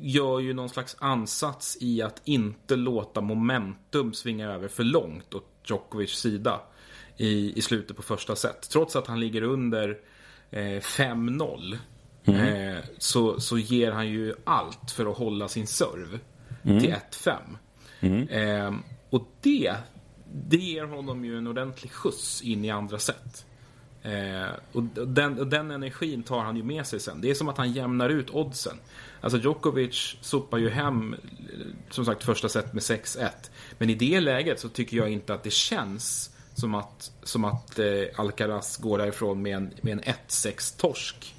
gör 0.00 0.40
ju 0.40 0.54
någon 0.54 0.68
slags 0.68 0.96
ansats 0.98 1.78
i 1.80 2.02
att 2.02 2.20
inte 2.24 2.76
låta 2.76 3.20
momentum 3.20 4.12
svinga 4.12 4.52
över 4.52 4.68
för 4.68 4.84
långt 4.84 5.34
åt 5.34 5.46
Djokovics 5.64 6.18
sida 6.18 6.60
i, 7.16 7.58
i 7.58 7.62
slutet 7.62 7.96
på 7.96 8.02
första 8.02 8.36
set. 8.36 8.70
Trots 8.70 8.96
att 8.96 9.06
han 9.06 9.20
ligger 9.20 9.42
under 9.42 9.98
eh, 10.50 10.60
5-0 10.60 11.78
mm. 12.24 12.40
eh, 12.40 12.84
så, 12.98 13.40
så 13.40 13.58
ger 13.58 13.92
han 13.92 14.08
ju 14.08 14.34
allt 14.44 14.90
för 14.90 15.10
att 15.10 15.16
hålla 15.16 15.48
sin 15.48 15.66
serv 15.66 16.18
mm. 16.62 16.80
till 16.80 16.94
1-5. 17.10 17.36
Mm. 18.00 18.28
Eh, 18.28 18.80
och 19.10 19.28
det, 19.40 19.74
det 20.32 20.56
ger 20.56 20.84
honom 20.84 21.24
ju 21.24 21.38
en 21.38 21.46
ordentlig 21.46 21.92
skjuts 21.92 22.42
in 22.42 22.64
i 22.64 22.70
andra 22.70 22.98
set. 22.98 23.46
Eh, 24.02 24.48
och 24.72 24.82
den, 25.06 25.38
och 25.38 25.46
den 25.46 25.70
energin 25.70 26.22
tar 26.22 26.40
han 26.40 26.56
ju 26.56 26.62
med 26.62 26.86
sig 26.86 27.00
sen. 27.00 27.20
Det 27.20 27.30
är 27.30 27.34
som 27.34 27.48
att 27.48 27.58
han 27.58 27.72
jämnar 27.72 28.08
ut 28.08 28.30
oddsen. 28.30 28.76
Alltså 29.20 29.38
Djokovic 29.38 30.16
sopar 30.20 30.58
ju 30.58 30.68
hem, 30.68 31.16
som 31.90 32.04
sagt, 32.04 32.24
första 32.24 32.48
set 32.48 32.72
med 32.72 32.80
6-1. 32.80 33.28
Men 33.78 33.90
i 33.90 33.94
det 33.94 34.20
läget 34.20 34.60
så 34.60 34.68
tycker 34.68 34.96
jag 34.96 35.10
inte 35.10 35.34
att 35.34 35.42
det 35.42 35.52
känns 35.52 36.30
som 36.54 36.74
att, 36.74 37.12
som 37.22 37.44
att 37.44 37.78
eh, 37.78 37.86
Alcaraz 38.16 38.76
går 38.76 38.98
därifrån 38.98 39.42
med 39.42 39.56
en, 39.56 39.70
med 39.80 39.92
en 39.92 40.00
1-6-torsk 40.00 41.34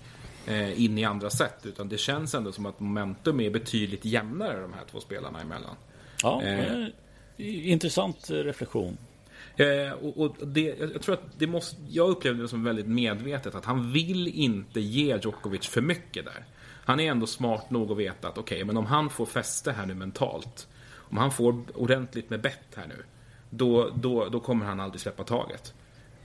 eh, 0.48 0.84
in 0.84 0.98
i 0.98 1.06
andra 1.06 1.30
set. 1.30 1.65
Utan 1.65 1.89
det 1.89 1.98
känns 1.98 2.36
ändå 2.36 2.52
som 2.52 2.65
att 2.65 2.80
momentum 2.80 3.39
är 3.39 3.50
betydligt 3.50 4.06
jämnare 4.06 4.62
de 4.62 4.74
här 4.74 4.84
två 4.92 5.00
spelarna 5.00 5.42
emellan. 5.42 5.76
Ja, 6.24 6.44
eh, 6.44 6.88
Intressant 7.38 8.30
reflektion. 8.30 8.98
Eh, 9.56 9.92
och, 9.92 10.18
och 10.18 10.48
det, 10.48 10.62
jag 10.80 11.02
tror 11.02 11.13
att 11.13 11.24
det 11.38 11.48
måste, 11.48 11.76
jag 11.89 12.10
upplevde 12.10 12.42
det 12.42 12.48
som 12.48 12.63
väldigt 12.63 12.88
medvetet 12.88 13.56
att 13.56 13.65
han 13.65 13.92
vill 13.92 14.28
inte 14.28 14.80
ge 14.80 15.18
Djokovic 15.24 15.68
för 15.68 15.82
mycket 15.82 16.26
där. 16.26 16.46
Han 16.89 16.99
är 16.99 17.12
ändå 17.12 17.28
smart 17.28 17.69
nog 17.69 17.91
att 17.91 17.97
veta 17.97 18.28
att 18.28 18.38
okej, 18.38 18.56
okay, 18.56 18.65
men 18.65 18.78
om 18.78 18.86
han 18.86 19.10
får 19.10 19.25
fäste 19.25 19.71
här 19.71 19.86
nu 19.86 19.93
mentalt, 19.93 20.67
om 20.95 21.17
han 21.17 21.32
får 21.32 21.63
ordentligt 21.73 22.30
med 22.30 22.41
bett 22.41 22.75
här 22.75 22.88
nu, 22.88 23.04
då, 23.49 23.91
då, 23.95 24.30
då 24.30 24.39
kommer 24.39 24.65
han 24.65 24.80
aldrig 24.80 25.02
släppa 25.02 25.23
taget. 25.23 25.73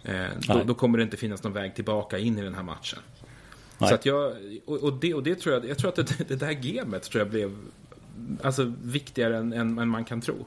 Eh, 0.02 0.24
då, 0.48 0.62
då, 0.64 0.74
kommer 0.74 0.98
det 0.98 1.04
inte 1.04 1.16
finnas 1.16 1.42
någon 1.42 1.52
väg 1.52 1.74
tillbaka 1.74 2.18
in 2.18 2.38
i 2.38 2.42
den 2.42 2.54
här 2.54 2.62
matchen. 2.62 2.98
Nej. 3.78 3.88
Så 3.88 3.94
att 3.94 4.06
jag, 4.06 4.32
och, 4.66 4.82
och, 4.82 4.92
det, 4.92 5.14
och 5.14 5.22
det 5.22 5.34
tror 5.34 5.54
jag, 5.54 5.68
jag 5.68 5.78
tror 5.78 5.88
att 5.88 5.96
det, 5.96 6.28
det 6.28 6.36
där 6.36 6.52
gamet 6.52 7.02
tror 7.02 7.20
jag 7.20 7.30
blev 7.30 7.56
alltså, 8.42 8.72
viktigare 8.82 9.36
än, 9.36 9.52
än, 9.52 9.78
än 9.78 9.88
man 9.88 10.04
kan 10.04 10.20
tro. 10.20 10.46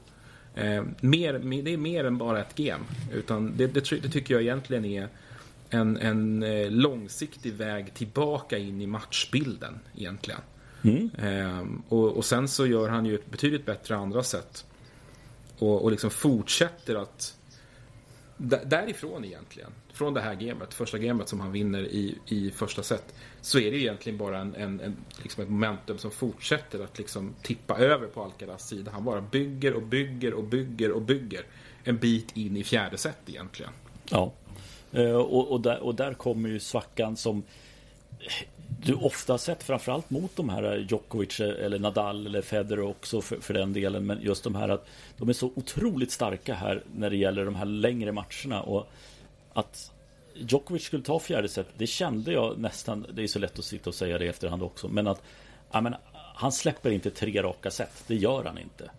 Eh, 0.54 0.84
mer, 1.00 1.62
det 1.62 1.72
är 1.72 1.76
mer 1.76 2.04
än 2.04 2.18
bara 2.18 2.40
ett 2.40 2.54
game. 2.54 2.84
Utan 3.12 3.56
det, 3.56 3.66
det, 3.66 3.90
det 4.02 4.08
tycker 4.08 4.34
jag 4.34 4.42
egentligen 4.42 4.84
är 4.84 5.08
en, 5.70 5.96
en 5.96 6.42
eh, 6.42 6.70
långsiktig 6.70 7.52
väg 7.52 7.94
tillbaka 7.94 8.58
in 8.58 8.80
i 8.80 8.86
matchbilden 8.86 9.80
egentligen. 9.96 10.40
Mm. 10.82 11.10
Eh, 11.18 11.66
och, 11.88 12.16
och, 12.16 12.24
sen 12.24 12.48
så 12.48 12.66
gör 12.66 12.88
han 12.88 13.06
ju 13.06 13.14
ett 13.14 13.30
betydligt 13.30 13.66
bättre 13.66 13.96
andra 13.96 14.22
sätt. 14.22 14.66
Och, 15.58 15.84
och 15.84 15.90
liksom 15.90 16.10
fortsätter 16.10 16.94
att 16.94 17.34
därifrån 18.64 19.24
egentligen, 19.24 19.70
från 19.92 20.14
det 20.14 20.20
här 20.20 20.34
gamet, 20.34 20.74
första 20.74 20.98
gamet 20.98 21.28
som 21.28 21.40
han 21.40 21.52
vinner 21.52 21.82
i, 21.82 22.18
i 22.26 22.50
första 22.50 22.82
set, 22.82 23.14
så 23.40 23.58
är 23.58 23.70
det 23.70 23.78
egentligen 23.78 24.18
bara 24.18 24.38
en, 24.38 24.54
en, 24.54 24.80
en 24.80 24.96
liksom 25.22 25.42
ett 25.42 25.50
momentum 25.50 25.98
som 25.98 26.10
fortsätter 26.10 26.84
att 26.84 26.98
liksom 26.98 27.34
tippa 27.42 27.78
över 27.78 28.06
på 28.06 28.24
Alcaraz 28.24 28.68
sida. 28.68 28.90
Han 28.90 29.04
bara 29.04 29.20
bygger 29.20 29.74
och 29.74 29.82
bygger 29.82 30.34
och 30.34 30.44
bygger 30.44 30.90
och 30.90 31.02
bygger 31.02 31.44
en 31.84 31.96
bit 31.96 32.36
in 32.36 32.56
i 32.56 32.64
fjärde 32.64 32.98
set 32.98 33.18
egentligen. 33.26 33.72
Ja, 34.10 34.32
och, 34.92 35.52
och, 35.52 35.60
där, 35.60 35.78
och 35.78 35.94
där 35.94 36.14
kommer 36.14 36.48
ju 36.48 36.60
svackan 36.60 37.16
som 37.16 37.42
du 38.82 38.94
ofta 38.94 39.38
sett 39.38 39.62
framförallt 39.62 40.10
mot 40.10 40.36
de 40.36 40.48
här 40.48 40.86
Djokovic 40.88 41.40
eller 41.40 41.78
Nadal 41.78 42.26
eller 42.26 42.42
Federer 42.42 42.82
också 42.82 43.20
för, 43.20 43.36
för, 43.36 43.54
den 43.54 43.72
delen. 43.72 44.06
Men 44.06 44.22
just 44.22 44.44
de 44.44 44.54
här 44.54 44.68
att 44.68 44.86
de 45.16 45.28
är 45.28 45.32
så 45.32 45.52
otroligt 45.54 46.12
starka 46.12 46.54
här 46.54 46.82
när 46.96 47.10
det 47.10 47.16
gäller 47.16 47.44
de 47.44 47.54
här 47.54 47.66
längre 47.66 48.12
matcherna. 48.12 48.62
Och 48.62 48.88
att 49.52 49.92
Djokovic 50.34 50.84
skulle 50.84 51.02
ta 51.02 51.18
fjärde 51.18 51.48
set, 51.48 51.66
det 51.76 51.86
kände 51.86 52.32
jag 52.32 52.58
nästan. 52.58 53.06
Det 53.12 53.22
är 53.22 53.26
så 53.26 53.38
lätt 53.38 53.58
att 53.58 53.64
sitta 53.64 53.90
och 53.90 53.94
säga 53.94 54.18
det 54.18 54.24
i 54.24 54.28
efterhand 54.28 54.62
också. 54.62 54.88
Men 54.88 55.06
att 55.06 55.22
ja, 55.72 55.80
men, 55.80 55.94
han 56.34 56.52
släpper 56.52 56.90
inte 56.90 57.10
tre 57.10 57.42
raka 57.42 57.70
set. 57.70 58.04
Det 58.06 58.14
gör 58.14 58.44
han 58.44 58.58
inte. 58.58 58.90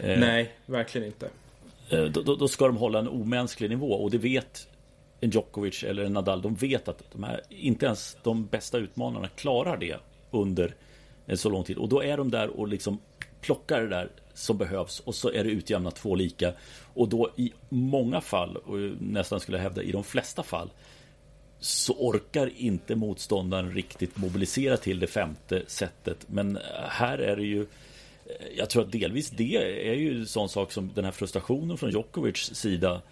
Eh, 0.00 0.18
Nej, 0.18 0.52
verkligen 0.66 1.06
inte. 1.06 1.28
Eh, 1.90 2.04
då, 2.04 2.22
då, 2.22 2.36
då, 2.36 2.48
ska 2.48 2.66
de 2.66 2.76
hålla 2.76 2.98
en 2.98 3.08
omänsklig 3.08 3.70
nivå 3.70 3.92
och 3.92 4.10
det 4.10 4.18
vet 4.18 4.68
en 5.20 5.30
Djokovic 5.30 5.84
eller 5.84 6.04
en 6.04 6.12
Nadal. 6.12 6.42
De 6.42 6.54
vet 6.54 6.88
att 6.88 7.02
de 7.12 7.22
här, 7.22 7.40
inte 7.48 7.86
ens 7.86 8.16
de 8.22 8.46
bästa 8.46 8.78
utmanarna 8.78 9.28
klarar 9.28 9.76
det 9.76 9.96
under 10.30 10.74
en 11.26 11.38
så 11.38 11.48
lång 11.48 11.64
tid. 11.64 11.76
Och 11.76 11.88
då 11.88 12.02
är 12.02 12.16
de 12.16 12.30
där 12.30 12.48
och 12.48 12.68
liksom 12.68 12.98
plockar 13.40 13.80
det 13.80 13.88
där 13.88 14.08
som 14.34 14.58
behövs 14.58 15.00
och 15.00 15.14
så 15.14 15.30
är 15.30 15.44
det 15.44 15.50
utjämnat 15.50 15.96
två 15.96 16.14
lika. 16.14 16.52
Och 16.94 17.08
då 17.08 17.30
i 17.36 17.52
många 17.68 18.20
fall, 18.20 18.56
och 18.56 18.78
nästan 19.00 19.40
skulle 19.40 19.58
jag 19.58 19.62
hävda 19.62 19.82
i 19.82 19.92
de 19.92 20.04
flesta 20.04 20.42
fall, 20.42 20.70
så 21.60 21.92
orkar 21.92 22.50
inte 22.56 22.94
motståndaren 22.96 23.72
riktigt 23.72 24.16
mobilisera 24.16 24.76
till 24.76 25.00
det 25.00 25.06
femte 25.06 25.62
sättet. 25.66 26.26
Men 26.28 26.58
här 26.88 27.18
är 27.18 27.36
det 27.36 27.44
ju 27.44 27.66
jag 28.56 28.70
tror 28.70 28.82
att 28.82 28.92
delvis 28.92 29.30
det 29.30 29.56
är 29.90 29.94
ju 29.94 30.18
en 30.20 30.26
sån 30.26 30.48
sak 30.48 30.72
som 30.72 30.90
den 30.94 31.04
här 31.04 31.12
frustrationen 31.12 31.78
från 31.78 31.90
Djokovics 31.90 32.54
sida 32.54 33.02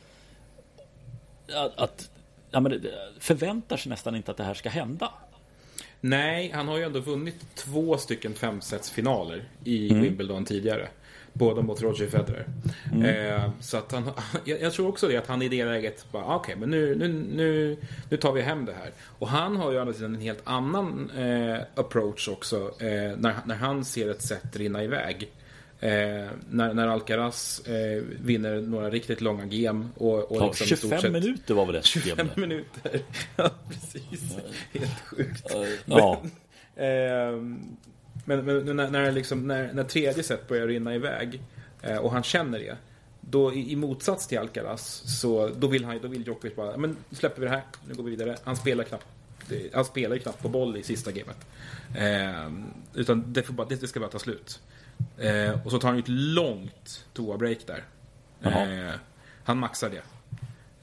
att, 1.55 1.78
att 1.78 2.11
ja, 2.50 2.61
men 2.61 2.86
förväntar 3.18 3.76
sig 3.76 3.90
nästan 3.90 4.16
inte 4.16 4.30
att 4.30 4.36
det 4.36 4.44
här 4.44 4.55
ska 4.55 4.68
hända. 4.68 5.12
Nej, 6.00 6.50
han 6.55 6.68
har 6.68 6.76
ju 6.78 6.84
ändå 6.84 7.00
vunnit 7.00 7.55
två 7.55 7.98
stycken 7.98 8.34
femsetsfinaler 8.34 9.44
i 9.64 9.90
mm. 9.90 10.03
Wimbledon 10.03 10.44
tidigare. 10.44 10.88
Båda 11.32 11.62
mot 11.62 11.82
Roger 11.82 12.07
Federer. 12.07 12.46
Eh, 13.05 13.50
så 13.61 13.76
att 13.76 13.92
han, 13.92 14.11
jag, 14.44 14.61
jag, 14.61 14.72
tror 14.72 14.88
också 14.88 15.09
det 15.09 15.16
att 15.16 15.26
han 15.26 15.42
i 15.42 15.48
det 15.48 15.64
läget 15.64 16.07
bara, 16.12 16.24
okej, 16.24 16.36
okay, 16.36 16.57
men 16.57 16.70
nu, 16.70 16.94
nu, 16.94 17.09
nu, 17.09 17.76
nu 18.11 18.16
tar 18.16 18.32
vi 18.32 18.40
hem 18.40 18.64
det 18.64 18.72
här. 18.72 18.90
Och 19.18 19.28
han 19.28 19.57
har 19.57 19.72
ju 19.72 19.78
andra 19.78 19.94
sidan 19.94 20.14
en 20.14 20.20
helt 20.20 20.42
annan 20.44 21.11
eh, 21.11 21.59
approach 21.74 22.28
också 22.28 22.57
eh, 22.78 23.16
när, 23.16 23.34
när 23.46 23.55
han 23.55 23.84
ser 23.84 24.11
ett 24.11 24.22
sätt 24.22 24.57
rinna 24.57 24.84
iväg. 24.84 25.32
Eh, 25.83 26.30
när, 26.51 26.74
när 26.74 26.89
Alcaraz 26.89 27.61
eh, 27.66 28.03
vinner 28.22 28.61
några 28.61 28.91
riktigt 28.91 29.20
långa 29.20 29.47
game. 29.47 29.89
Och, 29.95 30.33
och 30.33 30.43
ja, 30.43 30.47
liksom 30.47 30.66
25 30.66 31.01
sett, 31.01 31.12
minuter 31.12 31.55
var 31.55 31.66
väl 31.66 31.74
det? 31.74 31.83
25 31.83 32.28
minuter. 32.37 33.01
ja, 33.37 33.51
precis. 33.68 34.37
Helt 34.72 35.01
sjukt. 35.01 35.55
Ja. 35.85 36.22
Men, 38.24 38.45
men, 38.45 38.64
men 38.64 38.76
när, 38.76 38.91
när, 38.91 39.12
liksom, 39.12 39.47
när, 39.47 39.72
när 39.72 39.85
tredje 39.85 40.22
set 40.22 40.49
börjar 40.49 40.66
rinna 40.66 40.95
iväg 40.95 41.41
eh, 41.83 41.97
och 41.97 42.12
han 42.12 42.22
känner 42.22 42.59
det. 42.59 42.76
Då 43.20 43.55
i, 43.55 43.72
i 43.72 43.76
motsats 43.76 44.26
till 44.26 44.39
Alcaraz 44.39 45.03
så 45.20 45.49
då 45.49 45.66
vill, 45.66 45.85
han, 45.85 45.99
då 46.03 46.09
vill 46.09 46.26
Djokovic 46.26 46.57
bara, 46.57 46.76
men 46.76 46.97
släpper 47.11 47.41
vi 47.41 47.47
det 47.47 47.53
här, 47.53 47.62
nu 47.89 47.95
går 47.95 48.03
vi 48.05 48.11
vidare. 48.11 48.37
Han 48.45 48.57
spelar 48.57 48.85
knappt 48.85 49.07
han 49.72 49.85
spelar 49.85 50.18
knappt 50.18 50.43
på 50.43 50.49
boll 50.49 50.76
i 50.76 50.83
sista 50.83 51.11
gamet. 51.12 51.47
Eh, 51.97 52.53
utan 52.95 53.33
det, 53.33 53.43
får 53.43 53.55
bara, 53.55 53.66
det, 53.68 53.89
ska 53.89 54.01
bara 54.01 54.11
ta 54.11 54.18
slut. 54.18 54.61
Eh, 55.18 55.66
och 55.66 55.70
så 55.70 55.78
tar 55.78 55.88
han 55.88 55.96
ju 55.96 56.03
ett 56.03 56.09
långt 56.09 57.07
toa-break 57.14 57.66
där. 57.66 57.84
Eh, 58.42 58.94
han 59.44 59.59
maxar 59.59 59.90
det. 59.90 60.03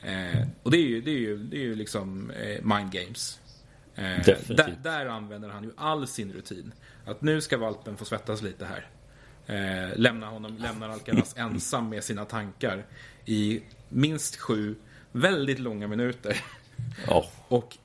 Eh, 0.01 0.47
och 0.63 0.71
det 0.71 0.77
är 0.77 0.87
ju, 0.87 1.01
det 1.01 1.11
är 1.11 1.19
ju, 1.19 1.37
det 1.37 1.57
är 1.57 1.61
ju 1.61 1.75
liksom 1.75 2.31
eh, 2.31 2.63
mind 2.63 2.91
games. 2.91 3.39
Eh, 3.95 4.25
där, 4.47 4.75
där, 4.83 5.05
använder 5.05 5.49
han 5.49 5.63
ju 5.63 5.71
all 5.77 6.07
sin 6.07 6.33
rutin. 6.33 6.73
Att 7.05 7.21
nu 7.21 7.41
ska 7.41 7.57
valpen 7.57 7.97
få 7.97 8.05
svettas 8.05 8.41
lite 8.41 8.65
här. 8.65 8.87
Eh, 9.45 9.97
lämna 9.97 10.27
honom, 10.27 10.57
lämnar 10.57 10.89
Alcaraz 10.89 11.33
ensam 11.37 11.89
med 11.89 12.03
sina 12.03 12.25
tankar 12.25 12.85
i 13.25 13.61
minst 13.89 14.35
sju 14.35 14.75
väldigt 15.11 15.59
långa 15.59 15.87
minuter. 15.87 16.43
Oh. 17.07 17.25
Och 17.47 17.77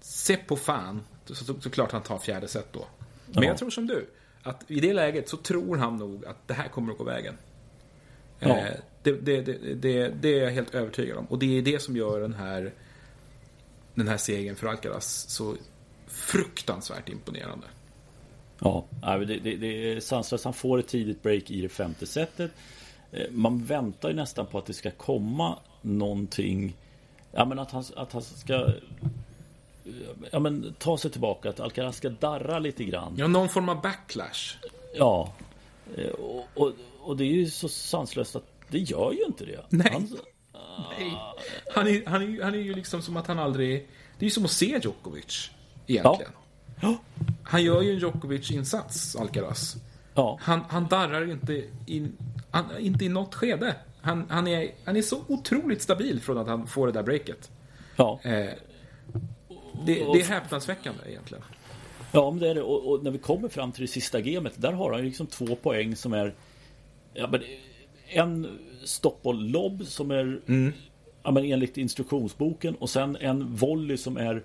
se 0.00 0.36
på 0.36 0.56
fan, 0.56 1.02
så, 1.26 1.60
så, 1.60 1.70
klart 1.70 1.92
han 1.92 2.02
tar 2.02 2.18
fjärde 2.18 2.48
set 2.48 2.72
då. 2.72 2.86
Men 3.26 3.42
oh. 3.42 3.46
jag 3.46 3.58
tror 3.58 3.70
som 3.70 3.86
du, 3.86 4.06
att 4.46 4.70
i 4.70 4.80
det 4.80 4.92
läget 4.92 5.28
så 5.28 5.36
tror 5.36 5.76
han 5.76 5.96
nog 5.96 6.24
att 6.26 6.48
det 6.48 6.54
här 6.54 6.68
kommer 6.68 6.92
att 6.92 6.98
gå 6.98 7.04
vägen. 7.04 7.34
Oh. 8.42 8.50
Eh, 8.50 8.74
det, 9.02 9.12
det, 9.12 9.40
det, 9.74 10.08
det, 10.08 10.38
är 10.38 10.42
jag 10.42 10.50
helt 10.50 10.74
övertygad 10.74 11.18
om. 11.18 11.24
Och 11.24 11.38
det 11.38 11.58
är 11.58 11.62
det 11.62 11.82
som 11.82 11.96
gör 11.96 12.20
den 12.20 12.34
här 12.34 12.72
den 13.94 14.08
här 14.08 14.16
segern 14.16 14.56
för 14.56 14.66
Alcaraz 14.66 15.26
så 15.28 15.54
fruktansvärt 16.06 17.08
imponerande. 17.08 17.66
Ja, 18.58 18.86
det, 19.02 19.24
det, 19.24 19.56
det 19.56 19.92
är 19.92 20.00
sanslöst. 20.00 20.44
Han 20.44 20.54
får 20.54 20.78
ett 20.78 20.88
tidigt 20.88 21.22
break 21.22 21.50
i 21.50 21.60
det 21.60 21.68
femte 21.68 22.06
setet. 22.06 22.50
Eh, 23.12 23.30
man 23.30 23.64
väntar 23.64 24.08
ju 24.08 24.14
nästan 24.14 24.46
på 24.46 24.58
att 24.58 24.66
det 24.66 24.74
ska 24.74 24.90
komma 24.90 25.58
någonting. 25.82 26.76
Ja, 27.32 27.44
men 27.44 27.58
att 27.58 27.70
han, 27.70 27.84
att 27.96 28.12
han 28.12 28.22
ska 28.22 28.72
ja, 30.30 30.38
men, 30.38 30.74
ta 30.78 30.98
sig 30.98 31.10
tillbaka. 31.10 31.50
Att 31.50 31.60
Alcaraz 31.60 31.96
ska 31.96 32.08
darra 32.08 32.58
lite 32.58 32.84
grann. 32.84 33.14
Ja, 33.16 33.26
någon 33.26 33.48
form 33.48 33.68
av 33.68 33.82
backlash. 33.82 34.56
Ja. 34.94 35.32
Eh, 35.96 36.10
och, 36.10 36.44
och, 36.54 36.72
och 37.00 37.16
det 37.16 37.24
är 37.24 37.32
ju 37.32 37.50
så 37.50 37.68
sanslöst 37.68 38.36
att 38.36 38.44
det 38.68 38.78
gör 38.78 39.12
ju 39.12 39.24
inte 39.24 39.44
det. 39.44 39.64
Nej. 39.68 39.90
Han, 39.92 40.08
Nej. 40.98 41.16
Han, 41.74 41.86
är, 41.88 42.06
han, 42.06 42.22
är, 42.22 42.42
han 42.42 42.54
är 42.54 42.58
ju 42.58 42.74
liksom 42.74 43.02
som 43.02 43.16
att 43.16 43.26
han 43.26 43.38
aldrig... 43.38 43.88
Det 44.18 44.24
är 44.24 44.26
ju 44.26 44.30
som 44.30 44.44
att 44.44 44.50
se 44.50 44.80
Djokovic, 44.82 45.50
egentligen. 45.86 46.32
Ja. 46.80 46.96
Han 47.42 47.62
gör 47.62 47.82
ju 47.82 47.92
en 47.92 47.98
Djokovic-insats, 47.98 49.16
Alcaraz. 49.16 49.76
Ja. 50.14 50.38
Han, 50.42 50.60
han 50.68 50.86
darrar 50.86 51.30
inte 51.30 51.52
i, 51.86 52.08
han, 52.50 52.64
inte 52.78 53.04
i 53.04 53.08
något 53.08 53.34
skede. 53.34 53.76
Han, 54.00 54.26
han, 54.28 54.46
är, 54.46 54.70
han 54.84 54.96
är 54.96 55.02
så 55.02 55.22
otroligt 55.28 55.82
stabil 55.82 56.20
från 56.20 56.38
att 56.38 56.46
han 56.46 56.66
får 56.66 56.86
det 56.86 56.92
där 56.92 57.02
breaket. 57.02 57.50
Ja. 57.96 58.20
Eh, 58.22 58.52
det, 59.84 59.94
det 59.94 60.20
är 60.20 60.24
häpnadsväckande 60.24 61.00
egentligen. 61.06 61.44
Ja, 62.12 62.30
men 62.30 62.40
det 62.40 62.50
är 62.50 62.54
det. 62.54 62.62
Och, 62.62 62.90
och, 62.92 63.04
när 63.04 63.10
vi 63.10 63.18
kommer 63.18 63.48
fram 63.48 63.72
till 63.72 63.82
det 63.82 63.88
sista 63.88 64.20
gamet, 64.20 64.52
där 64.56 64.72
har 64.72 64.92
han 64.92 65.04
liksom 65.04 65.26
två 65.26 65.56
poäng 65.56 65.96
som 65.96 66.12
är... 66.12 66.34
Ja, 67.14 67.28
men 67.30 67.42
en 68.08 68.58
stoppboll-lobb 68.84 69.86
som 69.86 70.10
är 70.10 70.40
mm. 70.48 70.72
ja, 71.22 71.30
men 71.30 71.44
enligt 71.44 71.76
instruktionsboken 71.76 72.74
och 72.74 72.90
sen 72.90 73.16
en 73.16 73.54
volley 73.54 73.96
som 73.96 74.16
är 74.16 74.42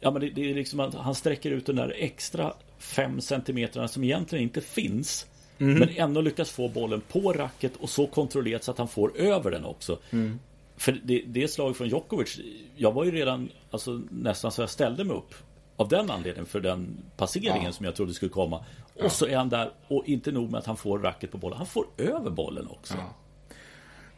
Ja 0.00 0.10
men 0.10 0.22
det, 0.22 0.30
det 0.30 0.50
är 0.50 0.54
liksom 0.54 0.80
att 0.80 0.94
han 0.94 1.14
sträcker 1.14 1.50
ut 1.50 1.66
den 1.66 1.76
där 1.76 1.94
extra 1.96 2.54
5 2.78 3.20
centimeterna 3.20 3.88
som 3.88 4.04
egentligen 4.04 4.42
inte 4.42 4.60
finns. 4.60 5.26
Mm. 5.58 5.78
Men 5.78 5.88
ändå 5.96 6.20
lyckas 6.20 6.50
få 6.50 6.68
bollen 6.68 7.00
på 7.00 7.32
racket 7.32 7.76
och 7.76 7.90
så 7.90 8.06
kontrollerat 8.06 8.64
så 8.64 8.70
att 8.70 8.78
han 8.78 8.88
får 8.88 9.16
över 9.16 9.50
den 9.50 9.64
också. 9.64 9.98
Mm. 10.10 10.38
För 10.76 11.00
det, 11.04 11.22
det 11.26 11.48
slag 11.48 11.76
från 11.76 11.88
Djokovic, 11.88 12.40
jag 12.76 12.92
var 12.92 13.04
ju 13.04 13.10
redan 13.10 13.48
alltså, 13.70 14.02
nästan 14.10 14.52
så 14.52 14.62
jag 14.62 14.70
ställde 14.70 15.04
mig 15.04 15.16
upp. 15.16 15.34
Av 15.76 15.88
den 15.88 16.10
anledningen 16.10 16.46
för 16.46 16.60
den 16.60 17.04
passeringen 17.16 17.64
ja. 17.64 17.72
som 17.72 17.86
jag 17.86 17.96
trodde 17.96 18.14
skulle 18.14 18.30
komma. 18.30 18.56
Och 18.94 19.04
ja. 19.04 19.08
så 19.08 19.26
är 19.26 19.36
han 19.36 19.48
där 19.48 19.72
och 19.88 20.08
inte 20.08 20.32
nog 20.32 20.50
med 20.50 20.58
att 20.58 20.66
han 20.66 20.76
får 20.76 20.98
racket 20.98 21.32
på 21.32 21.38
bollen, 21.38 21.58
han 21.58 21.66
får 21.66 21.86
över 21.98 22.30
bollen 22.30 22.66
också. 22.66 22.94
Ja 22.98 23.14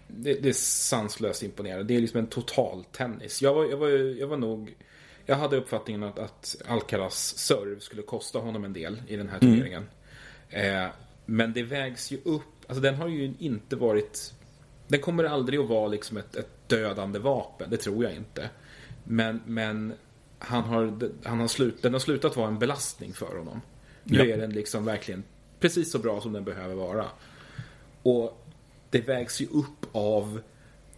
det, 0.09 0.35
det, 0.35 0.49
är 0.49 0.53
sanslöst 0.53 1.43
imponerande. 1.43 1.85
Det 1.85 1.97
är 1.97 2.01
liksom 2.01 2.21
en 2.21 2.27
total 2.27 2.85
tennis. 2.85 3.43
Jag 3.43 3.55
var, 3.55 3.65
jag 3.65 3.77
var, 3.77 3.89
jag 4.19 4.27
var 4.27 4.37
nog... 4.37 4.75
Jag 5.27 5.37
hade 5.37 5.57
uppfattningen 5.57 6.03
att, 6.03 6.19
att 6.19 6.57
Alcaraz 6.67 7.39
serve 7.39 7.81
skulle 7.81 8.03
kosta 8.03 8.39
honom 8.39 8.65
en 8.65 8.73
del 8.73 9.03
i 9.09 9.17
den 9.17 9.29
här 9.29 9.39
mm. 9.43 9.55
turneringen. 9.55 9.89
Mm. 10.49 10.85
Eh, 10.85 10.91
men 11.27 11.53
det 11.53 11.63
vägs 11.63 12.13
ju 12.13 12.21
upp. 12.25 12.43
Alltså 12.67 12.83
den 12.83 12.95
har 12.95 13.09
ju 13.09 13.35
inte 13.39 13.77
varit... 13.77 14.35
Den 14.89 15.01
kommer 15.01 15.24
aldrig 15.24 15.61
att 15.61 15.68
vara 15.68 15.89
liksom 15.89 16.16
ett, 16.16 16.36
ett 16.36 16.68
dödande 16.68 17.18
vapen. 17.18 17.70
Det 17.70 17.76
tror 17.76 18.05
jag 18.05 18.14
inte. 18.14 18.51
Men, 19.05 19.41
men 19.47 19.93
han 20.39 20.64
har, 20.64 21.11
han 21.24 21.41
har 21.41 21.49
slut, 21.49 21.82
den 21.82 21.93
har 21.93 22.01
slutat 22.01 22.36
vara 22.36 22.49
en 22.49 22.59
belastning 22.59 23.12
för 23.12 23.39
honom. 23.39 23.61
Nu 24.05 24.18
ja. 24.18 24.34
är 24.34 24.39
den 24.39 24.51
liksom 24.51 24.84
verkligen 24.84 25.24
precis 25.61 25.93
så 25.93 25.99
bra 25.99 26.20
som 26.20 26.32
den 26.32 26.45
behöver 26.45 26.74
vara. 26.74 27.07
Och 28.03 28.47
det 28.91 29.01
vägs 29.01 29.41
ju 29.41 29.47
upp 29.47 29.86
av 29.93 30.41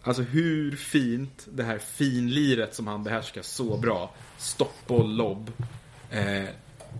Alltså 0.03 0.21
hur 0.21 0.75
fint 0.75 1.47
det 1.51 1.63
här 1.63 1.77
finliret 1.77 2.75
som 2.75 2.87
han 2.87 3.03
behärskar 3.03 3.41
så 3.41 3.77
bra. 3.77 4.13
Stopp 4.37 4.83
och 4.87 5.07
lobb. 5.07 5.51
Eh, 6.11 6.49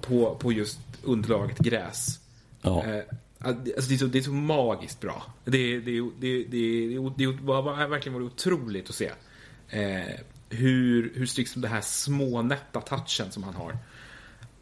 på, 0.01 0.35
på 0.35 0.51
just 0.51 0.79
underlaget 1.03 1.57
gräs. 1.57 2.19
Ja. 2.61 2.85
Eh, 2.85 3.03
alltså 3.43 3.89
det, 3.89 3.93
är 3.93 3.97
så, 3.97 4.05
det 4.05 4.17
är 4.17 4.21
så 4.21 4.31
magiskt 4.31 5.01
bra. 5.01 5.23
Det, 5.45 5.79
det, 5.79 6.01
det, 6.19 6.43
det, 6.43 7.07
det, 7.15 7.25
har 7.25 7.87
verkligen 7.87 8.21
varit 8.21 8.33
otroligt 8.33 8.89
att 8.89 8.95
se. 8.95 9.11
Eh, 9.69 10.19
hur, 10.49 11.11
hur 11.15 11.37
liksom 11.37 11.61
det 11.61 11.67
här 11.67 11.81
smånätta 11.81 12.81
touchen 12.81 13.31
som 13.31 13.43
han 13.43 13.53
har. 13.53 13.71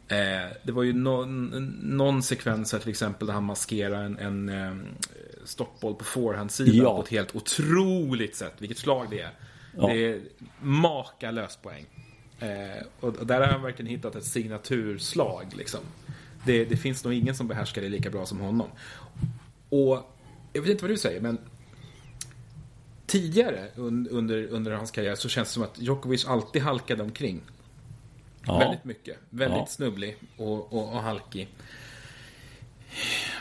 Eh, 0.08 0.52
det 0.62 0.72
var 0.72 0.82
ju 0.82 0.92
någon, 0.92 1.46
någon 1.82 2.22
sekvens 2.22 2.72
här 2.72 2.78
till 2.78 2.90
exempel 2.90 3.26
där 3.26 3.34
han 3.34 3.44
maskerar 3.44 4.04
en, 4.04 4.18
en 4.18 4.48
eh, 4.48 4.76
stoppboll 5.44 5.94
på 5.94 6.04
forehandsidan 6.04 6.74
ja. 6.74 6.96
på 6.96 7.02
ett 7.02 7.08
helt 7.08 7.36
otroligt 7.36 8.36
sätt. 8.36 8.54
Vilket 8.58 8.78
slag 8.78 9.06
det 9.10 9.20
är. 9.20 9.30
Ja. 9.76 9.86
Det 9.86 10.06
är 10.06 10.20
makalöst 10.60 11.62
poäng. 11.62 11.86
Eh, 12.38 12.86
och 13.00 13.26
där 13.26 13.40
har 13.40 13.46
han 13.46 13.62
verkligen 13.62 13.90
hittat 13.90 14.16
ett 14.16 14.24
signaturslag. 14.24 15.46
Liksom. 15.56 15.80
Det, 16.44 16.64
det, 16.64 16.76
finns 16.76 17.04
nog 17.04 17.14
ingen 17.14 17.34
som 17.34 17.48
behärskar 17.48 17.82
det 17.82 17.88
lika 17.88 18.10
bra 18.10 18.26
som 18.26 18.40
honom. 18.40 18.68
Och 19.68 20.16
jag 20.52 20.62
vet 20.62 20.70
inte 20.70 20.84
vad 20.84 20.90
du 20.90 20.98
säger, 20.98 21.20
men 21.20 21.38
tidigare 23.06 23.68
under, 23.76 24.46
under 24.46 24.72
hans 24.72 24.90
karriär 24.90 25.14
så 25.14 25.28
känns 25.28 25.48
det 25.48 25.52
som 25.52 25.62
att 25.62 25.78
Djokovic 25.78 26.26
alltid 26.26 26.62
halkade 26.62 27.02
omkring. 27.02 27.40
Ja. 28.46 28.58
Väldigt 28.58 28.84
mycket. 28.84 29.18
Väldigt 29.30 29.58
ja. 29.58 29.66
snubblig 29.66 30.16
och, 30.36 30.72
och, 30.72 30.92
och 30.92 31.02
halkig 31.02 31.48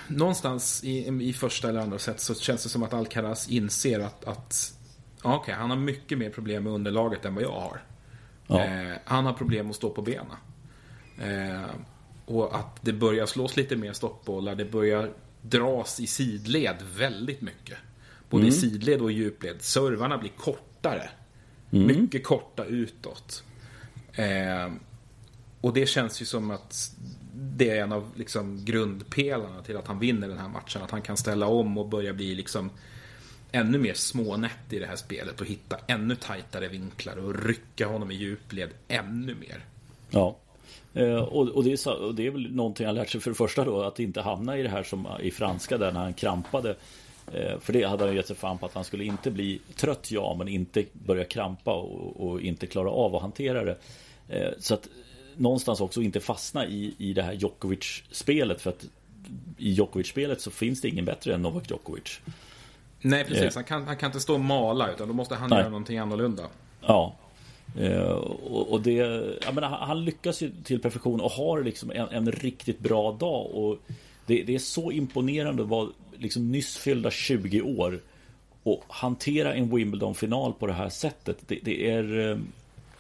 någonstans 0.08 0.84
i, 0.84 1.08
i 1.08 1.34
första 1.34 1.70
eller 1.70 1.80
andra 1.80 2.00
sätt 2.00 2.20
så 2.20 2.36
känns 2.36 2.64
det 2.64 2.70
som 2.70 2.84
att 2.84 2.94
Alcaraz 2.94 3.50
inser 3.50 4.00
att, 4.00 4.26
att 4.26 4.74
okay, 5.24 5.56
han 5.56 5.70
har 5.70 5.78
mycket 5.78 6.18
mer 6.18 6.30
problem 6.30 6.64
med 6.64 6.74
underlaget 6.74 7.26
än 7.26 7.36
vad 7.36 7.44
jag 7.44 7.60
har. 7.60 7.82
Ja. 8.48 8.66
Eh, 8.66 8.98
han 9.06 9.26
har 9.26 9.34
problem 9.34 9.70
att 9.70 9.76
stå 9.76 9.90
på 9.90 10.02
benen. 10.02 10.38
Eh, 11.22 11.70
och 12.30 12.56
att 12.56 12.78
det 12.82 12.94
börjar 12.94 13.26
slås 13.26 13.58
lite 13.58 13.76
mer 13.76 13.94
stoppbollar, 13.94 14.56
det 14.56 14.66
börjar 14.66 15.12
dras 15.42 16.00
i 16.00 16.08
sidled 16.08 16.76
väldigt 16.98 17.42
mycket. 17.42 17.78
Både 18.30 18.44
mm. 18.44 18.56
i 18.56 18.58
sidled 18.58 19.02
och 19.02 19.12
i 19.12 19.14
djupled. 19.14 19.62
Servarna 19.62 20.18
blir 20.18 20.32
kortare. 20.38 21.10
Mm. 21.72 21.88
Mycket 21.88 22.24
korta 22.24 22.66
utåt. 22.66 23.44
Eh, 24.14 24.72
och 25.62 25.74
det 25.74 25.86
känns 25.86 26.22
ju 26.22 26.26
som 26.26 26.52
att 26.52 26.96
det 27.34 27.70
är 27.70 27.84
en 27.84 27.92
av 27.92 28.12
liksom, 28.16 28.66
grundpelarna 28.66 29.64
till 29.64 29.78
att 29.78 29.88
han 29.88 30.00
vinner 30.00 30.28
den 30.28 30.38
här 30.38 30.50
matchen. 30.50 30.82
Att 30.82 30.92
han 30.92 31.02
kan 31.02 31.18
ställa 31.18 31.48
om 31.48 31.78
och 31.78 31.90
börja 31.90 32.14
bli 32.14 32.36
liksom 32.36 32.70
ännu 33.52 33.78
mer 33.78 33.94
smånätt 33.94 34.74
i 34.74 34.80
det 34.80 34.86
här 34.86 34.96
spelet 34.96 35.42
och 35.42 35.48
hitta 35.48 35.78
ännu 35.88 36.16
tajtare 36.16 36.68
vinklar 36.68 37.18
och 37.18 37.46
rycka 37.46 37.88
honom 37.88 38.12
i 38.12 38.16
djupled 38.16 38.70
ännu 38.88 39.36
mer. 39.36 39.66
Ja. 40.10 40.38
Eh, 40.94 41.16
och, 41.16 41.48
och, 41.48 41.64
det 41.64 41.72
är, 41.86 42.04
och, 42.04 42.16
det 42.16 42.28
är, 42.28 42.32
väl 42.32 42.52
någonting 42.52 42.86
han 42.86 42.96
lärt 42.96 43.10
sig 43.10 43.22
för 43.22 43.32
det 43.32 43.36
första 43.36 43.66
då 43.66 43.82
att 43.82 44.00
inte 44.00 44.22
hamna 44.22 44.58
i 44.58 44.64
det 44.64 44.70
här 44.70 44.84
som 44.84 45.08
i 45.22 45.32
franska 45.32 45.78
där 45.78 45.92
när 45.92 46.00
han 46.00 46.14
krampade. 46.14 46.76
Eh, 47.34 47.60
för 47.60 47.74
det 47.74 47.84
hade 47.84 48.06
han 48.06 48.16
gett 48.16 48.28
sig 48.28 48.36
fan 48.36 48.58
på 48.58 48.66
att 48.66 48.74
han 48.74 48.84
skulle 48.84 49.04
inte 49.04 49.32
bli 49.32 49.60
trött 49.76 50.12
ja 50.12 50.36
men 50.38 50.48
inte 50.48 50.86
börja 50.94 51.24
krampa 51.24 51.74
och, 51.74 52.30
och 52.30 52.42
inte 52.42 52.68
klara 52.68 52.90
av 52.90 53.16
att 53.16 53.22
hantera 53.22 53.64
det. 53.64 53.78
Eh, 54.28 54.52
så 54.60 54.74
att 54.74 54.88
någonstans 55.36 55.82
också 55.82 56.02
inte 56.02 56.20
fastna 56.20 56.66
i, 56.66 56.96
i 56.98 57.14
det 57.14 57.24
här 57.24 57.34
Djokovic-spelet 57.34 58.62
för 58.62 58.70
att 58.70 58.86
i 59.58 59.72
Djokovic-spelet 59.72 60.42
så 60.42 60.52
finns 60.52 60.82
det 60.82 60.88
ingen 60.88 61.06
bättre 61.06 61.34
än 61.34 61.42
Novak 61.42 61.72
Djokovic. 61.72 62.20
Nej, 63.02 63.26
precis. 63.26 63.56
Han 63.56 63.64
kan, 63.64 63.88
han 63.88 63.98
kan 63.98 64.08
inte 64.08 64.20
stå 64.20 64.34
och 64.34 64.40
mala 64.40 64.92
utan 64.92 65.08
då 65.08 65.14
måste 65.14 65.36
han 65.36 65.50
Nej. 65.50 65.60
göra 65.60 65.70
någonting 65.70 65.98
annorlunda. 65.98 66.44
Ja, 66.82 67.16
Eh, 67.78 68.12
och, 68.12 68.82
det, 68.82 68.94
jag 69.46 69.56
menar, 69.56 69.70
han 69.70 70.06
lyckas 70.06 70.42
ju 70.42 70.52
till 70.64 70.82
perfektion 70.82 71.22
och 71.22 71.32
har 71.32 71.64
liksom 71.64 71.92
en, 71.92 72.10
en 72.10 72.32
riktigt 72.32 72.80
bra 72.80 73.12
dag. 73.12 73.52
Och 73.52 73.78
det, 74.26 74.44
det, 74.44 74.56
är 74.56 74.60
så 74.60 74.92
imponerande 74.92 75.64
att 75.64 75.70
vara 75.70 75.90
liksom 76.18 76.52
nyss 76.52 76.78
fyllda 76.78 77.12
20 77.12 77.62
år 77.62 78.00
och 78.64 78.84
hantera 78.88 79.54
en 79.54 79.76
Wimbledon-final 79.76 80.54
på 80.54 80.68
det 80.68 80.74
här 80.74 80.90
sättet. 80.90 81.38
Det, 81.48 81.60
det 81.64 81.92
är... 81.92 82.32
Eh, 82.32 82.38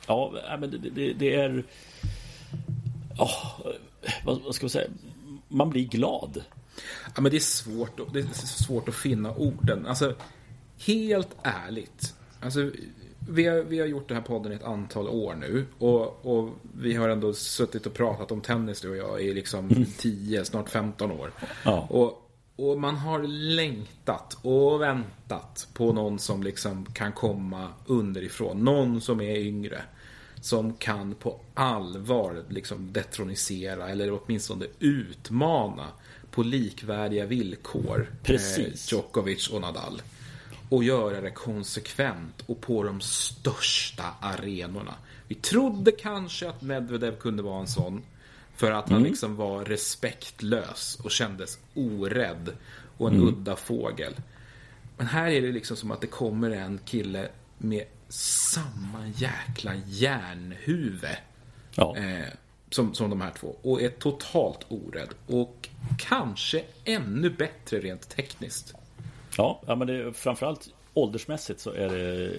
ja, 0.07 0.33
men 0.59 0.91
det, 0.95 1.13
det 1.13 1.35
är... 1.35 1.63
Oh, 3.17 3.59
vad, 4.25 4.41
vad 4.41 4.55
ska 4.55 4.65
man 4.65 4.69
säga? 4.69 4.89
Man 5.47 5.69
blir 5.69 5.85
glad. 5.85 6.43
Ja, 7.15 7.21
men 7.21 7.31
det 7.31 7.37
är 7.37 7.39
svårt, 7.39 8.13
det 8.13 8.19
är 8.19 8.33
svårt 8.33 8.89
att 8.89 8.95
finna 8.95 9.35
orden. 9.35 9.85
Alltså, 9.85 10.15
helt 10.85 11.35
ärligt. 11.43 12.15
Alltså, 12.39 12.71
vi 13.29 13.45
har, 13.45 13.57
vi 13.57 13.79
har 13.79 13.87
gjort 13.87 14.07
den 14.07 14.17
här 14.17 14.23
podden 14.23 14.51
i 14.51 14.55
ett 14.55 14.63
antal 14.63 15.07
år 15.07 15.35
nu. 15.35 15.65
Och, 15.77 16.25
och 16.25 16.49
vi 16.77 16.93
har 16.95 17.09
ändå 17.09 17.33
suttit 17.33 17.85
och 17.85 17.93
pratat 17.93 18.31
om 18.31 18.41
tennis 18.41 18.81
du 18.81 18.89
och 18.89 18.97
jag 18.97 19.21
i 19.21 19.33
liksom 19.33 19.69
mm. 19.69 19.85
10, 19.97 20.45
snart 20.45 20.69
15 20.69 21.11
år. 21.11 21.31
Ja. 21.65 21.87
Och, 21.89 22.31
och 22.55 22.79
man 22.79 22.95
har 22.95 23.23
längtat 23.55 24.37
och 24.41 24.81
väntat 24.81 25.67
på 25.73 25.93
någon 25.93 26.19
som 26.19 26.43
liksom 26.43 26.85
kan 26.85 27.11
komma 27.11 27.67
underifrån. 27.85 28.63
Någon 28.63 29.01
som 29.01 29.21
är 29.21 29.35
yngre. 29.35 29.81
Som 30.41 30.73
kan 30.73 31.15
på 31.15 31.39
allvar 31.53 32.43
liksom 32.49 32.93
detronisera 32.93 33.89
eller 33.89 34.19
åtminstone 34.23 34.65
utmana 34.79 35.87
på 36.31 36.43
likvärdiga 36.43 37.25
villkor. 37.25 38.09
Precis. 38.23 38.91
Eh, 38.91 38.97
Djokovic 38.97 39.49
och 39.49 39.61
Nadal 39.61 40.01
och 40.69 40.83
göra 40.83 41.21
det 41.21 41.31
konsekvent 41.31 42.43
och 42.45 42.61
på 42.61 42.83
de 42.83 43.01
största 43.01 44.03
arenorna. 44.21 44.95
Vi 45.27 45.35
trodde 45.35 45.91
kanske 45.91 46.49
att 46.49 46.61
Medvedev 46.61 47.17
kunde 47.17 47.43
vara 47.43 47.59
en 47.59 47.67
sån. 47.67 48.03
För 48.55 48.71
att 48.71 48.89
han 48.89 48.97
mm. 48.97 49.09
liksom 49.09 49.35
var 49.35 49.65
respektlös 49.65 50.99
och 51.03 51.11
kändes 51.11 51.59
orädd 51.73 52.51
och 52.97 53.07
en 53.07 53.15
mm. 53.15 53.27
udda 53.27 53.55
fågel. 53.55 54.13
Men 54.97 55.07
här 55.07 55.31
är 55.31 55.41
det 55.41 55.51
liksom 55.51 55.77
som 55.77 55.91
att 55.91 56.01
det 56.01 56.07
kommer 56.07 56.51
en 56.51 56.79
kille 56.85 57.29
med 57.57 57.85
samma 58.09 59.07
jäkla 59.07 59.75
järnhuvud. 59.85 61.17
Ja. 61.75 61.97
Eh, 61.97 62.33
som, 62.69 62.93
som 62.93 63.09
de 63.09 63.21
här 63.21 63.31
två. 63.39 63.55
Och 63.61 63.81
är 63.81 63.89
totalt 63.89 64.65
orädd. 64.67 65.09
Och 65.27 65.69
kanske 65.97 66.63
ännu 66.85 67.29
bättre 67.29 67.79
rent 67.79 68.09
tekniskt. 68.09 68.73
Ja, 69.39 69.61
ja 69.67 69.75
men 69.75 69.87
det, 69.87 70.13
framförallt 70.13 70.73
åldersmässigt 70.93 71.59
så 71.59 71.71
är 71.71 71.89
det 71.89 72.31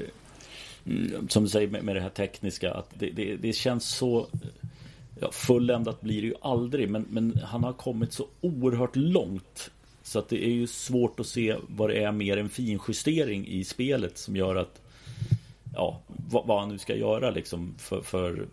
mm, 0.86 1.28
som 1.28 1.42
du 1.42 1.48
säger 1.48 1.68
med, 1.68 1.84
med 1.84 1.96
det 1.96 2.00
här 2.00 2.08
tekniska 2.08 2.74
att 2.74 2.90
det, 2.98 3.10
det, 3.10 3.36
det 3.36 3.52
känns 3.52 3.88
så 3.88 4.28
ja, 5.20 5.30
Fulländat 5.32 6.00
blir 6.00 6.22
det 6.22 6.28
ju 6.28 6.34
aldrig 6.40 6.90
men, 6.90 7.06
men 7.10 7.40
han 7.44 7.64
har 7.64 7.72
kommit 7.72 8.12
så 8.12 8.26
oerhört 8.40 8.96
långt 8.96 9.70
Så 10.02 10.18
att 10.18 10.28
det 10.28 10.44
är 10.44 10.50
ju 10.50 10.66
svårt 10.66 11.20
att 11.20 11.26
se 11.26 11.56
vad 11.68 11.90
det 11.90 12.04
är 12.04 12.12
mer 12.12 12.36
en 12.36 12.48
finjustering 12.48 13.46
i 13.46 13.64
spelet 13.64 14.18
som 14.18 14.36
gör 14.36 14.56
att 14.56 14.80
Ja, 15.74 16.00
vad, 16.06 16.46
vad 16.46 16.60
han 16.60 16.68
nu 16.68 16.78
ska 16.78 16.96
göra 16.96 17.30
liksom 17.30 17.74
för, 17.78 18.02
för 18.02 18.46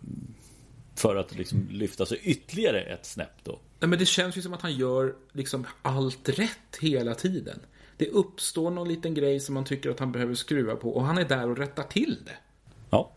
för 0.94 1.16
att 1.16 1.34
liksom 1.34 1.68
lyfta 1.70 2.06
sig 2.06 2.20
ytterligare 2.22 2.80
ett 2.80 3.06
snäpp 3.06 3.44
då. 3.44 3.58
Nej, 3.80 3.88
men 3.88 3.98
det 3.98 4.06
känns 4.06 4.36
ju 4.36 4.42
som 4.42 4.54
att 4.54 4.62
han 4.62 4.76
gör 4.76 5.14
liksom 5.32 5.66
allt 5.82 6.28
rätt 6.28 6.78
hela 6.80 7.14
tiden. 7.14 7.60
Det 7.98 8.08
uppstår 8.08 8.70
någon 8.70 8.88
liten 8.88 9.14
grej 9.14 9.40
som 9.40 9.54
man 9.54 9.64
tycker 9.64 9.90
att 9.90 10.00
han 10.00 10.12
behöver 10.12 10.34
skruva 10.34 10.76
på 10.76 10.90
och 10.90 11.04
han 11.04 11.18
är 11.18 11.24
där 11.24 11.50
och 11.50 11.58
rättar 11.58 11.82
till 11.82 12.16
det. 12.24 12.36
Ja. 12.90 13.10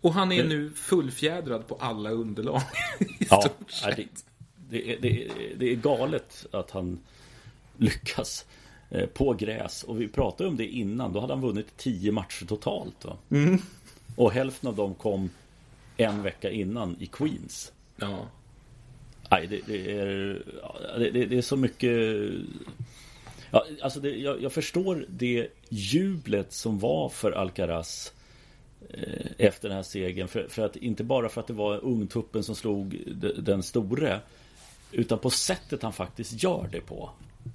Och 0.00 0.14
han 0.14 0.32
är 0.32 0.44
nu 0.44 0.70
fullfjädrad 0.70 1.68
på 1.68 1.74
alla 1.74 2.10
underlag. 2.10 2.62
I 3.00 3.26
ja, 3.30 3.40
stort 3.40 3.70
sett. 3.70 4.24
Det, 4.70 4.96
det, 5.00 5.30
det, 5.56 5.72
är 5.72 5.76
galet 5.76 6.46
att 6.50 6.70
han 6.70 6.98
lyckas 7.76 8.46
eh, 8.90 9.06
på 9.06 9.32
gräs. 9.32 9.82
Och 9.82 10.00
vi 10.00 10.08
pratade 10.08 10.48
om 10.48 10.56
det 10.56 10.66
innan. 10.66 11.12
Då 11.12 11.20
hade 11.20 11.32
han 11.32 11.42
vunnit 11.42 11.76
tio 11.76 12.12
matcher 12.12 12.46
totalt. 12.46 13.04
Mm. 13.30 13.58
Och 14.16 14.32
hälften 14.32 14.68
av 14.68 14.76
dem 14.76 14.94
kom 14.94 15.30
en 15.96 16.22
vecka 16.22 16.50
innan 16.50 16.96
i 17.00 17.06
Queens. 17.06 17.72
Ja. 17.96 18.28
Nej, 19.30 19.46
det, 19.46 19.60
det 19.66 19.92
är, 19.92 20.42
det, 20.98 21.10
det, 21.10 21.38
är 21.38 21.42
så 21.42 21.56
mycket 21.56 21.90
Ja, 23.52 23.66
alltså 23.82 24.00
det, 24.00 24.10
jag, 24.10 24.42
jag, 24.42 24.52
förstår 24.52 25.06
det 25.08 25.48
jublet 25.68 26.52
som 26.52 26.78
var 26.78 27.08
för 27.08 27.32
Alcaraz 27.32 28.12
eh, 28.90 29.26
efter 29.38 29.68
den 29.68 29.76
här 29.76 29.82
segern. 29.82 30.28
För, 30.28 30.48
för, 30.48 30.62
att 30.62 30.76
inte 30.76 31.04
bara 31.04 31.28
för 31.28 31.40
att 31.40 31.46
det 31.46 31.52
var 31.52 31.84
ungtuppen 31.84 32.44
som 32.44 32.54
slog 32.54 32.98
den 33.38 33.62
store. 33.62 34.20
Utan 34.92 35.18
på 35.18 35.30
sättet 35.30 35.82
han 35.82 35.92
faktiskt 35.92 36.42
gör 36.42 36.68
det 36.72 36.80
på. 36.80 37.10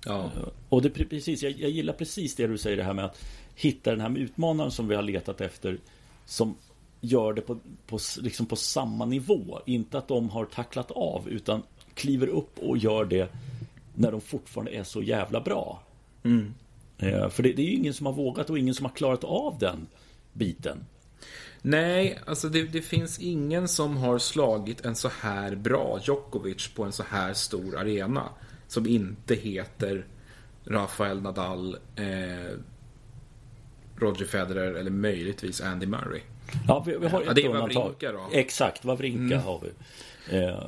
Ja. 0.06 0.24
Eh, 0.24 0.48
och 0.70 0.82
det, 0.82 0.90
precis, 0.90 1.44
jag, 1.44 1.52
jag, 1.52 1.70
gillar 1.70 1.94
precis 1.94 2.36
det 2.36 2.48
du 2.48 2.58
säger 2.58 2.78
det 2.78 2.84
här 2.84 2.94
med 2.94 3.06
att 3.06 3.24
hitta 3.56 3.92
den 3.92 4.02
här 4.02 4.18
utmanaren 4.18 4.72
som 4.72 4.88
vi 4.88 4.96
har 4.96 5.04
letat 5.04 5.42
efter. 5.42 5.78
Som 6.26 6.56
gör 7.02 7.34
det 7.34 7.42
på, 7.42 7.58
på, 7.88 8.00
liksom 8.22 8.46
på 8.46 8.56
samma 8.56 9.06
nivå. 9.06 9.60
Inte 9.66 9.98
att 9.98 10.08
de 10.08 10.30
har 10.30 10.46
tacklat 10.46 10.92
av 10.92 11.30
utan 11.30 11.64
kliver 11.94 12.28
upp 12.28 12.60
och 12.60 12.78
gör 12.78 13.06
det 13.06 13.30
när 13.96 14.12
de 14.12 14.22
fortfarande 14.22 14.72
är 14.72 14.84
så 14.84 15.02
jävla 15.02 15.42
bra. 15.42 15.82
Mm. 16.28 16.54
Eh, 16.98 17.30
för 17.30 17.44
det, 17.44 17.54
det, 17.54 17.62
är 17.62 17.66
ju 17.66 17.74
ingen 17.74 17.94
som 17.94 18.06
har 18.06 18.14
vågat 18.14 18.50
och 18.50 18.60
ingen 18.60 18.76
som 18.76 18.86
har 18.86 18.94
klarat 18.94 19.24
av 19.24 19.58
den 19.60 19.88
biten. 20.34 20.86
Nej, 21.62 22.20
alltså 22.26 22.50
det, 22.50 22.64
det, 22.64 22.82
finns 22.82 23.20
ingen 23.20 23.68
som 23.68 23.98
har 23.98 24.20
slagit 24.20 24.86
en 24.86 24.96
så 24.96 25.10
här 25.22 25.56
bra 25.56 26.00
Djokovic 26.04 26.68
på 26.68 26.84
en 26.84 26.92
så 26.92 27.04
här 27.04 27.34
stor 27.34 27.78
arena. 27.78 28.30
Som 28.68 28.88
inte 28.88 29.36
heter 29.36 30.06
Rafael 30.66 31.22
Nadal, 31.22 31.78
eh, 31.96 32.58
Roger 33.98 34.26
Federer 34.26 34.74
eller 34.74 34.92
möjligtvis 34.92 35.62
Andy 35.62 35.86
Murray. 35.86 36.22
Ja, 36.68 36.84
vi, 36.88 36.98
vi 36.98 37.08
har 37.08 37.22
ett 37.22 37.28
ja, 37.28 37.34
det 37.34 38.06
är 38.06 38.14
då. 38.14 38.28
Exakt, 38.32 38.86
Wawrinka 38.86 39.36
mm. 39.36 39.46
har 39.46 39.62
vi. 39.62 39.70
Eh, 40.38 40.64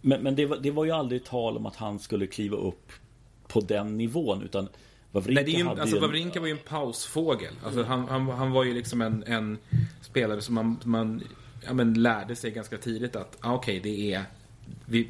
men, 0.00 0.22
men 0.22 0.36
det, 0.36 0.46
var, 0.46 0.56
det 0.56 0.70
var 0.70 0.84
ju 0.84 0.90
aldrig 0.90 1.24
tal 1.24 1.56
om 1.56 1.66
att 1.66 1.76
han 1.76 1.98
skulle 1.98 2.26
kliva 2.26 2.56
upp 2.56 2.92
på 3.48 3.60
den 3.60 3.96
nivån 3.96 4.42
utan 4.42 4.68
Wawrinka, 5.12 5.42
Nej, 5.42 5.44
det 5.44 5.60
är 5.60 5.64
ju, 5.64 5.68
alltså, 5.68 5.96
en... 5.96 6.02
Wawrinka 6.02 6.40
var 6.40 6.46
ju 6.46 6.52
en 6.52 6.58
pausfågel. 6.58 7.54
Alltså, 7.64 7.82
han, 7.82 8.08
han, 8.08 8.28
han 8.28 8.50
var 8.50 8.64
ju 8.64 8.74
liksom 8.74 9.02
en, 9.02 9.24
en 9.26 9.58
spelare 10.00 10.40
som 10.40 10.54
man, 10.54 10.80
man 10.84 11.22
ja, 11.66 11.72
men 11.72 11.94
lärde 11.94 12.36
sig 12.36 12.50
ganska 12.50 12.78
tidigt 12.78 13.16
att 13.16 13.36
ah, 13.40 13.54
okej, 13.54 13.80
okay, 13.80 13.92
det, 13.92 14.14
är, 14.14 14.24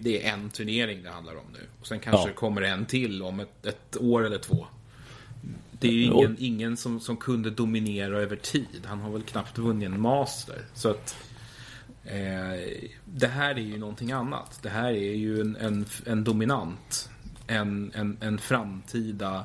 det 0.02 0.26
är 0.26 0.32
en 0.32 0.50
turnering 0.50 1.02
det 1.02 1.10
handlar 1.10 1.32
om 1.32 1.46
nu. 1.52 1.66
Och 1.80 1.86
sen 1.86 2.00
kanske 2.00 2.22
ja. 2.22 2.26
det 2.26 2.32
kommer 2.32 2.62
en 2.62 2.86
till 2.86 3.22
om 3.22 3.40
ett, 3.40 3.66
ett 3.66 3.96
år 4.00 4.26
eller 4.26 4.38
två. 4.38 4.66
Det 5.72 5.88
är 5.88 5.92
ju 5.92 6.04
ingen, 6.04 6.36
ingen 6.38 6.76
som, 6.76 7.00
som 7.00 7.16
kunde 7.16 7.50
dominera 7.50 8.18
över 8.18 8.36
tid. 8.36 8.82
Han 8.84 9.00
har 9.00 9.10
väl 9.10 9.22
knappt 9.22 9.58
vunnit 9.58 9.86
en 9.86 10.00
master. 10.00 10.64
Så 10.74 10.90
att 10.90 11.16
eh, 12.04 12.88
det 13.04 13.26
här 13.26 13.54
är 13.54 13.60
ju 13.60 13.78
någonting 13.78 14.12
annat. 14.12 14.58
Det 14.62 14.68
här 14.68 14.92
är 14.92 15.14
ju 15.14 15.40
en, 15.40 15.56
en, 15.56 15.86
en 16.06 16.24
dominant. 16.24 17.10
En, 17.46 17.92
en, 17.94 18.18
en 18.20 18.38
framtida 18.38 19.44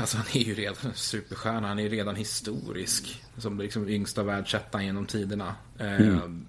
Alltså 0.00 0.16
han 0.16 0.26
är 0.32 0.40
ju 0.40 0.54
redan 0.54 0.94
superstjärna, 0.94 1.68
han 1.68 1.78
är 1.78 1.82
ju 1.82 1.88
redan 1.88 2.16
historisk. 2.16 3.24
Som 3.36 3.58
liksom 3.58 3.88
yngsta 3.88 4.22
världsettan 4.22 4.84
genom 4.84 5.06
tiderna. 5.06 5.54
Eh, 5.78 6.00
mm. 6.00 6.46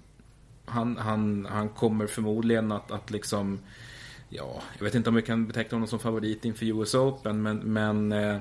han, 0.64 0.96
han, 0.96 1.46
han 1.50 1.68
kommer 1.68 2.06
förmodligen 2.06 2.72
att, 2.72 2.90
att 2.90 3.10
liksom... 3.10 3.58
Ja, 4.28 4.62
jag 4.78 4.84
vet 4.84 4.94
inte 4.94 5.08
om 5.08 5.14
vi 5.14 5.22
kan 5.22 5.46
beteckna 5.46 5.76
honom 5.76 5.88
som 5.88 5.98
favorit 5.98 6.44
inför 6.44 6.66
US 6.66 6.94
Open, 6.94 7.42
men, 7.42 7.58
men 7.58 8.12
eh, 8.12 8.38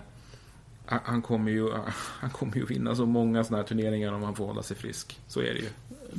han, 0.86 1.22
kommer 1.22 1.52
ju, 1.52 1.72
han 2.20 2.30
kommer 2.30 2.56
ju 2.56 2.66
vinna 2.66 2.96
så 2.96 3.06
många 3.06 3.44
sådana 3.44 3.62
här 3.62 3.68
turneringar 3.68 4.14
om 4.14 4.24
han 4.24 4.36
får 4.36 4.46
hålla 4.46 4.64
sig 4.64 4.78
frisk. 4.78 5.20
Så 5.28 5.40
är 5.40 5.54
det 5.54 5.60
ju. 5.60 5.70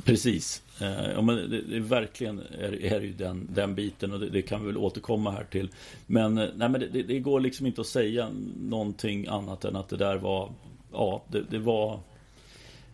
Precis. 0.05 0.63
Eh, 0.81 1.11
ja, 1.11 1.21
men 1.21 1.35
det, 1.35 1.61
det 1.61 1.79
verkligen 1.79 2.39
är, 2.59 2.85
är 2.85 3.01
ju 3.01 3.13
den, 3.13 3.47
den 3.53 3.75
biten 3.75 4.13
och 4.13 4.19
det, 4.19 4.29
det, 4.29 4.41
kan 4.41 4.61
vi 4.61 4.67
väl 4.67 4.77
återkomma 4.77 5.31
här 5.31 5.43
till. 5.43 5.69
Men, 6.07 6.37
eh, 6.37 6.49
nej, 6.55 6.69
men 6.69 6.81
det, 6.91 7.03
det, 7.03 7.19
går 7.19 7.39
liksom 7.39 7.65
inte 7.65 7.81
att 7.81 7.87
säga 7.87 8.29
någonting 8.59 9.27
annat 9.27 9.65
än 9.65 9.75
att 9.75 9.89
det 9.89 9.97
där 9.97 10.15
var 10.15 10.51
Ja, 10.93 11.23
det, 11.49 11.59
var 11.59 11.99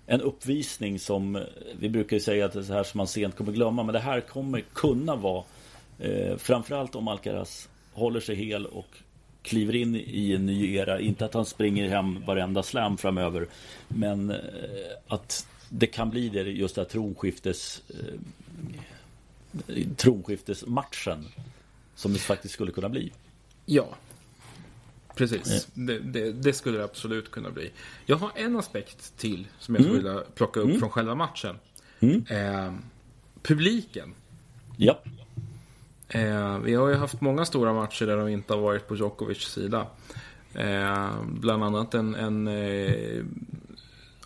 en 0.05 0.21
uppvisning 0.21 0.99
som 0.99 1.35
eh, 1.35 1.41
vi 1.79 1.89
brukar 1.89 2.15
ju 2.15 2.19
säga 2.19 2.45
att 2.45 2.53
det 2.53 2.59
är 2.59 2.63
så 2.63 2.73
här 2.73 2.83
som 2.83 2.97
man 2.97 3.07
sent 3.07 3.35
kommer 3.35 3.51
glömma. 3.51 3.83
Men 3.83 3.93
det 3.93 3.99
här 3.99 4.21
kommer 4.21 4.61
kunna 4.73 5.15
vara 5.15 5.43
eh, 5.99 6.37
framförallt 6.37 6.95
om 6.95 7.07
Alcaraz 7.07 7.69
håller 7.93 8.19
sig 8.19 8.35
hel 8.35 8.65
och 8.65 8.97
kliver 9.41 9.75
in 9.75 9.95
i 9.95 10.33
en 10.33 10.45
ny 10.45 10.75
era. 10.75 10.99
Inte 10.99 11.25
att 11.25 11.33
han 11.33 11.45
springer 11.45 11.89
hem 11.89 12.25
varenda 12.25 12.63
slam 12.63 12.97
framöver. 12.97 13.47
Men 13.87 14.31
eh, 14.31 14.37
att 15.07 15.47
det 15.69 15.87
kan 15.87 16.09
bli 16.09 16.29
det 16.29 16.41
just 16.41 16.75
det 16.75 16.81
här 16.81 16.89
tronskiftes 16.89 17.83
eh, 19.67 19.85
tronskiftesmatchen. 19.95 21.25
Som 21.95 22.13
det 22.13 22.19
faktiskt 22.19 22.53
skulle 22.53 22.71
kunna 22.71 22.89
bli. 22.89 23.11
Ja, 23.65 23.95
Precis, 25.19 25.67
det, 25.73 25.99
det, 25.99 26.31
det, 26.31 26.53
skulle 26.53 26.77
det 26.77 26.83
absolut 26.83 27.31
kunna 27.31 27.51
bli. 27.51 27.71
Jag 28.05 28.17
har 28.17 28.31
en 28.35 28.57
aspekt 28.57 29.17
till 29.17 29.47
som 29.59 29.75
jag 29.75 29.83
skulle 29.83 29.99
mm. 29.99 30.13
vilja 30.13 30.23
plocka 30.35 30.59
upp 30.59 30.65
mm. 30.65 30.79
från 30.79 30.89
själva 30.89 31.15
matchen. 31.15 31.55
Mm. 31.99 32.25
Eh, 32.29 32.73
publiken. 33.41 34.13
Ja. 34.77 34.99
Eh, 36.09 36.59
vi 36.59 36.73
har 36.75 36.89
ju 36.89 36.95
haft 36.95 37.21
många 37.21 37.45
stora 37.45 37.73
matcher 37.73 38.05
där 38.05 38.17
de 38.17 38.27
inte 38.27 38.53
har 38.53 38.61
varit 38.61 38.87
på 38.87 38.95
Djokovics 38.95 39.53
sida. 39.53 39.87
Eh, 40.53 41.23
bland 41.25 41.63
annat 41.63 41.93
en, 41.93 42.15
en 42.15 42.47
eh, 42.47 43.23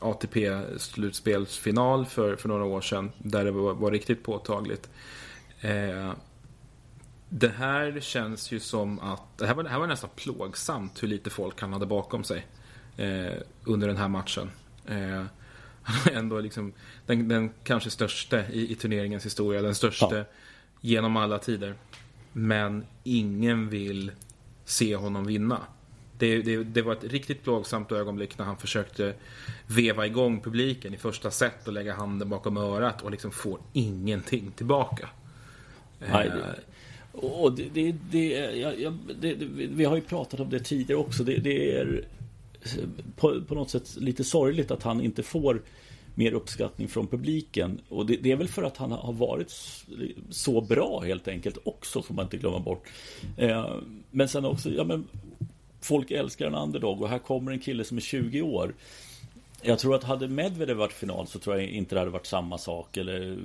ATP-slutspelsfinal 0.03 2.05
för, 2.05 2.35
för 2.35 2.49
några 2.49 2.63
år 2.63 2.81
sedan 2.81 3.11
där 3.17 3.45
det 3.45 3.51
var, 3.51 3.73
var 3.73 3.91
riktigt 3.91 4.23
påtagligt. 4.23 4.89
Eh, 5.61 6.13
det 7.29 7.49
här 7.49 7.99
känns 7.99 8.51
ju 8.51 8.59
som 8.59 8.99
att... 8.99 9.37
Det 9.37 9.47
här 9.47 9.53
var, 9.53 9.63
det 9.63 9.69
här 9.69 9.79
var 9.79 9.87
nästan 9.87 10.09
plågsamt 10.15 11.03
hur 11.03 11.07
lite 11.07 11.29
folk 11.29 11.61
han 11.61 11.73
hade 11.73 11.85
bakom 11.85 12.23
sig 12.23 12.47
eh, 12.97 13.33
under 13.63 13.87
den 13.87 13.97
här 13.97 14.07
matchen. 14.07 14.51
Eh, 14.85 15.23
ändå 16.11 16.39
liksom 16.39 16.73
den, 17.05 17.27
den 17.27 17.53
kanske 17.63 17.89
största 17.89 18.47
i, 18.47 18.71
i, 18.71 18.75
turneringens 18.75 19.25
historia. 19.25 19.61
Den 19.61 19.75
största 19.75 20.17
ja. 20.17 20.23
genom 20.81 21.17
alla 21.17 21.39
tider. 21.39 21.75
Men 22.33 22.85
ingen 23.03 23.69
vill 23.69 24.11
se 24.65 24.95
honom 24.95 25.25
vinna. 25.25 25.59
Det, 26.23 26.41
det, 26.41 26.63
det, 26.63 26.81
var 26.81 26.93
ett 26.93 27.03
riktigt 27.03 27.43
plågsamt 27.43 27.91
ögonblick 27.91 28.37
när 28.37 28.45
han 28.45 28.57
försökte 28.57 29.13
veva 29.67 30.05
igång 30.05 30.41
publiken 30.41 30.93
i 30.93 30.97
första 30.97 31.31
set 31.31 31.67
och 31.67 31.73
lägga 31.73 31.93
handen 31.93 32.29
bakom 32.29 32.57
örat 32.57 33.01
och 33.01 33.11
liksom 33.11 33.31
får 33.31 33.59
ingenting 33.73 34.51
tillbaka. 34.51 35.09
Nej, 35.99 36.29
det, 36.29 36.39
eh, 36.39 37.23
och 37.23 37.53
det, 37.53 37.69
det, 37.73 37.95
det, 38.11 38.27
jag, 38.55 38.97
det, 39.21 39.35
vi 39.49 39.85
har 39.85 39.95
ju 39.95 40.01
pratat 40.01 40.39
om 40.39 40.49
det 40.49 40.59
tidigare 40.59 40.99
också. 40.99 41.23
Det, 41.23 41.77
är 41.77 42.05
på, 43.15 43.41
på, 43.41 43.55
något 43.55 43.69
sätt 43.69 43.95
lite 43.97 44.23
sorgligt 44.23 44.71
att 44.71 44.83
han 44.83 45.01
inte 45.01 45.23
får 45.23 45.61
mer 46.15 46.33
uppskattning 46.33 46.87
från 46.87 47.07
publiken. 47.07 47.81
Och 47.89 48.05
det, 48.05 48.31
är 48.31 48.35
väl 48.35 48.47
för 48.47 48.63
att 48.63 48.77
han 48.77 48.91
har 48.91 49.13
varit 49.13 49.51
så 50.29 50.61
bra 50.61 51.01
helt 51.05 51.27
enkelt 51.27 51.57
också, 51.63 52.01
får 52.01 52.13
man 52.13 52.25
inte 52.25 52.37
glömma 52.37 52.59
bort. 52.59 52.87
Eh, 53.37 53.75
men 54.11 54.27
sen 54.27 54.45
också, 54.45 54.69
ja 54.69 54.83
men 54.83 55.07
folk 55.83 56.11
älskar 56.11 56.47
en 56.47 56.55
underdog 56.55 57.01
och 57.01 57.09
här 57.09 57.19
kommer 57.19 57.51
en 57.51 57.59
kille 57.59 57.83
som 57.83 57.97
är 57.97 58.01
20 58.01 58.41
år. 58.41 58.73
Jag 59.61 59.79
tror 59.79 59.95
att 59.95 60.03
hade 60.03 60.27
Medvedev 60.27 60.77
varit 60.77 60.93
final 60.93 61.27
så 61.27 61.39
tror 61.39 61.55
jag 61.55 61.69
inte 61.69 61.95
det 61.95 61.99
hade 61.99 62.11
varit 62.11 62.25
samma 62.25 62.57
sak. 62.57 62.97
Eller 62.97 63.37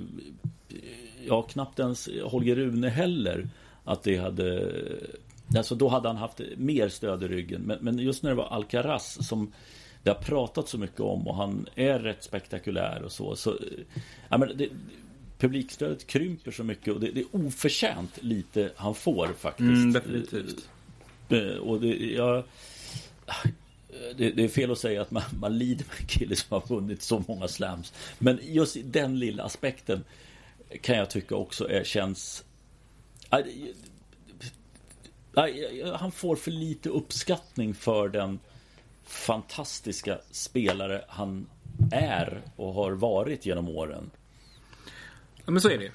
ja, 1.27 1.41
knappt 1.41 1.79
ens 1.79 2.09
Holger 2.23 2.55
Rune 2.55 2.89
heller. 2.89 3.49
Att 3.83 4.03
det 4.03 4.17
hade... 4.17 4.71
Alltså 5.57 5.75
då 5.75 5.87
hade 5.87 6.07
han 6.07 6.17
haft 6.17 6.41
mer 6.57 6.89
stöd 6.89 7.23
i 7.23 7.27
ryggen. 7.27 7.61
Men, 7.61 7.77
men 7.81 7.99
just 7.99 8.23
när 8.23 8.29
det 8.29 8.35
var 8.35 8.47
Alcaraz 8.47 9.27
som 9.27 9.51
det 10.03 10.09
har 10.09 10.21
pratat 10.21 10.69
så 10.69 10.77
mycket 10.77 10.99
om 10.99 11.27
och 11.27 11.35
han 11.35 11.67
är 11.75 11.99
rätt 11.99 12.23
spektakulär 12.23 13.03
och 13.03 13.11
så. 13.11 13.35
så 13.35 13.57
ja, 14.29 14.37
men 14.37 14.57
det, 14.57 14.69
publikstödet 15.37 16.07
krymper 16.07 16.51
så 16.51 16.63
mycket 16.63 16.93
och 16.93 16.99
det, 16.99 17.11
det, 17.11 17.19
är 17.19 17.25
oförtjänt 17.31 18.23
lite 18.23 18.71
han 18.75 18.95
får 18.95 19.27
faktiskt. 19.37 19.69
Mm, 19.69 19.93
definitivt. 19.93 20.69
Eh, 21.29 21.57
och 21.57 21.81
det, 21.81 21.95
ja, 21.95 22.43
det, 24.15 24.31
det, 24.31 24.43
är 24.43 24.47
fel 24.47 24.71
att 24.71 24.79
säga 24.79 25.01
att 25.01 25.11
man, 25.11 25.23
man 25.39 25.57
lider 25.57 25.85
med 25.85 25.99
en 25.99 26.07
kille 26.07 26.35
som 26.35 26.47
har 26.61 26.75
vunnit 26.75 27.01
så 27.01 27.23
många 27.27 27.47
slams. 27.47 27.93
Men 28.19 28.39
just 28.41 28.77
den 28.83 29.19
lilla 29.19 29.43
aspekten 29.43 30.03
kan 30.81 30.97
jag 30.97 31.09
tycka 31.09 31.35
också 31.35 31.69
är, 31.69 31.83
känns... 31.83 32.43
Han 35.95 36.11
får 36.11 36.35
för 36.35 36.51
lite 36.51 36.89
uppskattning 36.89 37.73
för 37.73 38.09
den 38.09 38.39
fantastiska 39.03 40.19
spelare 40.31 41.05
han 41.07 41.47
är 41.91 42.41
och 42.55 42.73
har 42.73 42.91
varit 42.91 43.45
genom 43.45 43.69
åren. 43.69 44.09
Ja, 45.45 45.51
men 45.51 45.61
så 45.61 45.69
är 45.69 45.77
det. 45.77 45.91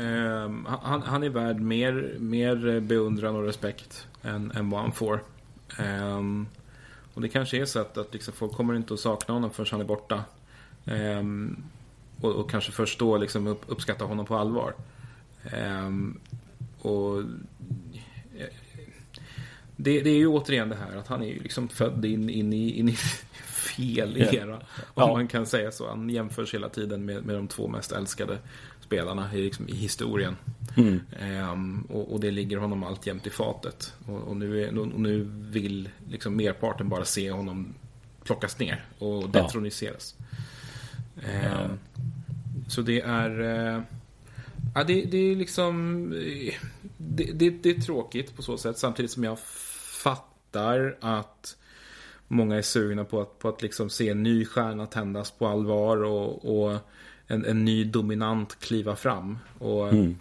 Uh, 0.00 0.66
han, 0.66 1.02
han, 1.02 1.22
är 1.22 1.28
värd 1.28 1.60
mer, 1.60 2.16
mer 2.18 2.80
beundran 2.80 3.36
och 3.36 3.44
respekt 3.44 4.06
än, 4.26 4.50
än 4.50 4.70
vad 4.70 4.80
han 4.80 4.92
får. 4.92 5.22
Um, 5.78 6.46
och 7.14 7.22
det 7.22 7.28
kanske 7.28 7.60
är 7.60 7.64
så 7.64 7.80
att, 7.80 7.98
att 7.98 8.12
liksom 8.12 8.34
folk 8.34 8.52
kommer 8.52 8.74
inte 8.74 8.94
att 8.94 9.00
sakna 9.00 9.34
honom 9.34 9.50
förrän 9.50 9.68
han 9.70 9.80
är 9.80 9.84
borta. 9.84 10.24
Um, 10.84 11.64
och, 12.20 12.32
och, 12.32 12.50
kanske 12.50 12.72
först 12.72 12.98
då 12.98 13.16
liksom 13.16 13.46
upp, 13.46 13.62
uppskatta 13.66 14.04
honom 14.04 14.26
på 14.26 14.36
allvar. 14.36 14.74
Um, 15.52 16.20
och 16.78 17.22
det, 19.76 20.00
det, 20.00 20.10
är 20.10 20.16
ju 20.16 20.26
återigen 20.26 20.68
det 20.68 20.76
här 20.76 20.96
att 20.96 21.06
han 21.06 21.22
är 21.22 21.26
ju 21.26 21.42
liksom 21.42 21.68
född 21.68 22.04
in, 22.04 22.30
in, 22.30 22.52
i, 22.52 22.70
in 22.70 22.88
i 22.88 22.96
fel 23.76 24.16
era. 24.16 24.56
Om 24.56 24.62
ja. 24.94 25.12
man 25.12 25.28
kan 25.28 25.46
säga 25.46 25.72
så. 25.72 25.88
Han 25.88 26.10
jämförs 26.10 26.54
hela 26.54 26.68
tiden 26.68 27.04
med, 27.04 27.24
med 27.24 27.36
de 27.36 27.48
två 27.48 27.68
mest 27.68 27.92
älskade 27.92 28.38
spelarna 28.86 29.34
i, 29.34 29.42
liksom, 29.42 29.68
i 29.68 29.74
historien. 29.74 30.36
Mm. 30.76 31.00
Um, 31.52 31.86
och, 31.90 32.12
och, 32.12 32.20
det 32.20 32.30
ligger 32.30 32.56
honom 32.56 32.84
alltjämt 32.84 33.26
i 33.26 33.30
fatet. 33.30 33.94
Och, 34.06 34.22
och 34.22 34.36
nu, 34.36 34.64
är, 34.64 34.78
och 34.78 35.00
nu 35.00 35.28
vill 35.30 35.88
liksom 36.08 36.36
merparten 36.36 36.88
bara 36.88 37.04
se 37.04 37.30
honom 37.30 37.74
plockas 38.24 38.58
ner 38.58 38.84
och 38.98 39.30
detroniseras. 39.30 40.14
Ja. 41.14 41.64
Um, 41.64 41.78
så 42.68 42.82
det 42.82 43.00
är... 43.00 43.40
Uh, 43.40 43.82
ja, 44.74 44.84
det, 44.84 45.04
det, 45.04 45.18
är 45.18 45.36
liksom... 45.36 46.10
Det, 46.96 47.30
det, 47.34 47.50
det, 47.50 47.70
är 47.70 47.80
tråkigt 47.80 48.36
på 48.36 48.42
så 48.42 48.58
sätt 48.58 48.78
samtidigt 48.78 49.10
som 49.10 49.24
jag 49.24 49.38
fattar 50.02 50.96
att 51.00 51.56
många 52.28 52.56
är 52.56 52.62
sugna 52.62 53.04
på 53.04 53.20
att, 53.20 53.38
på 53.38 53.48
att 53.48 53.62
liksom 53.62 53.90
se 53.90 54.08
en 54.08 54.22
ny 54.22 54.44
stjärna 54.44 54.86
tändas 54.86 55.30
på 55.30 55.46
allvar 55.46 56.02
och, 56.02 56.60
och 56.60 56.78
en, 57.26 57.44
en 57.44 57.64
ny 57.64 57.84
dominant 57.84 58.60
kliva 58.60 58.96
fram. 58.96 59.38
Och 59.58 59.88
mm. 59.88 60.16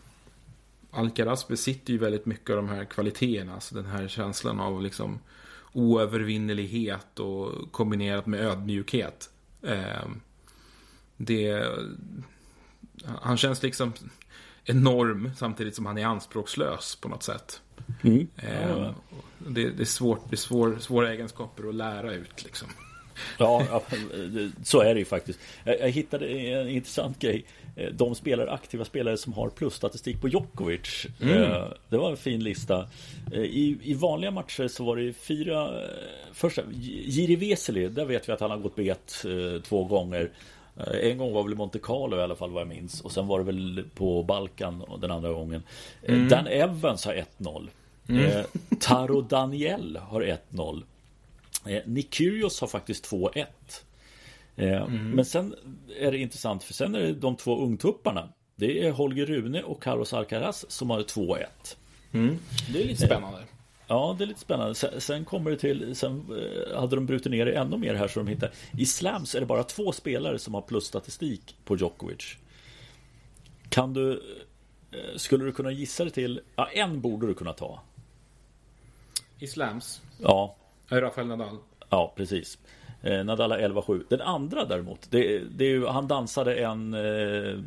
Alcaraz 0.92 1.48
besitter 1.48 1.94
ju 1.94 2.00
väldigt 2.00 2.26
mycket 2.26 2.50
av 2.50 2.56
de 2.56 2.70
här 2.70 2.86
kvaliteterna. 2.86 3.54
Alltså 3.54 3.76
den 3.76 3.86
här 3.86 4.08
känslan 4.08 4.60
av 4.60 4.82
liksom 4.82 5.20
oövervinnelighet 5.74 7.20
och 7.20 7.72
kombinerat 7.72 8.26
med 8.26 8.40
ödmjukhet. 8.40 9.30
Eh, 9.62 10.08
det, 11.18 11.68
han 13.22 13.38
känns 13.38 13.64
liksom 13.64 13.94
enorm 14.64 15.32
samtidigt 15.38 15.76
som 15.76 15.86
han 15.86 15.98
är 15.98 16.06
anspråkslös 16.06 16.96
på 16.96 17.08
något 17.08 17.24
sätt. 17.24 17.62
Mm. 18.02 18.28
Eh, 18.36 18.92
det, 19.38 19.70
det, 19.70 19.84
är 19.84 19.86
svårt, 19.86 20.30
det 20.30 20.36
är 20.36 20.38
svår, 20.38 20.78
svåra 20.80 21.12
egenskaper 21.12 21.70
att 21.70 21.76
lära 21.76 22.14
ut 22.14 22.44
liksom. 22.44 22.68
Ja, 23.40 23.82
så 24.64 24.82
är 24.82 24.94
det 24.94 25.00
ju 25.00 25.06
faktiskt. 25.06 25.40
Jag 25.64 25.90
hittade 25.90 26.28
en 26.28 26.70
intressant 26.70 27.20
grej. 27.20 27.46
De 27.92 28.16
spelare, 28.16 28.52
aktiva 28.52 28.86
spelare 28.86 29.18
som 29.18 29.34
har 29.34 29.50
plusstatistik 29.50 30.22
på 30.22 30.28
Djokovic. 30.28 31.08
Mm. 31.22 31.44
Eh, 31.44 31.68
det 31.90 31.98
var 31.98 32.12
en 32.12 32.18
fin 32.18 32.44
lista. 32.44 32.88
Eh, 33.34 33.40
I, 33.42 33.78
I 33.84 33.94
vanliga 33.94 34.32
matcher 34.32 34.68
så 34.68 34.84
var 34.84 34.96
det 34.96 35.14
fyra... 35.14 35.82
Eh, 35.82 35.90
första, 36.34 36.62
Jiri 36.82 37.36
Veseli, 37.36 37.88
där 37.88 38.06
vet 38.06 38.30
vi 38.30 38.34
att 38.34 38.40
han 38.40 38.52
har 38.52 38.58
gått 38.58 38.76
bet 38.76 39.26
två 39.64 39.84
gånger. 39.84 40.32
En 41.02 41.18
gång 41.18 41.34
var 41.34 41.44
väl 41.44 41.52
i 41.52 41.56
Monte 41.56 41.80
Carlo 41.80 42.18
i 42.18 42.22
alla 42.22 42.36
fall 42.36 42.52
vad 42.52 42.62
jag 42.62 42.68
minns. 42.68 43.02
Och 43.02 43.12
sen 43.12 43.28
var 43.28 43.40
det 43.40 43.46
väl 43.46 43.84
på 43.96 44.24
Balkan 44.24 44.84
den 45.02 45.12
andra 45.12 45.30
gången. 45.30 45.64
Mm. 46.04 46.30
Dan 46.30 46.48
Evans 46.48 47.06
har 47.06 47.26
1-0. 47.40 47.70
Mm. 48.10 48.44
Taro 48.80 49.22
Daniel 49.22 49.98
har 49.98 50.22
1-0. 50.52 50.84
Eh, 51.68 51.82
Nick 51.86 52.14
Kyrgios 52.14 52.62
har 52.62 52.68
faktiskt 52.68 53.12
2-1. 53.12 53.46
Eh, 54.56 54.82
mm. 54.82 55.12
Men 55.12 55.26
sen 55.26 55.56
är 56.00 56.12
det 56.12 56.18
intressant 56.18 56.64
för 56.64 56.74
sen 56.74 56.96
är 56.96 57.00
det 57.00 57.14
de 57.14 57.36
två 57.36 57.62
ungtupparna. 57.62 58.30
Det 58.56 58.86
är 58.86 58.92
Holger 58.92 59.26
Rune 59.26 59.64
och 59.64 59.84
Carlos 59.84 60.14
Alcaraz 60.14 60.72
som 60.72 60.90
har 60.90 61.02
2-1. 61.02 61.46
Mm. 62.12 62.38
Det 62.74 62.84
är 62.84 62.88
lite 62.88 63.06
spännande. 63.06 63.40
Ja, 63.88 64.16
det 64.18 64.24
är 64.24 64.28
lite 64.28 64.40
spännande. 64.40 64.76
Sen, 64.76 65.02
sen 65.02 65.26
kommer 65.26 65.52
det 65.52 65.58
till, 65.58 65.96
sen 65.96 66.26
eh, 66.72 66.80
hade 66.80 66.96
de 66.96 67.06
brutit 67.06 67.32
ner 67.32 67.46
det 67.46 67.54
ännu 67.54 67.78
mer 67.78 67.94
här 67.94 68.08
så 68.08 68.20
de 68.20 68.28
hittar. 68.28 68.52
I 68.78 68.86
slams 68.86 69.36
är 69.36 69.40
det 69.40 69.46
bara 69.46 69.64
två 69.64 69.92
spelare 69.92 70.40
som 70.40 70.54
har 70.54 70.62
plusstatistik 70.62 71.56
på 71.66 71.78
Djokovic. 71.78 72.38
Kan 73.70 73.94
du, 73.94 74.24
skulle 75.16 75.46
du 75.46 75.52
kunna 75.52 75.72
gissa 75.72 76.04
det 76.04 76.10
till, 76.10 76.42
ja 76.56 76.70
en 76.74 77.02
borde 77.02 77.28
du 77.28 77.34
kunna 77.34 77.54
ta. 77.54 77.82
I 79.40 79.48
slams? 79.48 80.02
Ja. 80.22 80.56
Rafael 80.90 81.28
Nadal. 81.28 81.58
Ja, 81.90 82.14
precis. 82.16 82.58
Eh, 83.02 83.24
Nadal 83.24 83.52
11-7. 83.52 84.04
Den 84.10 84.22
andra 84.22 84.66
däremot, 84.66 85.12
det, 85.12 85.40
det 85.40 85.66
är 85.66 85.70
ju, 85.70 85.86
han 85.86 86.08
dansade 86.08 86.56
en, 86.56 86.94
eh, 86.94 87.60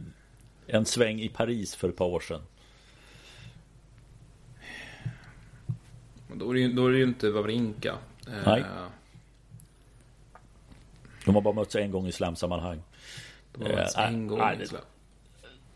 en 0.66 0.84
sväng 0.84 1.20
i 1.20 1.28
Paris 1.28 1.74
för 1.74 1.88
ett 1.88 1.96
par 1.96 2.06
år 2.06 2.20
sedan. 2.20 2.40
Då 6.34 6.50
är 6.50 6.54
det 6.54 6.60
ju, 6.60 6.72
då 6.72 6.86
är 6.86 6.90
det 6.90 6.98
ju 6.98 7.04
inte 7.04 7.30
Wawrinka. 7.30 7.94
Nej. 8.44 8.64
De 11.24 11.34
har 11.34 11.42
bara 11.42 11.54
mötts 11.54 11.76
en 11.76 11.90
gång 11.90 12.06
i 12.06 12.12
slamsammanhang. 12.12 12.82
Det 13.52 13.72
var 13.72 13.80
alltså 13.80 13.98
en 14.00 14.26
gång 14.26 14.40
i 14.60 14.66
slam. 14.66 14.82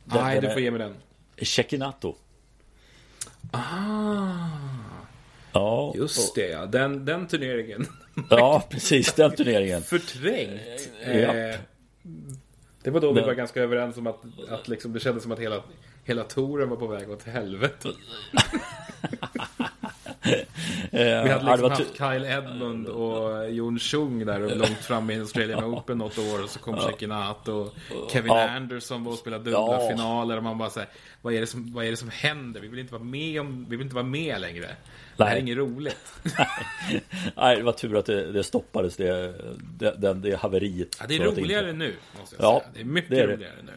Nej, 0.04 0.40
du 0.40 0.50
får 0.50 0.60
ge 0.60 0.70
mig 0.70 0.78
den. 0.78 0.94
Cecchinato. 1.42 2.16
Ah, 3.50 4.48
Ja, 5.52 5.92
just 5.96 6.34
det 6.34 6.48
ja. 6.48 6.66
Den, 6.66 7.04
den 7.04 7.26
turneringen. 7.26 7.86
ja, 8.30 8.62
precis 8.70 9.12
den 9.12 9.30
turneringen. 9.36 9.82
Förträngt. 9.82 10.60
Ja. 11.06 11.10
Eh, 11.12 11.56
det 12.82 12.90
var 12.90 13.00
då 13.00 13.12
vi 13.12 13.20
var 13.20 13.34
ganska 13.34 13.60
överens 13.62 13.96
om 13.96 14.06
att, 14.06 14.20
att 14.48 14.68
liksom, 14.68 14.92
det 14.92 15.00
kändes 15.00 15.22
som 15.22 15.32
att 15.32 15.38
hela, 15.38 15.62
hela 16.04 16.24
touren 16.24 16.68
var 16.68 16.76
på 16.76 16.86
väg 16.86 17.10
åt 17.10 17.22
helvete. 17.22 17.88
Eh, 20.24 20.98
Vi 21.22 21.28
ja, 21.28 21.38
hade 21.38 21.62
liksom 21.62 21.76
ty- 21.76 21.84
haft 21.84 21.96
Kyle 21.96 22.24
Edmund 22.24 22.86
och 22.88 23.50
Jon 23.50 23.78
Chung 23.78 24.26
där 24.26 24.42
och 24.42 24.56
långt 24.56 24.78
fram 24.78 25.10
i 25.10 25.18
Australian 25.20 25.64
Open 25.74 25.98
något 25.98 26.18
år 26.18 26.42
och 26.42 26.50
så 26.50 26.58
kom 26.58 26.80
Cecchinato 26.80 27.52
och 27.52 28.10
Kevin 28.12 28.32
Ja. 28.32 28.48
Anderson 28.48 29.04
var 29.04 29.12
och 29.12 29.18
spelade 29.18 29.44
dubbla 29.44 29.58
Ja. 29.82 29.88
finaler 29.90 30.36
och 30.36 30.42
man 30.42 30.58
bara 30.58 30.70
säger 30.70 30.88
vad 31.22 31.34
är, 31.34 31.40
det 31.40 31.46
som, 31.46 31.72
vad 31.72 31.84
är 31.84 31.90
det 31.90 31.96
som 31.96 32.08
händer? 32.10 32.60
Vi 32.60 32.68
vill 32.68 32.78
inte 32.78 32.92
vara 32.92 33.02
med, 33.04 33.40
om, 33.40 33.66
vi 33.68 33.76
vill 33.76 33.84
inte 33.84 33.94
vara 33.94 34.04
med 34.04 34.40
längre. 34.40 34.76
Det 35.24 35.28
här 35.28 35.36
är 35.36 35.40
inget 35.40 35.56
roligt. 35.56 36.12
Nej, 37.36 37.56
det 37.56 37.62
var 37.62 37.72
tur 37.72 37.96
att 37.96 38.06
det, 38.06 38.32
det 38.32 38.44
stoppades, 38.44 38.96
det, 38.96 39.34
det, 39.78 40.14
det, 40.14 40.36
haveriet. 40.36 40.96
Ja, 41.00 41.06
det 41.08 41.16
är 41.16 41.24
roligare 41.24 41.72
nu, 41.72 41.94
måste 42.20 42.36
jag 42.36 42.44
Ja, 42.44 42.60
säga. 42.60 42.70
Det 42.74 42.80
är 42.80 42.84
mycket 42.84 43.10
det 43.10 43.20
är 43.20 43.28
roligare 43.28 43.54
nu. 43.66 43.72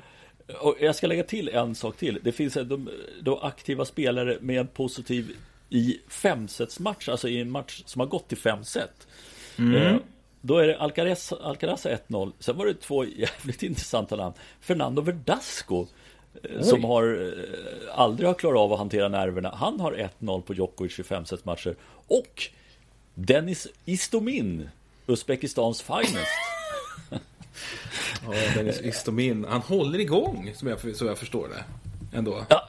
Och 0.59 0.75
jag 0.79 0.95
ska 0.95 1.07
lägga 1.07 1.23
till 1.23 1.49
en 1.49 1.75
sak 1.75 1.97
till. 1.97 2.19
Det 2.23 2.31
finns 2.31 2.53
de, 2.53 2.89
de 3.21 3.39
aktiva 3.41 3.85
spelare 3.85 4.37
med 4.41 4.59
en 4.59 4.67
positiv 4.67 5.31
i 5.69 5.99
femsetsmatch, 6.07 7.09
alltså 7.09 7.27
i 7.27 7.41
en 7.41 7.51
match 7.51 7.83
som 7.85 7.99
har 7.99 8.07
gått 8.07 8.27
till 8.27 8.37
fem 8.37 8.63
set. 8.63 9.07
Eh, 9.57 9.95
då 10.41 10.57
är 10.57 10.67
det 10.67 10.77
Alcaraz, 10.77 11.33
Alcaraz 11.33 11.85
1-0. 11.85 12.31
Sen 12.39 12.57
var 12.57 12.65
det 12.65 12.73
två 12.73 13.05
jävligt 13.05 13.63
intressanta 13.69 14.15
namn. 14.15 14.33
Fernando 14.61 15.01
Verdasco. 15.01 15.87
Eh, 16.43 16.61
Som 16.61 16.83
har 16.83 17.33
eh, 17.37 17.99
aldrig 17.99 18.29
har 18.29 18.33
klarat 18.33 18.59
av 18.59 18.73
att 18.73 18.79
hantera 18.79 19.07
nerverna. 19.09 19.53
Han 19.57 19.79
har 19.79 20.09
1-0 20.19 20.41
på 20.41 20.53
Djokovic 20.53 20.99
i 20.99 21.03
femsetsmatcher. 21.03 21.75
Och 22.07 22.43
Dennis 23.13 23.67
Istomin. 23.85 24.69
Uzbekistans 25.07 25.81
finest. 25.81 26.27
Ja, 28.25 28.31
Dennis 28.55 28.81
Istomin. 28.81 29.45
Han 29.49 29.61
håller 29.61 29.99
igång, 29.99 30.51
som 30.55 30.67
jag, 30.67 30.95
så 30.95 31.05
jag 31.05 31.17
förstår 31.17 31.47
det. 31.47 31.63
Ändå. 32.17 32.45
Ja, 32.49 32.67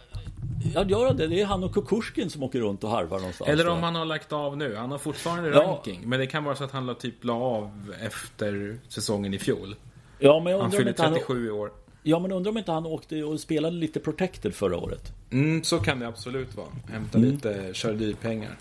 ja, 0.75 0.85
gör 0.85 1.07
han 1.07 1.17
det? 1.17 1.27
Det 1.27 1.41
är 1.41 1.47
han 1.47 1.65
och 1.65 1.75
Kukushkin 1.75 2.31
som 2.31 2.43
åker 2.43 2.61
runt 2.61 2.85
och 2.85 2.91
harvar 2.91 3.19
någonstans. 3.19 3.51
Eller 3.51 3.69
om 3.69 3.83
han 3.83 3.95
har 3.95 4.05
lagt 4.05 4.33
av 4.33 4.57
nu. 4.57 4.77
Han 4.77 4.91
har 4.91 4.99
fortfarande 4.99 5.51
Ja. 5.51 5.63
ranking. 5.63 6.01
Men 6.05 6.21
det 6.21 6.27
kan 6.27 6.45
vara 6.45 6.57
så 6.57 6.65
att 6.65 6.71
han 6.73 6.95
typ 6.95 7.25
la 7.25 7.35
av 7.35 7.95
efter 8.03 8.79
säsongen 8.89 9.35
i 9.35 9.39
fjol. 9.39 9.77
Ja, 10.19 10.41
men 10.41 10.53
jag 10.53 10.61
Han 10.61 10.73
fyller 10.73 10.89
inte 10.89 11.03
han... 11.03 11.13
37 11.13 11.47
i 11.47 11.51
år. 11.51 11.71
Ja, 12.09 12.19
men 12.19 12.33
undrar 12.33 12.51
om 12.51 12.59
inte 12.59 12.73
han 12.73 12.87
åkte 12.87 13.23
och 13.25 13.41
spelade 13.41 13.77
lite 13.77 14.01
Protected 14.01 14.55
förra 14.55 14.77
året. 14.77 15.13
Mm, 15.33 15.65
så 15.65 15.79
kan 15.79 15.99
det 16.01 16.09
absolut 16.09 16.57
vara. 16.57 16.67
Hämta 16.93 17.19
Mm. 17.19 17.31
lite 17.31 17.71
kördyrpengar. 17.73 18.57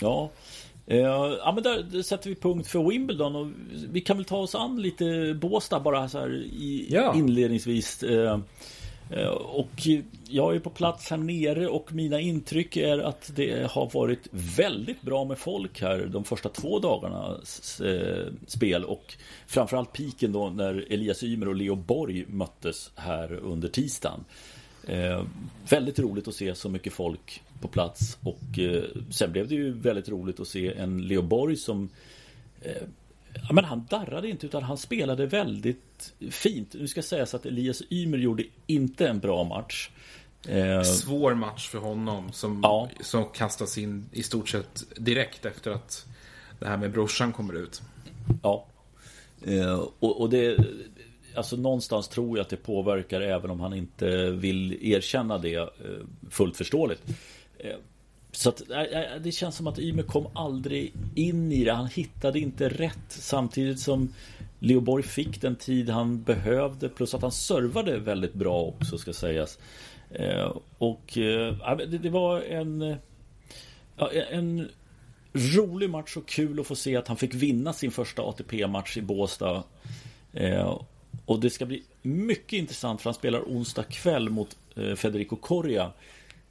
Ja. 0.00 0.30
Eh, 0.86 0.98
ja, 0.98 1.52
men 1.54 1.62
där, 1.62 2.02
sätter 2.02 2.28
vi 2.30 2.36
punkt 2.36 2.66
för 2.68 2.88
Wimbledon 2.90 3.36
och 3.36 3.46
vi 3.92 4.00
kan 4.00 4.16
väl 4.16 4.24
ta 4.26 4.36
oss 4.36 4.54
an 4.54 4.82
lite 4.82 5.34
Båstad 5.40 5.80
bara 5.80 6.08
så 6.08 6.18
här 6.18 6.30
i, 6.36 6.86
Ja. 6.90 7.14
inledningsvis. 7.16 8.02
Eh, 8.02 8.38
Eh, 9.10 9.28
och 9.28 9.86
jag 10.28 10.54
är 10.56 10.60
på 10.60 10.70
plats 10.70 11.10
här 11.10 11.16
nere 11.16 11.68
och 11.68 11.92
mina 11.92 12.20
intryck 12.20 12.76
är 12.76 12.98
att 12.98 13.30
det 13.34 13.70
har 13.70 13.90
varit 13.90 14.28
väldigt 14.30 15.02
bra 15.02 15.24
med 15.24 15.38
folk 15.38 15.80
här 15.80 16.06
de 16.12 16.24
första 16.24 16.48
två 16.48 16.78
dagarnas 16.78 17.80
eh, 17.80 18.26
spel 18.46 18.84
och 18.84 19.14
framförallt 19.46 19.92
piken 19.92 20.32
då 20.32 20.50
när 20.50 20.92
Elias 20.92 21.22
Ymer 21.22 21.48
och 21.48 21.56
Leo 21.56 21.74
Borg 21.74 22.24
möttes 22.28 22.90
här 22.94 23.32
under 23.32 23.68
tisdagen. 23.68 24.24
Eh, 24.86 25.24
väldigt 25.68 25.98
roligt 25.98 26.28
att 26.28 26.34
se 26.34 26.54
så 26.54 26.68
mycket 26.68 26.92
folk 26.92 27.42
på 27.60 27.68
plats 27.68 28.18
och 28.20 28.58
eh, 28.58 28.84
sen 29.10 29.32
blev 29.32 29.48
det 29.48 29.54
ju 29.54 29.72
väldigt 29.72 30.08
roligt 30.08 30.40
att 30.40 30.48
se 30.48 30.72
en 30.72 31.02
Leo 31.08 31.22
Borg 31.22 31.56
som 31.56 31.88
eh, 32.62 32.82
Ja, 33.34 33.52
men 33.52 33.64
han 33.64 33.86
darrade 33.90 34.28
inte 34.28 34.46
utan 34.46 34.62
han 34.62 34.78
spelade 34.78 35.26
väldigt 35.26 36.12
fint. 36.30 36.74
Nu 36.74 36.88
ska 36.88 37.02
sägas 37.02 37.34
att 37.34 37.46
Elias 37.46 37.82
Ymer 37.90 38.18
gjorde 38.18 38.44
inte 38.66 39.08
en 39.08 39.18
bra 39.18 39.44
match. 39.44 39.90
Eh, 40.48 40.82
Svår 40.82 41.34
match 41.34 41.68
för 41.68 41.78
honom 41.78 42.32
som, 42.32 42.60
Ja. 42.62 42.88
som 43.00 43.24
kastas 43.28 43.78
in 43.78 44.06
i 44.12 44.22
stort 44.22 44.48
sett 44.48 44.82
direkt 44.96 45.46
efter 45.46 45.70
att 45.70 46.06
det 46.58 46.66
här 46.66 46.76
med 46.76 46.92
brorsan 46.92 47.32
kommer 47.32 47.54
ut. 47.54 47.82
ja. 48.42 48.66
Eh, 49.46 49.78
och, 49.98 50.20
och 50.20 50.30
det 50.30 50.56
Alltså 51.34 51.56
någonstans 51.56 52.08
tror 52.08 52.38
jag 52.38 52.44
att 52.44 52.50
det 52.50 52.56
påverkar 52.56 53.20
även 53.20 53.50
om 53.50 53.60
han 53.60 53.74
inte 53.74 54.30
vill 54.30 54.78
erkänna 54.92 55.38
det 55.38 55.54
eh, 55.56 55.66
fullt 56.30 56.56
förståeligt. 56.56 57.02
Så 58.32 58.48
att, 58.48 58.70
äh, 58.70 58.80
äh, 58.80 59.20
det 59.22 59.32
känns 59.32 59.56
som 59.56 59.66
att 59.66 59.78
Ymer 59.78 60.02
kom 60.02 60.26
aldrig 60.34 60.92
in 61.14 61.52
i 61.52 61.64
det. 61.64 61.72
Han 61.72 61.86
hittade 61.86 62.38
inte 62.38 62.68
rätt 62.68 63.08
samtidigt 63.08 63.80
som 63.80 64.12
Leo 64.58 64.80
Borg 64.80 65.02
fick 65.02 65.40
den 65.40 65.56
tid 65.56 65.90
han 65.90 66.22
behövde 66.22 66.88
plus 66.88 67.14
att 67.14 67.22
han 67.22 67.32
servade 67.32 67.98
väldigt 67.98 68.34
bra 68.34 68.62
också 68.62 68.98
ska 68.98 69.12
sägas. 69.12 69.58
Eh, 70.10 70.56
och 70.78 71.18
eh, 71.18 71.70
äh, 71.70 71.76
det, 71.76 72.10
var 72.10 72.40
en 72.40 72.96
en 74.30 74.68
rolig 75.32 75.90
match 75.90 76.16
och 76.16 76.28
kul 76.28 76.60
att 76.60 76.66
få 76.66 76.76
se 76.76 76.96
att 76.96 77.08
han 77.08 77.16
fick 77.16 77.34
vinna 77.34 77.72
sin 77.72 77.90
första 77.90 78.22
ATP-match 78.22 78.96
i 78.96 79.02
Båstad. 79.02 79.62
Eh, 80.32 80.80
och 81.26 81.40
det 81.40 81.50
ska 81.50 81.66
bli 81.66 81.82
mycket 82.02 82.52
intressant 82.52 83.00
för 83.00 83.10
han 83.10 83.14
spelar 83.14 83.40
onsdag 83.40 83.82
kväll 83.82 84.28
mot 84.28 84.56
Federico 84.96 85.36
Coria. 85.36 85.92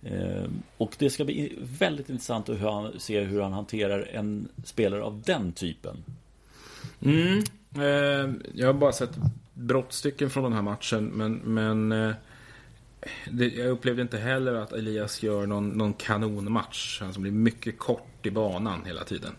Eh, 0.04 0.50
och 0.78 0.96
det 0.98 1.10
ska 1.10 1.26
bli 1.26 1.58
väldigt 1.80 2.10
intressant 2.10 2.50
att 2.50 2.62
hur 2.62 2.70
han, 2.70 3.00
se 3.00 3.20
hur 3.20 3.42
han 3.42 3.54
hanterar 3.54 4.10
en 4.12 4.48
spelare 4.64 5.04
av 5.04 5.22
den 5.26 5.52
typen. 5.52 6.04
Mm. 7.02 7.44
Eh, 7.76 8.34
jag 8.54 8.68
har 8.68 8.74
bara 8.74 8.92
sett 8.92 9.18
brottstycken 9.54 10.30
från 10.30 10.44
den 10.44 10.54
här 10.54 10.62
matchen, 10.62 11.06
men, 11.06 11.34
men 11.34 11.92
eh, 11.92 12.16
det, 13.32 13.48
jag 13.48 13.68
upplevde 13.68 14.02
inte 14.02 14.18
heller 14.18 14.54
att 14.54 14.74
Elias 14.74 15.24
gör 15.24 15.46
någon, 15.46 15.70
någon 15.70 15.94
kanonmatch. 15.94 17.02
Han 17.02 17.14
som 17.14 17.24
blir 17.24 17.32
mycket 17.32 17.80
kort 17.80 18.26
i 18.26 18.32
banan 18.32 18.86
hela 18.86 19.04
tiden. 19.04 19.32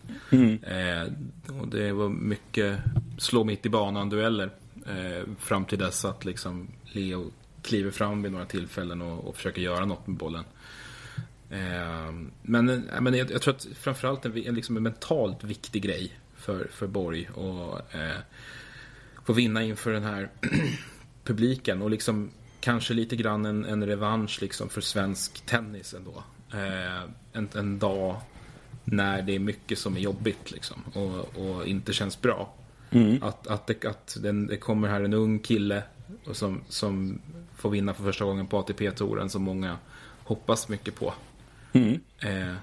Eh, 0.63 1.13
och 1.61 1.67
det 1.67 1.91
var 1.91 2.09
mycket 2.09 2.79
slå 3.17 3.43
mitt 3.43 3.65
i 3.65 3.69
banan-dueller 3.69 4.49
eh, 4.87 5.27
fram 5.39 5.65
till 5.65 5.79
dess 5.79 6.05
att 6.05 6.25
liksom 6.25 6.67
Leo 6.83 7.31
kliver 7.61 7.91
fram 7.91 8.21
vid 8.21 8.31
några 8.31 8.45
tillfällen 8.45 9.01
och, 9.01 9.27
och 9.27 9.35
försöker 9.35 9.61
göra 9.61 9.85
något 9.85 10.07
med 10.07 10.17
bollen. 10.17 10.43
Eh, 11.49 12.11
men 12.41 12.65
men 13.01 13.13
jag, 13.13 13.31
jag 13.31 13.41
tror 13.41 13.53
att 13.53 13.67
framförallt 13.75 14.25
en, 14.25 14.37
en, 14.37 14.55
liksom 14.55 14.77
en 14.77 14.83
mentalt 14.83 15.43
viktig 15.43 15.83
grej 15.83 16.11
för, 16.35 16.67
för 16.71 16.87
Borg 16.87 17.29
och 17.29 17.95
eh, 17.95 18.17
få 19.25 19.33
vinna 19.33 19.63
inför 19.63 19.91
den 19.91 20.03
här 20.03 20.29
publiken 21.23 21.81
och 21.81 21.89
liksom 21.89 22.31
kanske 22.59 22.93
lite 22.93 23.15
grann 23.15 23.45
en, 23.45 23.65
en 23.65 23.85
revansch 23.85 24.41
liksom 24.41 24.69
för 24.69 24.81
svensk 24.81 25.45
tennis 25.45 25.93
ändå. 25.93 26.23
Eh, 26.53 27.03
en, 27.33 27.49
en 27.55 27.79
dag 27.79 28.21
när 28.83 29.21
det 29.21 29.35
är 29.35 29.39
mycket 29.39 29.77
som 29.77 29.95
är 29.95 29.99
jobbigt 29.99 30.51
liksom 30.51 30.83
och, 30.93 31.37
och 31.37 31.67
inte 31.67 31.93
känns 31.93 32.21
bra. 32.21 32.53
Att, 33.21 33.47
att, 33.47 33.67
det, 33.67 33.85
att 33.85 34.17
den, 34.21 34.47
det 34.47 34.57
kommer 34.57 34.87
här 34.87 35.01
en 35.01 35.13
ung 35.13 35.39
kille 35.39 35.83
och 36.25 36.35
som, 36.35 36.61
som 36.67 37.21
får 37.61 37.69
vinna 37.69 37.93
för 37.93 38.03
första 38.03 38.25
gången 38.25 38.47
på 38.47 38.57
ATP-touren 38.57 39.29
som 39.29 39.43
många 39.43 39.77
hoppas 40.23 40.69
mycket 40.69 40.95
på. 40.95 41.13
Eh, 42.19 42.55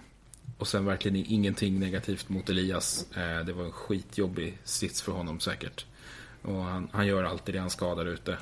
och 0.59 0.69
sen 0.69 0.85
verkligen 0.85 1.17
ingenting 1.17 1.81
negativt 1.81 2.29
mot 2.29 2.51
Elias. 2.51 3.07
Eh, 3.17 3.45
det 3.45 3.53
var 3.53 3.65
en 3.65 3.73
skitjobbig 3.73 4.59
sits 4.65 5.03
för 5.03 5.13
honom 5.13 5.41
säkert. 5.41 5.87
Och 6.43 6.63
han, 6.63 6.89
han 6.93 7.07
gör 7.07 7.25
alltid 7.25 7.55
det 7.55 7.59
han 7.59 7.71
ska 7.71 7.95
där 7.95 8.07
ute. 8.07 8.37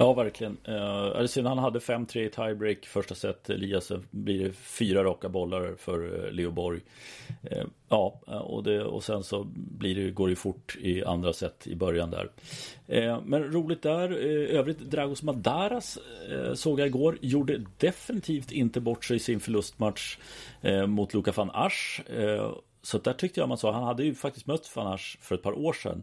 Ja, 0.00 0.12
verkligen. 0.12 0.56
Eh, 0.64 1.44
han 1.44 1.58
hade 1.58 1.78
5-3 1.78 2.18
i 2.18 2.30
tiebreak 2.30 2.86
första 2.86 3.14
set. 3.14 3.50
Elias 3.50 3.90
eh, 3.90 3.98
blir 4.10 4.44
det 4.44 4.52
fyra 4.52 5.04
raka 5.04 5.28
bollar 5.28 5.74
för 5.78 6.26
eh, 6.26 6.32
Leo 6.32 6.50
Borg. 6.50 6.80
Eh, 7.42 7.64
ja, 7.88 8.20
eh, 8.28 8.36
och, 8.36 8.64
det, 8.64 8.84
och 8.84 9.04
sen 9.04 9.22
så 9.22 9.46
blir 9.54 9.94
det, 9.94 10.10
går 10.10 10.28
det 10.28 10.36
fort 10.36 10.76
i 10.80 11.04
andra 11.04 11.32
set 11.32 11.66
i 11.66 11.74
början 11.74 12.10
där. 12.10 12.30
Eh, 12.86 13.20
men 13.24 13.52
roligt 13.52 13.82
där. 13.82 14.10
Eh, 14.10 14.58
övrigt 14.58 14.78
Dragos 14.78 15.22
Madaras 15.22 15.98
såg 16.54 16.80
jag 16.80 16.86
igår. 16.86 17.18
Gjorde 17.20 17.64
definitivt 17.76 18.52
inte 18.52 18.80
bort 18.80 19.04
sig 19.04 19.16
i 19.16 19.20
sin 19.20 19.40
förlustmatch 19.40 20.18
mot 20.86 21.14
Luka 21.14 21.32
van 21.32 21.50
Asch. 21.54 22.02
så 22.82 22.98
där 22.98 23.12
tyckte 23.12 23.40
jag 23.40 23.48
man 23.48 23.58
sa, 23.58 23.72
han 23.72 23.82
hade 23.82 24.04
ju 24.04 24.14
faktiskt 24.14 24.46
mött 24.46 24.76
van 24.76 24.86
Asch 24.86 25.18
för 25.20 25.34
ett 25.34 25.42
par 25.42 25.58
år 25.58 25.72
sedan 25.72 26.02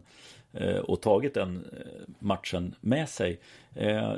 och 0.82 1.00
tagit 1.00 1.34
den 1.34 1.64
matchen 2.18 2.74
med 2.80 3.08
sig. 3.08 3.40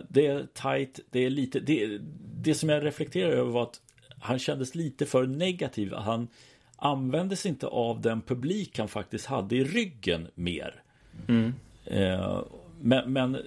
Det 0.09 0.27
är 0.27 0.47
tight, 0.55 1.01
det 1.11 1.21
är 1.21 1.31
lite, 1.31 1.61
det, 1.61 2.01
det 2.35 2.55
som 2.55 2.69
jag 2.69 2.85
reflekterar 2.85 3.31
över 3.31 3.51
var 3.51 3.63
att 3.63 3.81
han 4.21 4.39
kändes 4.39 4.75
lite 4.75 5.07
för 5.07 5.27
negativ. 5.27 5.95
Han 5.95 6.29
använde 6.77 7.37
sig 7.37 7.49
inte 7.49 7.67
av 7.67 8.01
den 8.01 8.21
publik 8.21 8.79
han 8.79 8.89
faktiskt 8.89 9.27
hade 9.27 9.57
i 9.57 9.65
ryggen 9.65 10.29
mer. 10.35 10.83
Mm. 11.29 11.53
Men, 12.81 13.13
men 13.13 13.39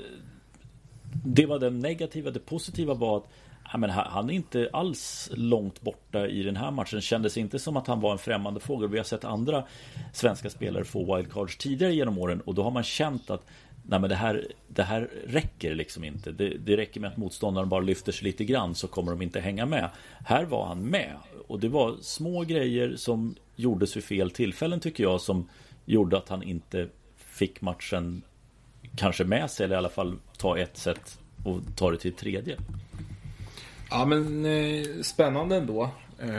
det 1.25 1.45
var 1.45 1.59
den 1.59 1.79
negativa. 1.79 2.31
Det 2.31 2.39
positiva 2.39 2.93
var 2.93 3.17
att 3.17 3.27
ja, 3.72 3.78
men 3.78 3.89
han 3.89 4.30
är 4.30 4.34
inte 4.34 4.69
alls 4.74 5.30
långt 5.34 5.82
borta 5.82 6.28
i 6.28 6.43
den 6.43 6.55
här 6.55 6.72
matchen. 6.72 7.01
Kändes 7.01 7.38
inte 7.38 7.59
som 7.59 7.78
att 7.78 7.88
han 7.88 8.01
var 8.01 8.11
en 8.11 8.17
främmande 8.17 8.59
fågel. 8.59 8.89
Vi 8.89 8.97
har 8.97 9.05
sett 9.05 9.26
andra 9.26 9.63
svenska 10.13 10.49
spelare 10.49 10.84
få 10.84 11.15
wildcards 11.15 11.57
tidigare 11.57 11.93
genom 11.93 12.17
åren 12.17 12.41
och 12.41 12.55
då 12.55 12.63
har 12.63 12.72
man 12.72 12.84
känt 12.84 13.30
att 13.30 13.45
Nej 13.84 13.99
men 13.99 14.09
det 14.09 14.15
här, 14.15 14.47
det 14.67 14.84
här 14.84 15.09
räcker 15.28 15.76
liksom 15.76 16.03
inte. 16.03 16.32
Det, 16.32 16.49
det 16.49 16.78
räcker 16.78 16.99
med 16.99 17.11
att 17.11 17.17
motståndaren 17.17 17.69
bara 17.69 17.82
lyfter 17.82 18.11
sig 18.11 18.24
lite 18.24 18.45
grann 18.45 18.76
så 18.76 18.88
kommer 18.88 19.11
de 19.11 19.22
inte 19.22 19.39
hänga 19.39 19.65
med. 19.65 19.89
Här 20.26 20.45
var 20.45 20.65
han 20.65 20.86
med. 20.86 21.15
Och 21.47 21.59
det 21.59 21.69
var 21.69 21.95
små 22.01 22.41
grejer 22.41 22.95
som 22.95 23.36
gjordes 23.55 23.97
vid 23.97 24.03
fel 24.03 24.32
tillfällen 24.32 24.80
tycker 24.80 25.03
jag 25.03 25.22
som 25.22 25.49
gjorde 25.86 26.17
att 26.17 26.30
han 26.30 26.43
inte 26.43 26.88
fick 27.15 27.61
matchen 27.61 28.22
kanske 28.95 29.24
med 29.24 29.51
sig 29.51 29.63
eller 29.63 29.76
i 29.76 29.78
alla 29.78 29.89
fall 29.89 30.15
ta 30.38 30.57
ett 30.57 30.78
set 30.78 31.19
och 31.45 31.59
ta 31.76 31.91
det 31.91 31.97
till 31.97 32.13
tredje. 32.13 32.57
Ja 33.91 34.05
men 34.05 34.45
eh, 34.45 34.85
spännande 35.01 35.55
ändå. 35.55 35.89
Eh, 36.19 36.31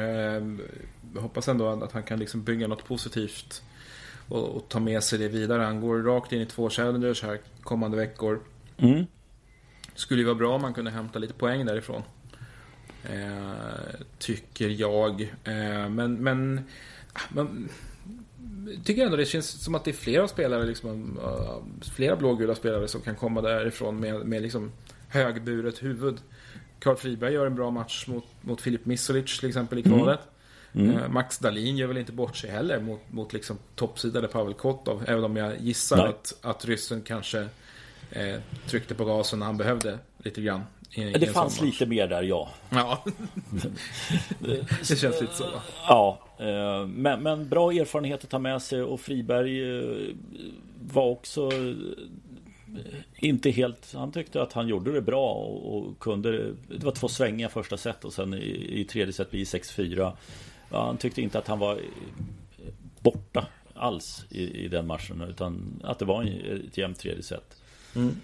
jag 1.15 1.23
hoppas 1.23 1.49
ändå 1.49 1.69
att 1.69 1.93
han 1.93 2.03
kan 2.03 2.19
liksom 2.19 2.43
bygga 2.43 2.67
något 2.67 2.85
positivt 2.85 3.63
och, 4.29 4.57
och, 4.57 4.69
ta 4.69 4.81
med 4.81 5.03
sig 5.03 5.19
det 5.19 5.29
vidare. 5.29 5.63
Han 5.63 5.81
går 5.81 6.03
rakt 6.03 6.33
in 6.33 6.41
i 6.41 6.47
två 6.47 6.71
challengers 6.71 7.23
här 7.23 7.39
kommande 7.63 7.97
veckor. 7.97 8.41
Mm. 8.79 9.05
Skulle 9.95 10.21
ju 10.21 10.27
vara 10.27 10.35
bra 10.35 10.55
om 10.55 10.63
man 10.63 10.75
kunde 10.75 10.91
hämta 10.91 11.19
lite 11.19 11.35
poäng 11.35 11.67
därifrån. 11.67 12.03
Eh, 13.05 14.01
tycker 14.19 14.69
jag. 14.69 15.23
Eh, 15.23 15.89
men, 15.89 16.15
men, 16.15 16.61
men 17.29 17.69
tycker 18.85 19.05
ändå 19.05 19.17
det 19.17 19.27
känns 19.27 19.65
som 19.65 19.75
att 19.75 19.85
det 19.85 19.91
är 19.91 19.93
flera 19.93 20.29
spelare, 20.29 20.67
liksom, 20.67 21.19
uh, 21.19 21.89
flera 21.95 22.17
blågula 22.17 22.55
spelare 22.55 22.89
som 22.89 23.01
kan 23.01 23.15
komma 23.15 23.41
därifrån 23.41 24.01
med, 24.01 24.27
med 24.27 24.43
liksom 24.43 24.73
högburet 25.09 25.83
huvud. 25.83 26.19
Karl 26.83 26.97
Friberg 26.97 27.33
gör 27.33 27.47
en 27.47 27.55
bra 27.55 27.71
match 27.71 28.07
mot, 28.07 28.25
mot 28.41 28.61
Filip 28.61 28.87
Misolic 28.87 29.39
till 29.39 29.49
exempel 29.49 29.79
i 29.79 29.83
kvalet. 29.83 30.21
Mm. 30.73 30.91
Mm. 30.91 31.13
Max 31.13 31.39
Dalin 31.39 31.77
gör 31.77 31.87
väl 31.87 31.99
inte 31.99 32.13
bort 32.13 32.37
sig 32.37 32.51
heller 32.51 32.81
mot, 32.81 33.01
mot 33.11 33.33
liksom 33.33 33.59
toppsidade 33.75 34.29
Pavel 34.29 34.55
Kotov. 34.55 35.05
Även 35.07 35.25
om 35.25 35.37
jag 35.37 35.61
gissar 35.61 36.07
att, 36.07 36.35
att 36.43 36.65
ryssen 36.65 37.03
kanske 37.03 37.41
eh, 38.11 38.41
tryckte 38.67 38.95
på 38.95 39.05
gasen 39.05 39.39
när 39.39 39.47
han 39.47 39.57
behövde 39.57 39.99
lite 40.19 40.43
grann. 40.43 40.63
I, 40.91 41.05
det 41.05 41.27
i 41.27 41.27
fanns 41.27 41.61
lite 41.61 41.87
mer 41.87 42.09
där, 42.09 42.23
ja. 42.23 42.49
Ja, 42.71 43.05
det 44.89 44.97
känns 44.99 45.21
lite 45.21 45.35
så. 45.35 45.45
Ja, 45.89 46.19
eh, 46.39 46.87
men, 46.87 47.23
men, 47.23 47.49
bra 47.49 47.73
erfarenhet 47.73 48.25
att 48.25 48.31
ta 48.31 48.39
med 48.39 48.63
sig 48.63 48.83
och 48.83 49.01
Friberg 49.01 49.79
eh, 49.79 50.15
var 50.81 51.07
också 51.07 51.51
inte 53.17 53.51
helt, 53.51 53.93
han 53.95 54.13
tyckte 54.13 54.43
att 54.43 54.53
han 54.53 54.69
gjorde 54.69 54.93
det 54.93 55.01
bra 55.01 55.33
och, 55.33 55.77
och 55.77 55.99
kunde 55.99 56.53
Det 56.69 56.85
var 56.85 56.93
två 56.93 57.09
svängar 57.09 57.49
första 57.49 57.77
set 57.77 58.05
och 58.05 58.13
sen 58.13 58.35
i, 58.35 58.81
i 58.81 58.85
tredje 58.85 59.13
set 59.13 59.31
blir 59.31 59.45
6-4 59.45 60.13
ja, 60.71 60.87
Han 60.87 60.97
tyckte 60.97 61.23
inte 61.23 61.39
att 61.39 61.49
han 61.49 61.59
var 61.59 61.79
borta 63.01 63.47
alls 63.75 64.25
i, 64.31 64.65
i 64.65 64.69
den 64.69 64.87
matchen 64.87 65.23
utan 65.31 65.81
att 65.85 65.99
det 65.99 66.05
var 66.05 66.25
ett 66.25 66.79
jämnt 66.79 66.99
tredje 66.99 67.23
set 67.23 67.57
mm. 67.97 68.17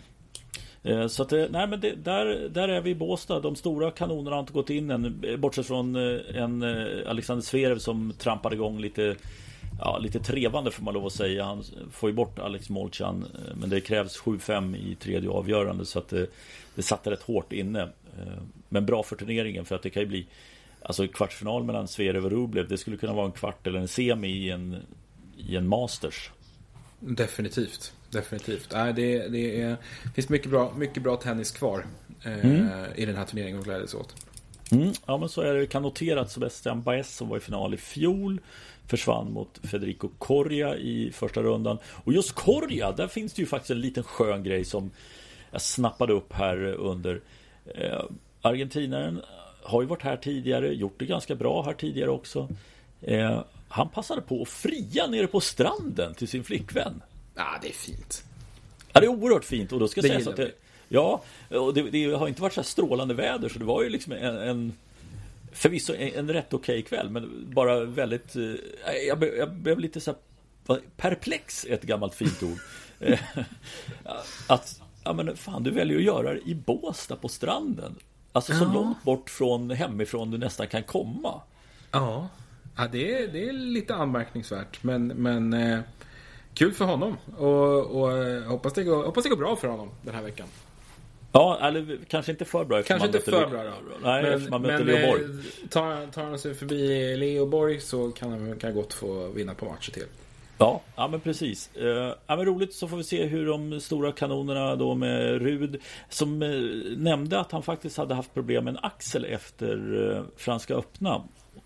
Eh, 0.82 1.06
så 1.06 1.22
att, 1.22 1.30
nej 1.30 1.66
men 1.66 1.80
det, 1.80 1.92
där, 1.92 2.48
där 2.48 2.68
är 2.68 2.80
vi 2.80 2.90
i 2.90 2.94
Båstad. 2.94 3.40
De 3.40 3.56
stora 3.56 3.90
kanonerna 3.90 4.36
har 4.36 4.40
inte 4.40 4.52
gått 4.52 4.70
in 4.70 4.90
än. 4.90 5.24
Bortsett 5.38 5.66
från 5.66 5.96
eh, 5.96 6.20
en 6.34 6.62
eh, 6.62 7.10
Alexander 7.10 7.42
Zverev 7.42 7.78
som 7.78 8.12
trampade 8.18 8.54
igång 8.54 8.80
lite 8.80 9.16
Ja, 9.78 9.98
lite 9.98 10.20
trevande 10.20 10.70
får 10.70 10.82
man 10.84 10.94
lov 10.94 11.06
att 11.06 11.12
säga. 11.12 11.44
Han 11.44 11.64
får 11.92 12.10
ju 12.10 12.16
bort 12.16 12.38
Alex 12.38 12.70
Molchan. 12.70 13.24
Men 13.54 13.70
det 13.70 13.80
krävs 13.80 14.20
7-5 14.20 14.76
i 14.76 14.94
tredje 14.94 15.30
avgörande. 15.30 15.84
Så 15.84 15.98
att 15.98 16.08
det, 16.08 16.26
det 16.74 16.82
satte 16.82 17.10
rätt 17.10 17.22
hårt 17.22 17.52
inne. 17.52 17.88
Men 18.68 18.86
bra 18.86 19.02
för 19.02 19.16
turneringen 19.16 19.64
för 19.64 19.74
att 19.74 19.82
det 19.82 19.90
kan 19.90 20.02
ju 20.02 20.08
bli 20.08 20.26
Alltså 20.82 21.08
kvartsfinal 21.08 21.64
mellan 21.64 21.88
Zverev 21.88 22.24
och 22.24 22.30
Rublev. 22.30 22.68
Det 22.68 22.78
skulle 22.78 22.96
kunna 22.96 23.12
vara 23.12 23.26
en 23.26 23.32
kvart 23.32 23.66
eller 23.66 23.78
en 23.78 23.88
semi 23.88 24.28
i 24.28 24.50
en, 24.50 24.76
i 25.36 25.56
en 25.56 25.68
Masters. 25.68 26.30
Definitivt. 27.00 27.92
Definitivt. 28.10 28.68
Nej, 28.72 28.92
det, 28.92 29.28
det 29.28 29.60
är, 29.60 29.76
finns 30.14 30.28
mycket 30.28 30.50
bra, 30.50 30.72
mycket 30.76 31.02
bra 31.02 31.16
tennis 31.16 31.50
kvar 31.50 31.86
eh, 32.24 32.44
mm. 32.44 32.68
i 32.94 33.06
den 33.06 33.16
här 33.16 33.24
turneringen 33.24 33.58
att 33.58 33.64
glädja 33.64 33.86
sig 33.86 34.00
åt. 34.00 34.14
Mm, 34.70 34.92
ja 35.06 35.18
men 35.18 35.28
så 35.28 35.40
är 35.40 35.54
det. 35.54 35.60
Vi 35.60 35.66
kan 35.66 35.82
notera 35.82 36.20
att 36.20 36.30
Sebastian 36.30 36.82
Baez 36.82 37.16
som 37.16 37.28
var 37.28 37.36
i 37.36 37.40
final 37.40 37.74
i 37.74 37.76
fjol 37.76 38.40
försvann 38.88 39.32
mot 39.32 39.60
Federico 39.62 40.08
Coria 40.18 40.76
i 40.76 41.12
första 41.12 41.42
rundan. 41.42 41.78
Och 42.04 42.12
just 42.12 42.32
Coria, 42.32 42.92
där 42.92 43.08
finns 43.08 43.32
det 43.32 43.42
ju 43.42 43.46
faktiskt 43.46 43.70
en 43.70 43.80
liten 43.80 44.02
skön 44.02 44.42
grej 44.42 44.64
som 44.64 44.90
jag 45.50 45.62
snappade 45.62 46.12
upp 46.12 46.32
här 46.32 46.56
under. 46.64 47.20
Eh, 47.74 48.02
Argentinaren 48.42 49.20
har 49.62 49.82
ju 49.82 49.88
varit 49.88 50.02
här 50.02 50.16
tidigare, 50.16 50.74
gjort 50.74 50.98
det 50.98 51.06
ganska 51.06 51.34
bra 51.34 51.62
här 51.62 51.74
tidigare 51.74 52.10
också. 52.10 52.48
Eh, 53.02 53.40
han 53.68 53.88
passade 53.88 54.20
på 54.20 54.42
att 54.42 54.48
fria 54.48 55.06
nere 55.06 55.26
på 55.26 55.40
stranden 55.40 56.14
till 56.14 56.28
sin 56.28 56.44
flickvän. 56.44 57.02
Ja, 57.34 57.58
det 57.62 57.68
är 57.68 57.72
fint. 57.72 58.24
Ja, 58.92 59.00
det 59.00 59.06
är 59.06 59.10
oerhört 59.10 59.44
fint 59.44 59.72
och 59.72 59.80
då 59.80 59.88
ska 59.88 60.00
det 60.00 60.08
sägas 60.08 60.26
att 60.26 60.36
det, 60.36 60.52
Ja, 60.88 61.22
och 61.48 61.74
det, 61.74 61.82
det, 61.82 62.04
har 62.04 62.28
inte 62.28 62.42
varit 62.42 62.52
så 62.52 62.60
här 62.60 62.66
strålande 62.66 63.14
väder 63.14 63.48
så 63.48 63.58
det 63.58 63.64
var 63.64 63.82
ju 63.82 63.88
liksom 63.88 64.12
en, 64.12 64.38
en 64.38 64.72
Förvisso 65.58 65.94
en, 65.94 66.32
rätt 66.32 66.54
okej 66.54 66.78
okay 66.78 66.82
kväll 66.82 67.10
men 67.10 67.50
bara 67.54 67.84
väldigt 67.84 68.36
eh, 68.36 68.42
jag, 69.08 69.36
jag 69.38 69.52
blev 69.52 69.78
lite 69.78 70.00
så 70.00 70.10
här 70.10 70.20
Perplex 70.96 71.64
är 71.64 71.74
ett 71.74 71.82
gammalt 71.82 72.14
fint 72.14 72.42
ord 72.42 72.58
eh, 73.00 73.18
Att 74.46 74.80
Ja 75.04 75.12
men 75.12 75.36
fan 75.36 75.62
du 75.62 75.70
väljer 75.70 75.98
att 75.98 76.04
göra 76.04 76.34
det 76.34 76.40
i 76.40 76.54
Båstad 76.54 77.16
på 77.16 77.28
stranden 77.28 77.94
Alltså 78.32 78.52
så 78.52 78.64
ja. 78.64 78.72
långt 78.72 79.02
bort 79.02 79.30
från 79.30 79.70
hemifrån 79.70 80.30
du 80.30 80.38
nästan 80.38 80.66
kan 80.66 80.82
komma 80.82 81.42
Ja 81.90 82.28
Ja, 82.78 82.88
det 82.92 83.22
är, 83.22 83.28
det 83.28 83.48
är 83.48 83.52
lite 83.52 83.94
anmärkningsvärt. 83.94 84.82
Men, 84.82 85.06
men 85.06 85.52
eh, 85.52 85.80
kul 86.54 86.72
för 86.72 86.84
honom. 86.84 87.16
Och, 87.36 88.00
och 88.00 88.18
eh, 88.18 88.42
hoppas, 88.42 88.72
det 88.72 88.84
går, 88.84 89.04
hoppas 89.04 89.24
det 89.24 89.30
går 89.30 89.36
bra 89.36 89.56
för 89.56 89.68
honom 89.68 89.90
den 90.02 90.14
här 90.14 90.22
veckan. 90.22 90.46
Ja, 91.32 91.58
eller 91.62 91.98
kanske 92.08 92.32
inte 92.32 92.44
för 92.44 92.64
bra. 92.64 92.82
Kanske 92.82 93.06
inte 93.06 93.20
för 93.20 93.46
bra 93.46 93.64
då. 93.64 93.70
Nej, 94.02 94.22
men, 94.22 94.50
man 94.50 94.62
möter 94.62 94.84
Leoborg. 94.84 95.22
Eh, 95.24 95.68
tar, 95.68 96.06
tar 96.06 96.22
han 96.22 96.38
sig 96.38 96.54
förbi 96.54 97.16
Leoborg 97.16 97.80
så 97.80 98.10
kan 98.10 98.30
han 98.30 98.58
kan 98.58 98.74
gott 98.74 98.94
få 98.94 99.28
vinna 99.28 99.54
på 99.54 99.64
matcher 99.64 99.90
till. 99.90 100.04
Ja, 100.58 100.82
ja 100.96 101.08
men 101.08 101.20
precis. 101.20 101.70
Uh, 101.80 101.88
ja, 102.26 102.36
men 102.36 102.44
roligt 102.44 102.74
så 102.74 102.88
får 102.88 102.96
vi 102.96 103.04
se 103.04 103.24
hur 103.24 103.46
de 103.46 103.80
stora 103.80 104.12
kanonerna 104.12 104.76
då 104.76 104.94
med 104.94 105.42
Rud 105.42 105.80
som 106.08 106.42
uh, 106.42 106.98
nämnde 106.98 107.40
att 107.40 107.52
han 107.52 107.62
faktiskt 107.62 107.96
hade 107.96 108.14
haft 108.14 108.34
problem 108.34 108.64
med 108.64 108.70
en 108.70 108.80
axel 108.82 109.24
efter 109.24 110.24
Franska 110.36 110.74
öppna. 110.74 111.22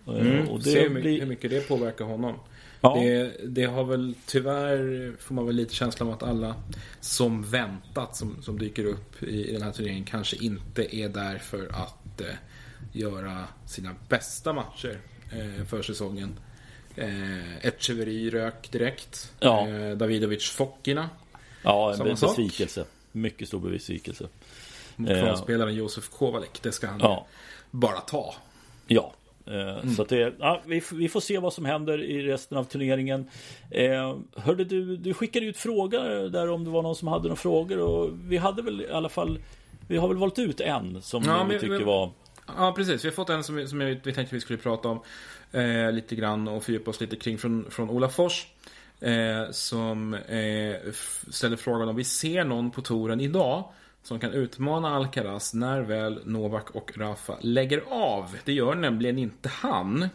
Mm, 0.08 0.48
och 0.48 0.58
det 0.58 0.64
se 0.64 0.80
hur 0.80 0.88
mycket, 0.88 1.02
blir... 1.02 1.20
hur 1.20 1.26
mycket 1.26 1.50
det 1.50 1.68
påverkar 1.68 2.04
honom. 2.04 2.34
Ja. 2.82 2.94
Det, 2.94 3.36
det, 3.44 3.64
har 3.64 3.84
väl 3.84 4.14
tyvärr, 4.26 5.12
får 5.20 5.34
man 5.34 5.46
väl 5.46 5.56
lite 5.56 5.74
känslan 5.74 6.08
av 6.08 6.14
att 6.14 6.22
alla 6.22 6.54
som 7.00 7.42
väntat 7.42 8.16
som, 8.16 8.42
som 8.42 8.58
dyker 8.58 8.84
upp 8.84 9.22
i, 9.22 9.48
i 9.48 9.52
den 9.52 9.62
här 9.62 9.72
turneringen 9.72 10.04
kanske 10.04 10.36
inte 10.36 10.96
är 10.96 11.08
där 11.08 11.38
för 11.38 11.68
att 11.68 12.20
eh, 12.20 12.26
göra 12.92 13.44
sina 13.66 13.90
bästa 14.08 14.52
matcher 14.52 15.00
eh, 15.32 15.64
för 15.64 15.82
säsongen. 15.82 16.38
Eh, 16.96 17.66
Etcheverry 17.66 18.30
rök 18.30 18.70
direkt. 18.72 19.32
Ja. 19.40 19.68
Eh, 19.68 19.96
Davidovic 19.96 20.50
Fokkina. 20.50 21.10
Ja, 21.62 21.94
en 21.94 22.04
besvikelse. 22.04 22.84
Mycket 23.12 23.48
stor 23.48 23.70
besvikelse. 23.70 24.28
Mot 24.96 25.08
kvalspelaren 25.08 25.74
Josef 25.74 26.08
Kovalek. 26.08 26.62
Det 26.62 26.72
ska 26.72 26.86
han 26.86 27.00
ja. 27.00 27.26
bara 27.70 28.00
ta. 28.00 28.34
Ja, 28.86 29.12
Eh, 29.12 29.21
mm. 29.46 29.94
Så 29.94 30.02
att 30.02 30.08
det, 30.08 30.34
ja, 30.38 30.62
vi, 30.66 30.82
vi, 30.92 31.08
får 31.08 31.20
se 31.20 31.38
vad 31.38 31.52
som 31.52 31.64
händer 31.64 32.02
i 32.02 32.22
resten 32.22 32.58
av 32.58 32.64
turneringen. 32.64 33.30
Eh, 33.70 34.16
hörde 34.36 34.64
du, 34.64 34.96
du 34.96 35.14
skickade 35.14 35.46
ut 35.46 35.56
frågor 35.56 36.28
där 36.28 36.50
om 36.50 36.64
det 36.64 36.70
var 36.70 36.82
någon 36.82 36.96
som 36.96 37.08
hade 37.08 37.22
några 37.22 37.36
frågor 37.36 37.78
och 37.78 38.10
vi 38.24 38.36
hade 38.36 38.62
väl 38.62 38.80
i 38.80 38.92
alla 38.92 39.08
fall 39.08 39.38
Vi 39.88 39.96
har 39.96 40.08
väl 40.08 40.16
valt 40.16 40.38
ut 40.38 40.60
en 40.60 41.02
som 41.02 41.22
ja, 41.26 41.44
vi 41.44 41.58
tycker 41.58 41.84
var 41.84 42.10
Ja 42.56 42.72
precis, 42.76 43.04
vi 43.04 43.08
har 43.08 43.14
fått 43.14 43.30
en 43.30 43.44
som, 43.44 43.68
som 43.68 43.78
vi, 43.78 44.00
vi 44.04 44.12
tänkte 44.12 44.34
vi 44.34 44.40
skulle 44.40 44.58
prata 44.58 44.88
om 44.88 45.00
eh, 45.52 45.92
lite 45.92 46.14
grann 46.14 46.48
och 46.48 46.64
fördjupa 46.64 46.90
oss 46.90 47.00
lite 47.00 47.16
kring 47.16 47.38
från, 47.38 47.70
från 47.70 47.90
Ola 47.90 48.08
Fors. 48.08 48.46
Eh, 49.00 49.50
som 49.50 50.14
eh, 50.14 50.92
ställer 51.30 51.56
frågan 51.56 51.88
om 51.88 51.96
vi 51.96 52.04
ser 52.04 52.44
någon 52.44 52.70
på 52.70 52.82
touren 52.82 53.20
idag 53.20 53.64
som 54.02 54.20
kan 54.20 54.32
utmana 54.32 54.88
Alcaraz 54.88 55.54
när 55.54 55.80
väl 55.80 56.20
Novak 56.24 56.70
och 56.70 56.98
Rafa 56.98 57.38
lägger 57.40 57.82
av. 57.90 58.36
Det 58.44 58.52
gör 58.52 58.74
nämligen 58.74 59.18
inte 59.18 59.48
han. 59.48 60.08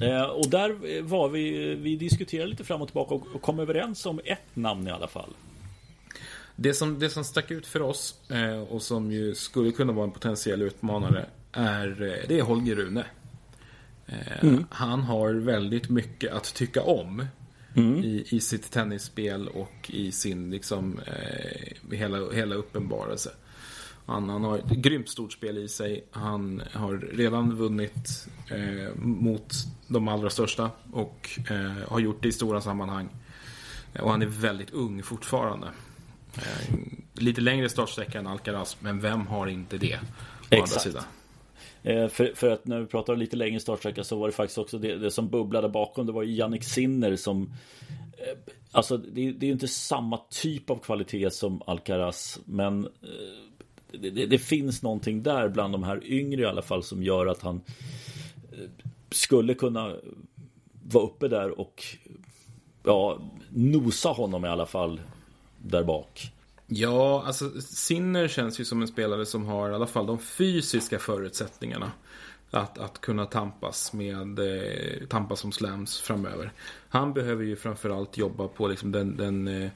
Eh, 0.00 0.22
och 0.22 0.50
där 0.50 1.02
var 1.02 1.28
vi, 1.28 1.74
vi 1.74 1.96
diskuterade 1.96 2.50
lite 2.50 2.64
fram 2.64 2.82
och 2.82 2.88
tillbaka 2.88 3.14
och 3.14 3.42
kom 3.42 3.60
överens 3.60 4.06
om 4.06 4.20
ett 4.24 4.56
namn 4.56 4.88
i 4.88 4.90
alla 4.90 5.08
fall. 5.08 5.30
Det 6.56 6.74
som, 6.74 6.98
det 6.98 7.10
som 7.10 7.24
stack 7.24 7.50
ut 7.50 7.66
för 7.66 7.82
oss 7.82 8.30
eh, 8.30 8.60
och 8.60 8.82
som 8.82 9.12
ju 9.12 9.34
skulle 9.34 9.72
kunna 9.72 9.92
vara 9.92 10.04
en 10.04 10.12
potentiell 10.12 10.62
utmanare 10.62 11.26
är, 11.52 12.02
eh, 12.02 12.28
det 12.28 12.38
är 12.38 12.42
Holger 12.42 12.74
Rune. 12.76 13.04
Mm. 14.40 14.66
Han 14.70 15.00
har 15.00 15.32
väldigt 15.32 15.88
mycket 15.88 16.32
att 16.32 16.54
tycka 16.54 16.82
om 16.82 17.26
mm. 17.74 18.04
i, 18.04 18.26
i 18.30 18.40
sitt 18.40 18.70
tennisspel 18.70 19.48
och 19.48 19.90
i 19.90 20.12
sin 20.12 20.50
liksom, 20.50 21.00
eh, 21.06 21.96
hela, 21.96 22.30
hela 22.30 22.54
uppenbarelse. 22.54 23.30
Han, 24.06 24.28
han, 24.28 24.44
har 24.44 24.58
ett 24.58 24.70
grymt 24.70 25.08
stort 25.08 25.32
spel 25.32 25.58
i 25.58 25.68
sig. 25.68 26.04
Han 26.10 26.62
har 26.72 26.96
redan 26.96 27.56
vunnit 27.56 28.26
eh, 28.50 28.94
mot 28.96 29.54
de 29.88 30.08
allra 30.08 30.30
största 30.30 30.70
och 30.92 31.30
eh, 31.50 31.88
har 31.88 32.00
gjort 32.00 32.22
det 32.22 32.28
i 32.28 32.32
stora 32.32 32.60
sammanhang. 32.60 33.08
Och 34.00 34.10
han 34.10 34.22
är 34.22 34.26
väldigt 34.26 34.70
ung 34.70 35.02
fortfarande. 35.02 35.66
Eh, 36.36 36.74
lite 37.14 37.40
längre 37.40 37.68
startsträcka 37.68 38.18
än 38.18 38.26
Alcaraz, 38.26 38.76
men 38.80 39.00
vem 39.00 39.26
har 39.26 39.46
inte 39.46 39.78
det? 39.78 39.98
Exakt. 40.50 40.96
Eh, 41.84 42.08
för, 42.08 42.32
för, 42.34 42.50
att 42.50 42.66
när 42.66 42.80
vi 42.80 42.86
pratar 42.86 43.16
lite 43.16 43.36
längre 43.36 43.60
startsträcka 43.60 44.04
så 44.04 44.18
var 44.18 44.26
det 44.26 44.32
faktiskt 44.32 44.58
också 44.58 44.78
det, 44.78 44.96
det 44.96 45.10
som 45.10 45.28
bubblade 45.28 45.68
bakom. 45.68 46.06
Det 46.06 46.12
var 46.12 46.22
ju 46.22 46.34
Jannik 46.34 46.64
Sinner 46.64 47.16
som 47.16 47.52
eh, 48.18 48.52
Alltså 48.72 48.96
det, 48.96 49.32
det 49.32 49.46
är 49.46 49.50
inte 49.50 49.68
samma 49.68 50.20
typ 50.30 50.70
av 50.70 50.76
kvalitet 50.76 51.30
som 51.30 51.62
Alcaraz 51.66 52.40
men 52.44 52.84
eh, 52.84 52.90
det, 53.90 54.10
det, 54.10 54.26
det, 54.26 54.38
finns 54.38 54.82
någonting 54.82 55.22
där 55.22 55.48
bland 55.48 55.74
de 55.74 55.82
här 55.82 56.04
yngre 56.04 56.42
i 56.42 56.46
alla 56.46 56.62
fall 56.62 56.82
som 56.82 57.02
gör 57.02 57.26
att 57.26 57.42
han 57.42 57.60
skulle 59.10 59.54
kunna 59.54 59.96
vara 60.82 61.04
uppe 61.04 61.28
där 61.28 61.60
och 61.60 61.84
ja, 62.84 63.18
nosa 63.50 64.08
honom 64.08 64.44
i 64.44 64.48
alla 64.48 64.66
fall 64.66 65.00
där 65.58 65.84
bak. 65.84 66.32
Ja, 66.76 67.24
alltså 67.26 67.60
Sinner 67.60 68.28
känns 68.28 68.60
ju 68.60 68.64
som 68.64 68.82
en 68.82 68.88
spelare 68.88 69.26
som 69.26 69.44
har 69.44 69.70
i 69.70 69.74
alla 69.74 69.86
fall 69.86 70.06
de 70.06 70.18
fysiska 70.18 70.98
förutsättningarna. 70.98 71.92
Att, 72.50 72.78
att 72.78 73.00
kunna 73.00 73.26
tampas 73.26 73.92
med 73.92 74.38
eh, 74.38 75.06
tampas 75.08 75.40
som 75.40 75.52
slams 75.52 76.00
framöver. 76.00 76.52
Han 76.88 77.12
behöver 77.14 77.44
ju 77.44 77.56
framförallt 77.56 78.16
jobba 78.16 78.48
på 78.48 78.68
liksom 78.68 78.92
den, 78.92 79.16
den 79.16 79.48
eh, 79.48 79.70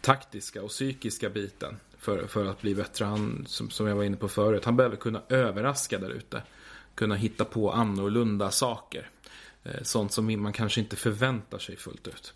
taktiska 0.00 0.62
och 0.62 0.68
psykiska 0.68 1.30
biten. 1.30 1.76
För, 1.98 2.26
för 2.26 2.46
att 2.46 2.60
bli 2.60 2.74
bättre. 2.74 3.04
Han, 3.04 3.44
som, 3.48 3.70
som 3.70 3.86
jag 3.86 3.96
var 3.96 4.04
inne 4.04 4.16
på 4.16 4.28
förut, 4.28 4.64
han 4.64 4.76
behöver 4.76 4.96
kunna 4.96 5.22
överraska 5.28 5.98
där 5.98 6.10
ute. 6.10 6.42
Kunna 6.94 7.14
hitta 7.14 7.44
på 7.44 7.72
annorlunda 7.72 8.50
saker. 8.50 9.10
Eh, 9.64 9.82
sånt 9.82 10.12
som 10.12 10.42
man 10.42 10.52
kanske 10.52 10.80
inte 10.80 10.96
förväntar 10.96 11.58
sig 11.58 11.76
fullt 11.76 12.08
ut. 12.08 12.34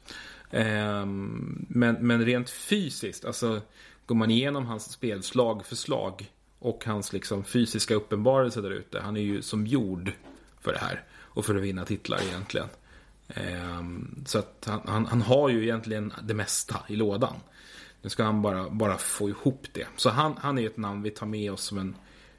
Ehm, 0.50 1.66
men, 1.68 2.06
men 2.06 2.24
rent 2.24 2.50
fysiskt, 2.50 3.24
alltså 3.24 3.60
går 4.06 4.14
man 4.14 4.30
igenom 4.30 4.66
hans 4.66 4.92
spel 4.92 5.22
slag 5.22 5.66
för 5.66 5.76
slag 5.76 6.30
och 6.58 6.84
hans 6.84 7.12
liksom 7.12 7.44
fysiska 7.44 7.94
uppenbarelse 7.94 8.60
där 8.60 8.70
ute. 8.70 9.00
Han 9.00 9.16
är 9.16 9.20
ju 9.20 9.42
som 9.42 9.66
gjord 9.66 10.12
för 10.60 10.72
det 10.72 10.78
här 10.78 11.04
och 11.12 11.44
för 11.44 11.54
att 11.54 11.62
vinna 11.62 11.84
titlar 11.84 12.20
egentligen. 12.28 12.68
Ehm, 13.28 14.24
så 14.26 14.38
att 14.38 14.64
han, 14.66 14.80
han, 14.86 15.06
han, 15.06 15.22
har 15.22 15.48
ju 15.48 15.62
egentligen 15.62 16.12
det 16.22 16.34
mesta 16.34 16.76
i 16.88 16.96
lådan. 16.96 17.34
Nu 18.02 18.10
ska 18.10 18.24
han 18.24 18.42
bara, 18.42 18.70
bara 18.70 18.98
få 18.98 19.28
ihop 19.28 19.66
det. 19.72 19.86
Så 19.96 20.10
han, 20.10 20.34
han 20.38 20.58
är 20.58 20.66
ett 20.66 20.76
namn 20.76 21.02
vi 21.02 21.10
tar 21.10 21.26
med 21.26 21.52
oss 21.52 21.62
som 21.62 21.78
en 21.78 21.94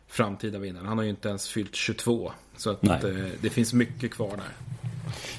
framtida 0.07 0.59
vinnare. 0.59 0.88
Han 0.88 0.97
har 0.97 1.03
ju 1.03 1.09
inte 1.09 1.30
ens 1.30 1.47
fyllt 1.47 1.76
22. 1.76 2.32
Så 2.57 2.70
att 2.70 2.84
eh, 2.84 3.12
det 3.41 3.49
finns 3.49 3.74
mycket 3.74 4.12
kvar 4.12 4.38
där. 4.38 4.70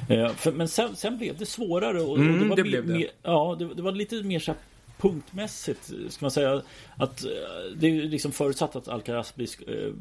Eh, 0.09 0.33
för, 0.33 0.53
men 0.53 0.69
sen, 0.69 0.97
sen, 0.97 1.19
blev 1.19 1.39
det 1.39 1.47
svårare. 1.47 2.01
Och, 2.01 2.19
mm, 2.19 2.33
och 2.33 2.39
det, 2.39 2.49
var 2.49 2.57
det 2.57 2.63
blev 2.63 2.87
det. 2.87 2.93
Mer, 2.93 3.09
ja, 3.23 3.57
det, 3.59 3.75
det, 3.75 3.83
var 3.83 3.93
lite 3.93 4.23
mer 4.23 4.39
så 4.39 4.55
punktmässigt 5.03 5.93
ska 6.09 6.25
man 6.25 6.31
säga 6.31 6.63
att 6.97 7.25
eh, 7.25 7.31
det 7.77 7.87
är 7.87 8.03
liksom 8.03 8.33
förutsatt 8.33 8.77
att 8.77 8.89
Alcaraz 8.89 9.35
blir 9.35 9.49
eh, 9.67 9.93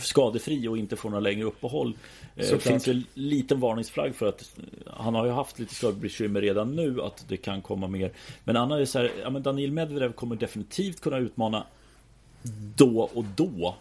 skadefri 0.00 0.68
och 0.68 0.78
inte 0.78 0.96
får 0.96 1.10
några 1.10 1.20
längre 1.20 1.44
uppehåll. 1.44 1.94
Så 2.36 2.54
det 2.54 2.60
finns 2.60 2.88
en 2.88 3.04
liten 3.14 3.60
varningsflagg 3.60 4.14
för 4.14 4.26
att 4.26 4.54
han 4.86 5.14
har 5.14 5.26
ju 5.26 5.32
haft 5.32 5.58
lite 5.58 5.74
skadebekymmer 5.74 6.40
redan 6.40 6.76
nu 6.76 7.02
att 7.02 7.24
det 7.28 7.36
kan 7.36 7.62
komma 7.62 7.88
mer. 7.88 8.12
Men 8.44 8.56
annars 8.56 8.76
är 8.76 8.80
det 8.80 8.86
så 8.86 8.98
här, 8.98 9.12
ja, 9.22 9.30
men 9.30 9.42
Daniil 9.42 9.72
Medvedev 9.72 10.12
kommer 10.12 10.36
definitivt 10.36 11.00
kunna 11.00 11.18
utmana 11.18 11.66
då 12.76 13.10
och 13.14 13.24
då. 13.36 13.76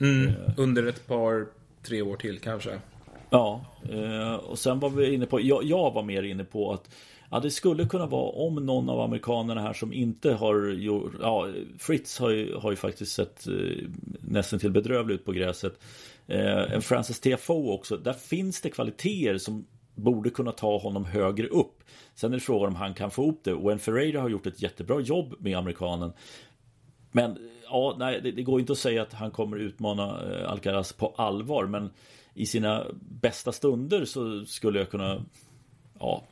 Mm, 0.00 0.32
under 0.56 0.86
ett 0.86 1.06
par, 1.06 1.46
tre 1.82 2.02
år 2.02 2.16
till 2.16 2.38
kanske. 2.38 2.78
Ja, 3.30 3.64
eh, 3.92 4.34
och 4.34 4.58
sen 4.58 4.80
var 4.80 4.90
vi 4.90 5.14
inne 5.14 5.26
på, 5.26 5.40
jag, 5.40 5.64
jag 5.64 5.94
var 5.94 6.02
mer 6.02 6.22
inne 6.22 6.44
på 6.44 6.72
att 6.72 6.90
Ja, 7.30 7.40
det 7.40 7.50
skulle 7.50 7.86
kunna 7.86 8.06
vara 8.06 8.30
om 8.30 8.54
någon 8.54 8.88
av 8.88 9.00
amerikanerna 9.00 9.60
här 9.60 9.72
som 9.72 9.92
inte 9.92 10.32
har 10.32 10.68
gjort... 10.68 11.12
Ja, 11.20 11.48
Fritz 11.78 12.18
har 12.18 12.30
ju, 12.30 12.54
har 12.54 12.70
ju 12.70 12.76
faktiskt 12.76 13.12
sett 13.12 13.46
eh, 13.46 13.88
nästan 14.20 14.58
till 14.58 14.70
bedrövlig 14.70 15.14
ut 15.14 15.24
på 15.24 15.32
gräset. 15.32 15.80
Eh, 16.26 16.72
en 16.72 16.82
Francis 16.82 17.20
TFO 17.20 17.70
också. 17.70 17.96
Där 17.96 18.12
finns 18.12 18.60
det 18.60 18.70
kvaliteter 18.70 19.38
som 19.38 19.66
borde 19.94 20.30
kunna 20.30 20.52
ta 20.52 20.78
honom 20.78 21.04
högre 21.04 21.46
upp. 21.46 21.82
Sen 22.14 22.32
är 22.32 22.36
det 22.36 22.40
frågan 22.40 22.68
om 22.68 22.76
han 22.76 22.94
kan 22.94 23.10
få 23.10 23.28
upp 23.30 23.44
det. 23.44 23.54
Wen 23.54 23.78
Ferreira 23.78 24.20
har 24.20 24.28
gjort 24.28 24.46
ett 24.46 24.62
jättebra 24.62 25.00
jobb 25.00 25.34
med 25.38 25.58
amerikanen. 25.58 26.12
Men 27.12 27.38
ja, 27.70 27.96
nej, 27.98 28.20
det, 28.22 28.30
det 28.30 28.42
går 28.42 28.60
inte 28.60 28.72
att 28.72 28.78
säga 28.78 29.02
att 29.02 29.12
han 29.12 29.30
kommer 29.30 29.56
utmana 29.56 30.22
eh, 30.32 30.50
Alcaraz 30.50 30.92
på 30.92 31.14
allvar. 31.16 31.66
Men 31.66 31.90
i 32.36 32.46
sina 32.46 32.86
bästa 33.00 33.52
stunder 33.52 34.04
så 34.04 34.44
skulle 34.44 34.78
jag 34.78 34.90
kunna 34.90 35.24
ja, 35.98 36.22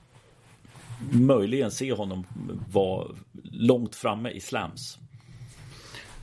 möjligen 1.13 1.71
se 1.71 1.93
honom 1.93 2.27
vara 2.73 3.09
långt 3.43 3.95
framme 3.95 4.31
i 4.31 4.41
slams. 4.41 4.99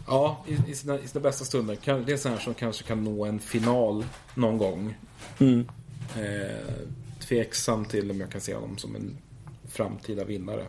Ja, 0.08 0.46
i, 0.48 0.72
i, 0.72 0.76
sina, 0.76 1.00
i 1.00 1.08
sina 1.08 1.22
bästa 1.22 1.46
stunder. 1.46 1.78
Det 2.06 2.26
är 2.26 2.30
här 2.30 2.38
som 2.38 2.54
kanske 2.54 2.84
kan 2.84 3.04
nå 3.04 3.26
en 3.26 3.40
final 3.40 4.06
någon 4.36 4.58
gång. 4.58 4.98
Mm. 5.40 5.68
Eh, 6.18 6.74
tveksam 7.20 7.86
till 7.86 8.12
om 8.12 8.20
jag 8.20 8.32
kan 8.32 8.42
se 8.42 8.56
honom 8.56 8.78
som 8.78 8.96
en 8.96 9.18
framtida 9.68 10.24
vinnare. 10.24 10.68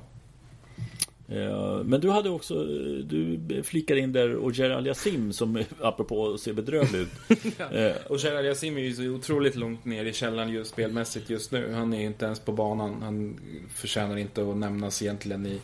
Eh, 1.32 1.84
men 1.84 2.00
du 2.00 2.10
hade 2.10 2.30
också, 2.30 2.64
du 3.04 3.40
flickade 3.62 4.00
in 4.00 4.12
där 4.12 4.36
Ogier 4.36 4.70
Aliasim 4.70 5.32
som 5.32 5.64
apropå 5.80 6.38
ser 6.38 6.52
bedrövlig 6.52 7.00
ut. 7.00 7.08
ja. 7.58 7.70
Eh, 7.70 7.96
Ogier 8.08 8.36
Aliasim 8.36 8.76
är 8.76 8.82
ju 8.82 8.92
så 8.92 9.02
otroligt 9.02 9.56
långt 9.56 9.84
ner 9.84 10.04
i 10.04 10.12
källaren 10.12 10.48
just 10.48 10.70
spelmässigt 10.70 11.30
just 11.30 11.52
nu. 11.52 11.72
Han 11.72 11.94
är 11.94 12.02
inte 12.02 12.24
ens 12.24 12.40
på 12.40 12.52
banan. 12.52 13.02
Han 13.02 13.40
förtjänar 13.74 14.16
inte 14.16 14.50
att 14.50 14.56
nämnas 14.56 15.02
egentligen 15.02 15.46
i 15.46 15.60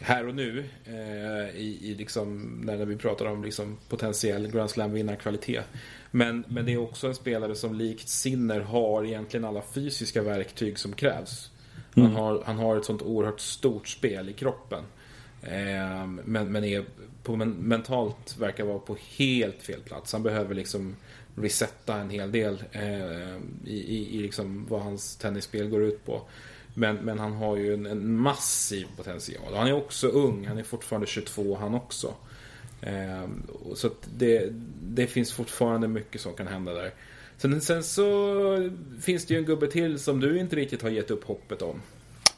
här 0.00 0.28
och 0.28 0.34
nu. 0.34 0.64
Eh, 0.84 1.56
i, 1.56 1.78
i 1.82 1.94
liksom, 1.94 2.60
när 2.64 2.84
vi 2.84 2.96
pratar 2.96 3.26
om 3.26 3.44
liksom 3.44 3.78
potentiell 3.88 4.50
Grand 4.50 4.70
Slam-vinnarkvalitet. 4.70 5.64
Men, 6.10 6.44
men 6.48 6.66
det 6.66 6.72
är 6.72 6.78
också 6.78 7.06
en 7.06 7.14
spelare 7.14 7.54
som 7.54 7.74
likt 7.74 8.08
Sinner 8.08 8.60
har 8.60 9.04
egentligen 9.04 9.44
alla 9.44 9.62
fysiska 9.74 10.22
verktyg 10.22 10.78
som 10.78 10.92
krävs. 10.92 11.50
Han, 11.94 12.04
mm. 12.04 12.16
har, 12.16 12.42
han 12.46 12.56
har 12.56 12.76
ett 12.76 12.84
sånt 12.84 13.02
oerhört 13.02 13.40
stort 13.40 13.88
spel 13.88 14.28
i 14.28 14.32
kroppen. 14.32 14.84
Eh, 15.42 16.06
men, 16.24 16.52
men 16.52 16.64
är 16.64 16.84
på 17.22 17.36
men, 17.36 17.50
mentalt 17.50 18.38
verkar 18.38 18.64
vara 18.64 18.78
på 18.78 18.96
helt 19.18 19.62
fel 19.62 19.80
plats. 19.80 20.12
Han 20.12 20.22
behöver 20.22 20.54
liksom 20.54 20.96
resetta 21.36 21.96
en 21.96 22.10
hel 22.10 22.32
del 22.32 22.64
eh, 22.72 23.36
i, 23.64 23.76
i, 23.76 24.16
i 24.16 24.22
liksom 24.22 24.66
vad 24.68 24.82
hans 24.82 25.16
tennisspel 25.16 25.68
går 25.68 25.82
ut 25.82 26.04
på. 26.04 26.22
Men, 26.74 26.96
men 26.96 27.18
han 27.18 27.32
har 27.32 27.56
ju 27.56 27.74
en, 27.74 27.86
en 27.86 28.16
massiv 28.16 28.86
potential. 28.96 29.54
Han 29.54 29.66
är 29.66 29.72
också 29.72 30.08
ung, 30.08 30.46
han 30.46 30.58
är 30.58 30.62
fortfarande 30.62 31.06
22 31.06 31.56
han 31.56 31.74
också. 31.74 32.14
Eh, 32.80 33.28
så 33.74 33.90
det, 34.16 34.48
det 34.82 35.06
finns 35.06 35.32
fortfarande 35.32 35.88
mycket 35.88 36.20
som 36.20 36.34
kan 36.34 36.46
hända 36.46 36.74
där. 36.74 36.90
Sen, 37.36 37.60
sen 37.60 37.82
så 37.82 38.70
finns 39.00 39.26
det 39.26 39.34
ju 39.34 39.40
en 39.40 39.46
gubbe 39.46 39.66
till 39.66 39.98
som 39.98 40.20
du 40.20 40.38
inte 40.38 40.56
riktigt 40.56 40.82
har 40.82 40.90
gett 40.90 41.10
upp 41.10 41.24
hoppet 41.24 41.62
om. 41.62 41.82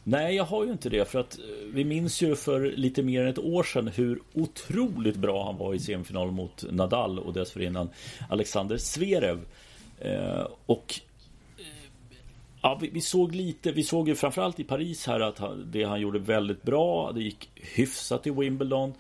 Nej, 0.07 0.36
jag 0.36 0.44
har 0.44 0.64
ju 0.64 0.72
inte 0.72 0.88
det 0.88 1.09
för 1.09 1.20
att 1.20 1.38
eh, 1.38 1.44
vi 1.72 1.84
minns 1.84 2.22
ju 2.22 2.36
för 2.36 2.61
lite 2.61 3.02
mer 3.02 3.22
än 3.22 3.28
ett 3.28 3.38
år 3.38 3.62
sedan 3.62 3.88
hur 3.88 4.20
otroligt 4.32 5.16
bra 5.16 5.44
han 5.44 5.57
var 5.57 5.74
i 5.74 5.78
semifinal 5.78 6.30
mot 6.30 6.64
Nadal 6.70 7.18
och 7.18 7.32
dessförinnan 7.32 7.88
Alexander 8.28 8.76
Zverev. 8.76 9.40
Eh, 9.98 10.46
och 10.66 11.00
eh, 11.59 11.64
ja, 12.62 12.78
vi, 12.80 12.88
vi, 12.88 13.00
såg 13.00 13.34
lite, 13.34 13.72
vi 13.72 13.82
såg 13.82 14.09
ju 14.09 14.14
framförallt 14.14 14.61
i 14.61 14.64
Paris 14.64 15.07
här 15.07 15.20
att 15.20 15.38
han, 15.38 15.68
det 15.72 15.84
han 15.84 16.00
gjorde 16.00 16.18
väldigt 16.18 16.62
bra. 16.62 17.12
Det 17.12 17.22
gick 17.22 17.50
hyfsat 17.55 18.26
i 18.26 18.30
Wimbledon. 18.30 18.94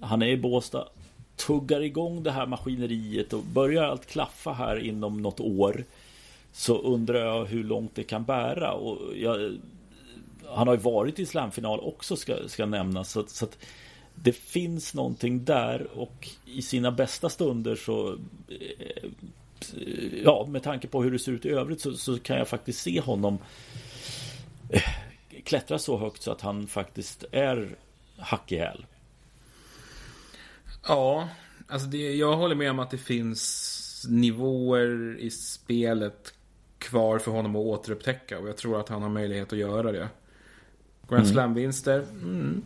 Han 0.00 0.22
är 0.22 0.28
i 0.28 0.36
Båstad. 0.36 0.88
Tuggar 1.36 1.80
igång 1.80 2.22
det 2.22 2.30
här 2.30 2.46
maskineriet 2.46 3.32
och 3.32 3.44
börjar 3.44 3.84
allt 3.84 4.06
klaffa 4.06 4.52
här 4.52 4.76
inom 4.78 5.22
något 5.22 5.40
år. 5.40 5.84
Så 6.52 6.78
undrar 6.78 7.18
jag 7.18 7.44
hur 7.44 7.64
långt 7.64 7.94
det 7.94 8.02
kan 8.02 8.24
bära. 8.24 8.72
Och 8.72 9.16
jag, 9.16 9.52
han 10.54 10.68
har 10.68 10.74
ju 10.74 10.80
varit 10.80 11.18
i 11.18 11.26
slamfinal 11.26 11.80
också 11.80 12.16
ska, 12.16 12.48
ska 12.48 12.66
nämnas. 12.66 13.10
Så, 13.10 13.24
så 13.26 13.44
att 13.44 13.58
det 14.14 14.32
finns 14.32 14.94
någonting 14.94 15.44
där 15.44 15.98
och 15.98 16.28
i 16.44 16.62
sina 16.62 16.92
bästa 16.92 17.28
stunder 17.28 17.76
så 17.76 18.18
eh, 18.48 19.10
ja, 20.24 20.46
med 20.48 20.62
tanke 20.62 20.88
på 20.88 21.02
hur 21.02 21.10
det 21.10 21.18
ser 21.18 21.32
ut 21.32 21.46
i 21.46 21.50
övrigt 21.50 21.80
så, 21.80 21.92
så 21.92 22.18
kan 22.18 22.36
jag 22.36 22.48
faktiskt 22.48 22.82
se 22.82 23.00
honom 23.00 23.38
eh, 24.70 24.82
klättra 25.44 25.78
så 25.78 25.98
högt 25.98 26.22
så 26.22 26.32
att 26.32 26.40
han 26.40 26.66
faktiskt 26.66 27.24
är 27.32 27.76
hack 28.16 28.52
i 28.52 28.56
häl. 28.56 28.86
Ja, 30.88 31.28
alltså 31.68 31.88
det, 31.88 32.14
jag 32.14 32.36
håller 32.36 32.54
med 32.54 32.70
om 32.70 32.78
att 32.78 32.90
det 32.90 32.98
finns 32.98 34.06
nivåer 34.08 35.18
i 35.18 35.30
spelet 35.30 36.34
kvar 36.78 37.18
för 37.18 37.30
honom 37.30 37.56
att 37.56 37.62
återupptäcka 37.62 38.38
och 38.38 38.48
jag 38.48 38.56
tror 38.56 38.80
att 38.80 38.88
han 38.88 39.02
har 39.02 39.08
möjlighet 39.08 39.52
att 39.52 39.58
göra 39.58 39.92
det. 39.92 40.08
Grand 41.10 41.22
mm. 41.22 41.32
Slam-vinster? 41.32 41.98
Mm. 42.22 42.62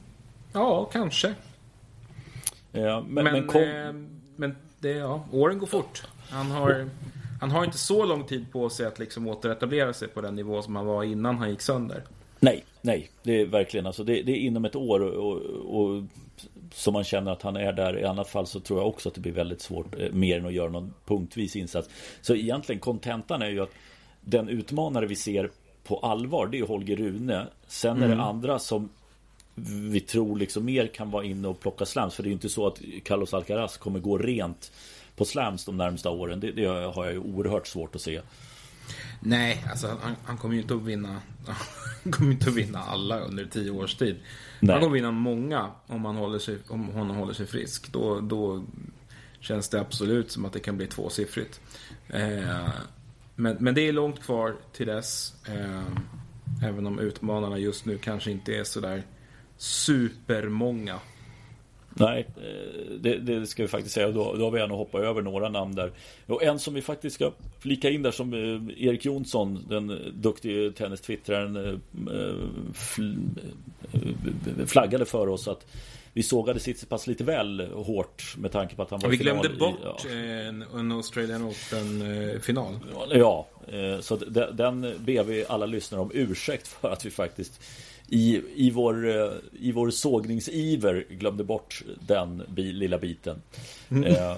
Ja, 0.53 0.85
kanske. 0.93 1.35
Ja, 2.73 3.05
men, 3.09 3.25
men, 3.25 3.47
kom... 3.47 3.63
eh, 3.63 3.93
men 4.37 4.57
det, 4.79 4.91
ja, 4.91 5.27
åren 5.33 5.59
går 5.59 5.67
fort. 5.67 6.03
Han 6.31 6.51
har, 6.51 6.89
han 7.41 7.51
har 7.51 7.65
inte 7.65 7.79
så 7.79 8.05
lång 8.05 8.25
tid 8.25 8.53
på 8.53 8.71
sig 8.71 8.87
att 8.87 8.99
liksom 8.99 9.29
återetablera 9.29 9.93
sig 9.93 10.09
på 10.09 10.21
den 10.21 10.35
nivå 10.35 10.63
som 10.63 10.77
han 10.77 10.87
var 10.87 11.05
innan 11.05 11.39
han 11.39 11.51
gick 11.51 11.61
sönder. 11.61 12.03
Nej, 12.41 12.65
nej, 12.81 13.11
det 13.23 13.41
är 13.41 13.47
verkligen 13.47 13.87
alltså 13.87 14.05
det, 14.05 14.23
det 14.23 14.33
är 14.33 14.37
inom 14.37 14.65
ett 14.65 14.77
år 14.77 15.01
och, 15.01 15.31
och, 15.31 15.81
och 15.81 16.03
som 16.73 16.93
man 16.93 17.05
känner 17.05 17.33
att 17.33 17.43
han 17.43 17.57
är 17.57 17.73
där. 17.73 17.99
I 17.99 18.05
annat 18.05 18.29
fall 18.29 18.47
så 18.47 18.61
tror 18.61 18.79
jag 18.79 18.89
också 18.89 19.09
att 19.09 19.15
det 19.15 19.21
blir 19.21 19.33
väldigt 19.33 19.61
svårt 19.61 20.01
eh, 20.01 20.13
mer 20.13 20.39
än 20.39 20.47
att 20.47 20.53
göra 20.53 20.71
någon 20.71 20.95
punktvis 21.05 21.57
insats. 21.57 21.89
Så 22.21 22.35
egentligen 22.35 22.81
kontentan 22.81 23.43
är 23.43 23.51
ju 23.51 23.61
att 23.61 23.73
den 24.21 24.49
utmanare 24.49 25.07
vi 25.07 25.17
ser 25.17 25.51
på 25.85 25.99
allvar 25.99 26.47
det 26.47 26.59
är 26.59 26.67
Holger 26.67 26.97
Rune. 26.97 27.47
Sen 27.67 27.91
mm. 27.91 28.03
är 28.03 28.09
det 28.09 28.15
mm. 28.15 28.27
andra 28.27 28.59
som 28.59 28.89
vi 29.91 30.01
tror 30.01 30.39
liksom 30.39 30.65
mer 30.65 30.87
kan 30.87 31.11
vara 31.11 31.25
inne 31.25 31.49
och 31.49 31.61
plocka 31.61 31.87
slams. 31.87 32.15
För 32.15 32.23
det 32.23 32.29
är 32.29 32.33
inte 32.33 32.49
så 32.49 32.67
att 32.67 32.81
Carlos 33.05 33.35
Alcaraz 33.35 33.77
kommer 33.77 34.01
gå 34.01 34.19
rent 34.19 34.73
på 35.17 35.25
slams 35.25 35.65
de 35.65 35.77
närmsta 35.77 36.11
åren. 36.11 36.41
Det, 36.41 36.53
det 36.53 36.67
har 36.67 37.05
jag 37.05 37.13
ju 37.13 37.19
oerhört 37.19 37.67
svårt 37.67 37.95
att 37.95 38.01
se. 38.01 38.21
Nej, 39.21 39.65
alltså 39.71 39.99
han, 40.03 40.17
han 40.25 40.39
kommer 40.39 40.55
ju 40.55 40.61
inte 40.61 40.75
att 40.75 40.83
vinna 40.83 41.21
Han 42.05 42.13
kommer 42.13 42.33
inte 42.33 42.51
att 42.51 42.57
vinna 42.57 42.79
alla 42.79 43.21
under 43.21 43.45
tio 43.45 43.71
års 43.71 43.95
tid. 43.95 44.17
Nej. 44.61 44.73
Han 44.73 44.83
kommer 44.83 44.95
vinna 44.95 45.11
många 45.11 45.71
om 45.87 46.05
han 46.05 46.17
håller 46.17 46.39
sig, 46.39 46.59
om 46.69 46.89
honom 46.89 47.17
håller 47.17 47.35
sig 47.35 47.47
frisk. 47.47 47.93
Då, 47.93 48.21
då 48.21 48.65
känns 49.41 49.69
det 49.69 49.81
absolut 49.81 50.31
som 50.31 50.45
att 50.45 50.53
det 50.53 50.61
kan 50.61 50.77
bli 50.77 50.87
tvåsiffrigt. 50.87 51.61
Eh, 52.09 52.69
men, 53.37 53.57
men 53.61 53.75
det 53.75 53.89
är 53.89 53.93
långt 53.93 54.23
kvar 54.23 54.57
till 54.73 54.87
dess. 54.87 55.35
Eh, 55.49 56.69
även 56.69 56.87
om 56.87 56.99
utmanarna 56.99 57.59
just 57.59 57.87
nu 57.87 57.99
kanske 57.99 58.31
inte 58.31 58.57
är 58.57 58.65
sådär 58.65 59.03
supermånga. 59.57 61.01
Nej, 61.97 62.27
eh, 62.37 62.99
det, 63.01 63.19
det, 63.19 63.47
ska 63.47 63.63
vi 63.63 63.69
faktiskt 63.69 63.95
säga. 63.95 64.11
Då, 64.11 64.35
då 64.35 64.45
har 64.45 64.51
vi 64.51 64.61
gärna 64.61 64.75
hoppat 64.75 65.01
över 65.01 65.23
några 65.23 65.49
namn 65.49 65.75
där. 65.75 65.93
Och 66.27 66.43
en 66.43 66.59
som 66.59 66.75
vi 66.75 66.83
faktiskt 66.83 67.15
ska 67.15 67.33
flika 67.59 67.91
in 67.91 68.03
där 68.03 68.11
som 68.11 68.35
eh, 68.35 68.87
Erik 68.87 69.05
Jonsson, 69.05 69.67
den 69.69 70.13
duktige 70.15 70.73
tennistwittraren, 70.73 71.57
eh, 71.57 71.75
flaggade 74.67 75.05
för 75.05 75.29
oss 75.29 75.49
att 75.49 75.67
vi 76.15 76.23
sågade 76.23 76.61
Tsitsipas 76.61 77.07
lite 77.07 77.25
väl 77.25 77.73
hårt 77.73 78.35
med 78.37 78.53
tanke 78.53 78.77
på 78.77 78.83
att 78.83 78.91
han 78.91 79.01
var 79.01 79.11
Vi 79.11 79.17
glömde 79.17 79.49
bort 79.49 80.05
i, 80.05 80.09
ja. 80.09 80.11
en, 80.11 80.63
en 80.63 80.93
Australian 80.93 81.43
Open-final. 81.45 82.79
Ja, 83.13 83.47
så 84.01 84.17
den 84.53 84.81
ber 84.81 85.25
vi 85.25 85.45
alla 85.49 85.67
lyssnare 85.67 86.01
om 86.01 86.11
ursäkt 86.15 86.69
för 86.69 86.91
att 86.91 87.07
vi 87.07 87.11
faktiskt 87.11 87.61
i, 88.09 88.43
i, 88.55 88.71
vår, 88.71 89.07
i 89.53 89.73
vår 89.73 89.91
sågningsiver 89.91 91.07
glömde 91.09 91.45
bort 91.45 91.83
den 92.01 92.43
bi, 92.49 92.73
lilla 92.73 92.99
biten. 92.99 93.43
Mm. 93.91 94.05
Eh, 94.05 94.37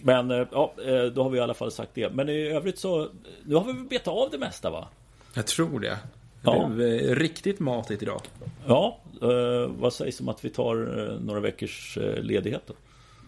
men 0.00 0.30
eh, 0.30 0.46
ja, 0.52 0.74
eh, 0.86 1.04
då 1.04 1.22
har 1.22 1.30
vi 1.30 1.38
i 1.38 1.40
alla 1.40 1.54
fall 1.54 1.72
sagt 1.72 1.90
det. 1.94 2.10
Men 2.14 2.28
i 2.28 2.48
övrigt 2.48 2.78
så, 2.78 3.08
nu 3.44 3.54
har 3.54 3.64
vi 3.64 3.72
betat 3.72 4.08
av 4.08 4.30
det 4.30 4.38
mesta 4.38 4.70
va? 4.70 4.88
Jag 5.34 5.46
tror 5.46 5.80
det. 5.80 5.98
Det 6.42 6.50
ja. 6.50 6.68
blev 6.68 6.88
eh, 6.88 7.14
riktigt 7.14 7.60
matigt 7.60 8.02
idag. 8.02 8.20
Ja, 8.66 8.98
eh, 9.22 9.70
vad 9.78 9.92
sägs 9.92 10.20
om 10.20 10.28
att 10.28 10.44
vi 10.44 10.50
tar 10.50 10.98
eh, 10.98 11.20
några 11.20 11.40
veckors 11.40 11.98
ledighet 12.16 12.62
då? 12.66 12.74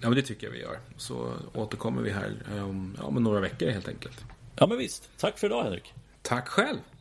Ja, 0.03 0.09
men 0.09 0.17
det 0.17 0.23
tycker 0.23 0.47
jag 0.47 0.53
vi 0.53 0.61
gör. 0.61 0.79
Så 0.97 1.33
återkommer 1.55 2.03
vi 2.03 2.11
här 2.11 2.33
om, 2.51 2.97
ja, 3.03 3.11
några 3.11 3.41
veckor 3.41 3.69
helt 3.69 3.89
enkelt. 3.89 4.25
Ja, 4.57 4.67
men 4.67 4.79
visst. 4.79 5.11
Tack 5.19 5.39
för 5.39 5.47
idag 5.47 5.63
Henrik. 5.63 5.93
Tack 6.23 6.49
själv. 6.49 6.79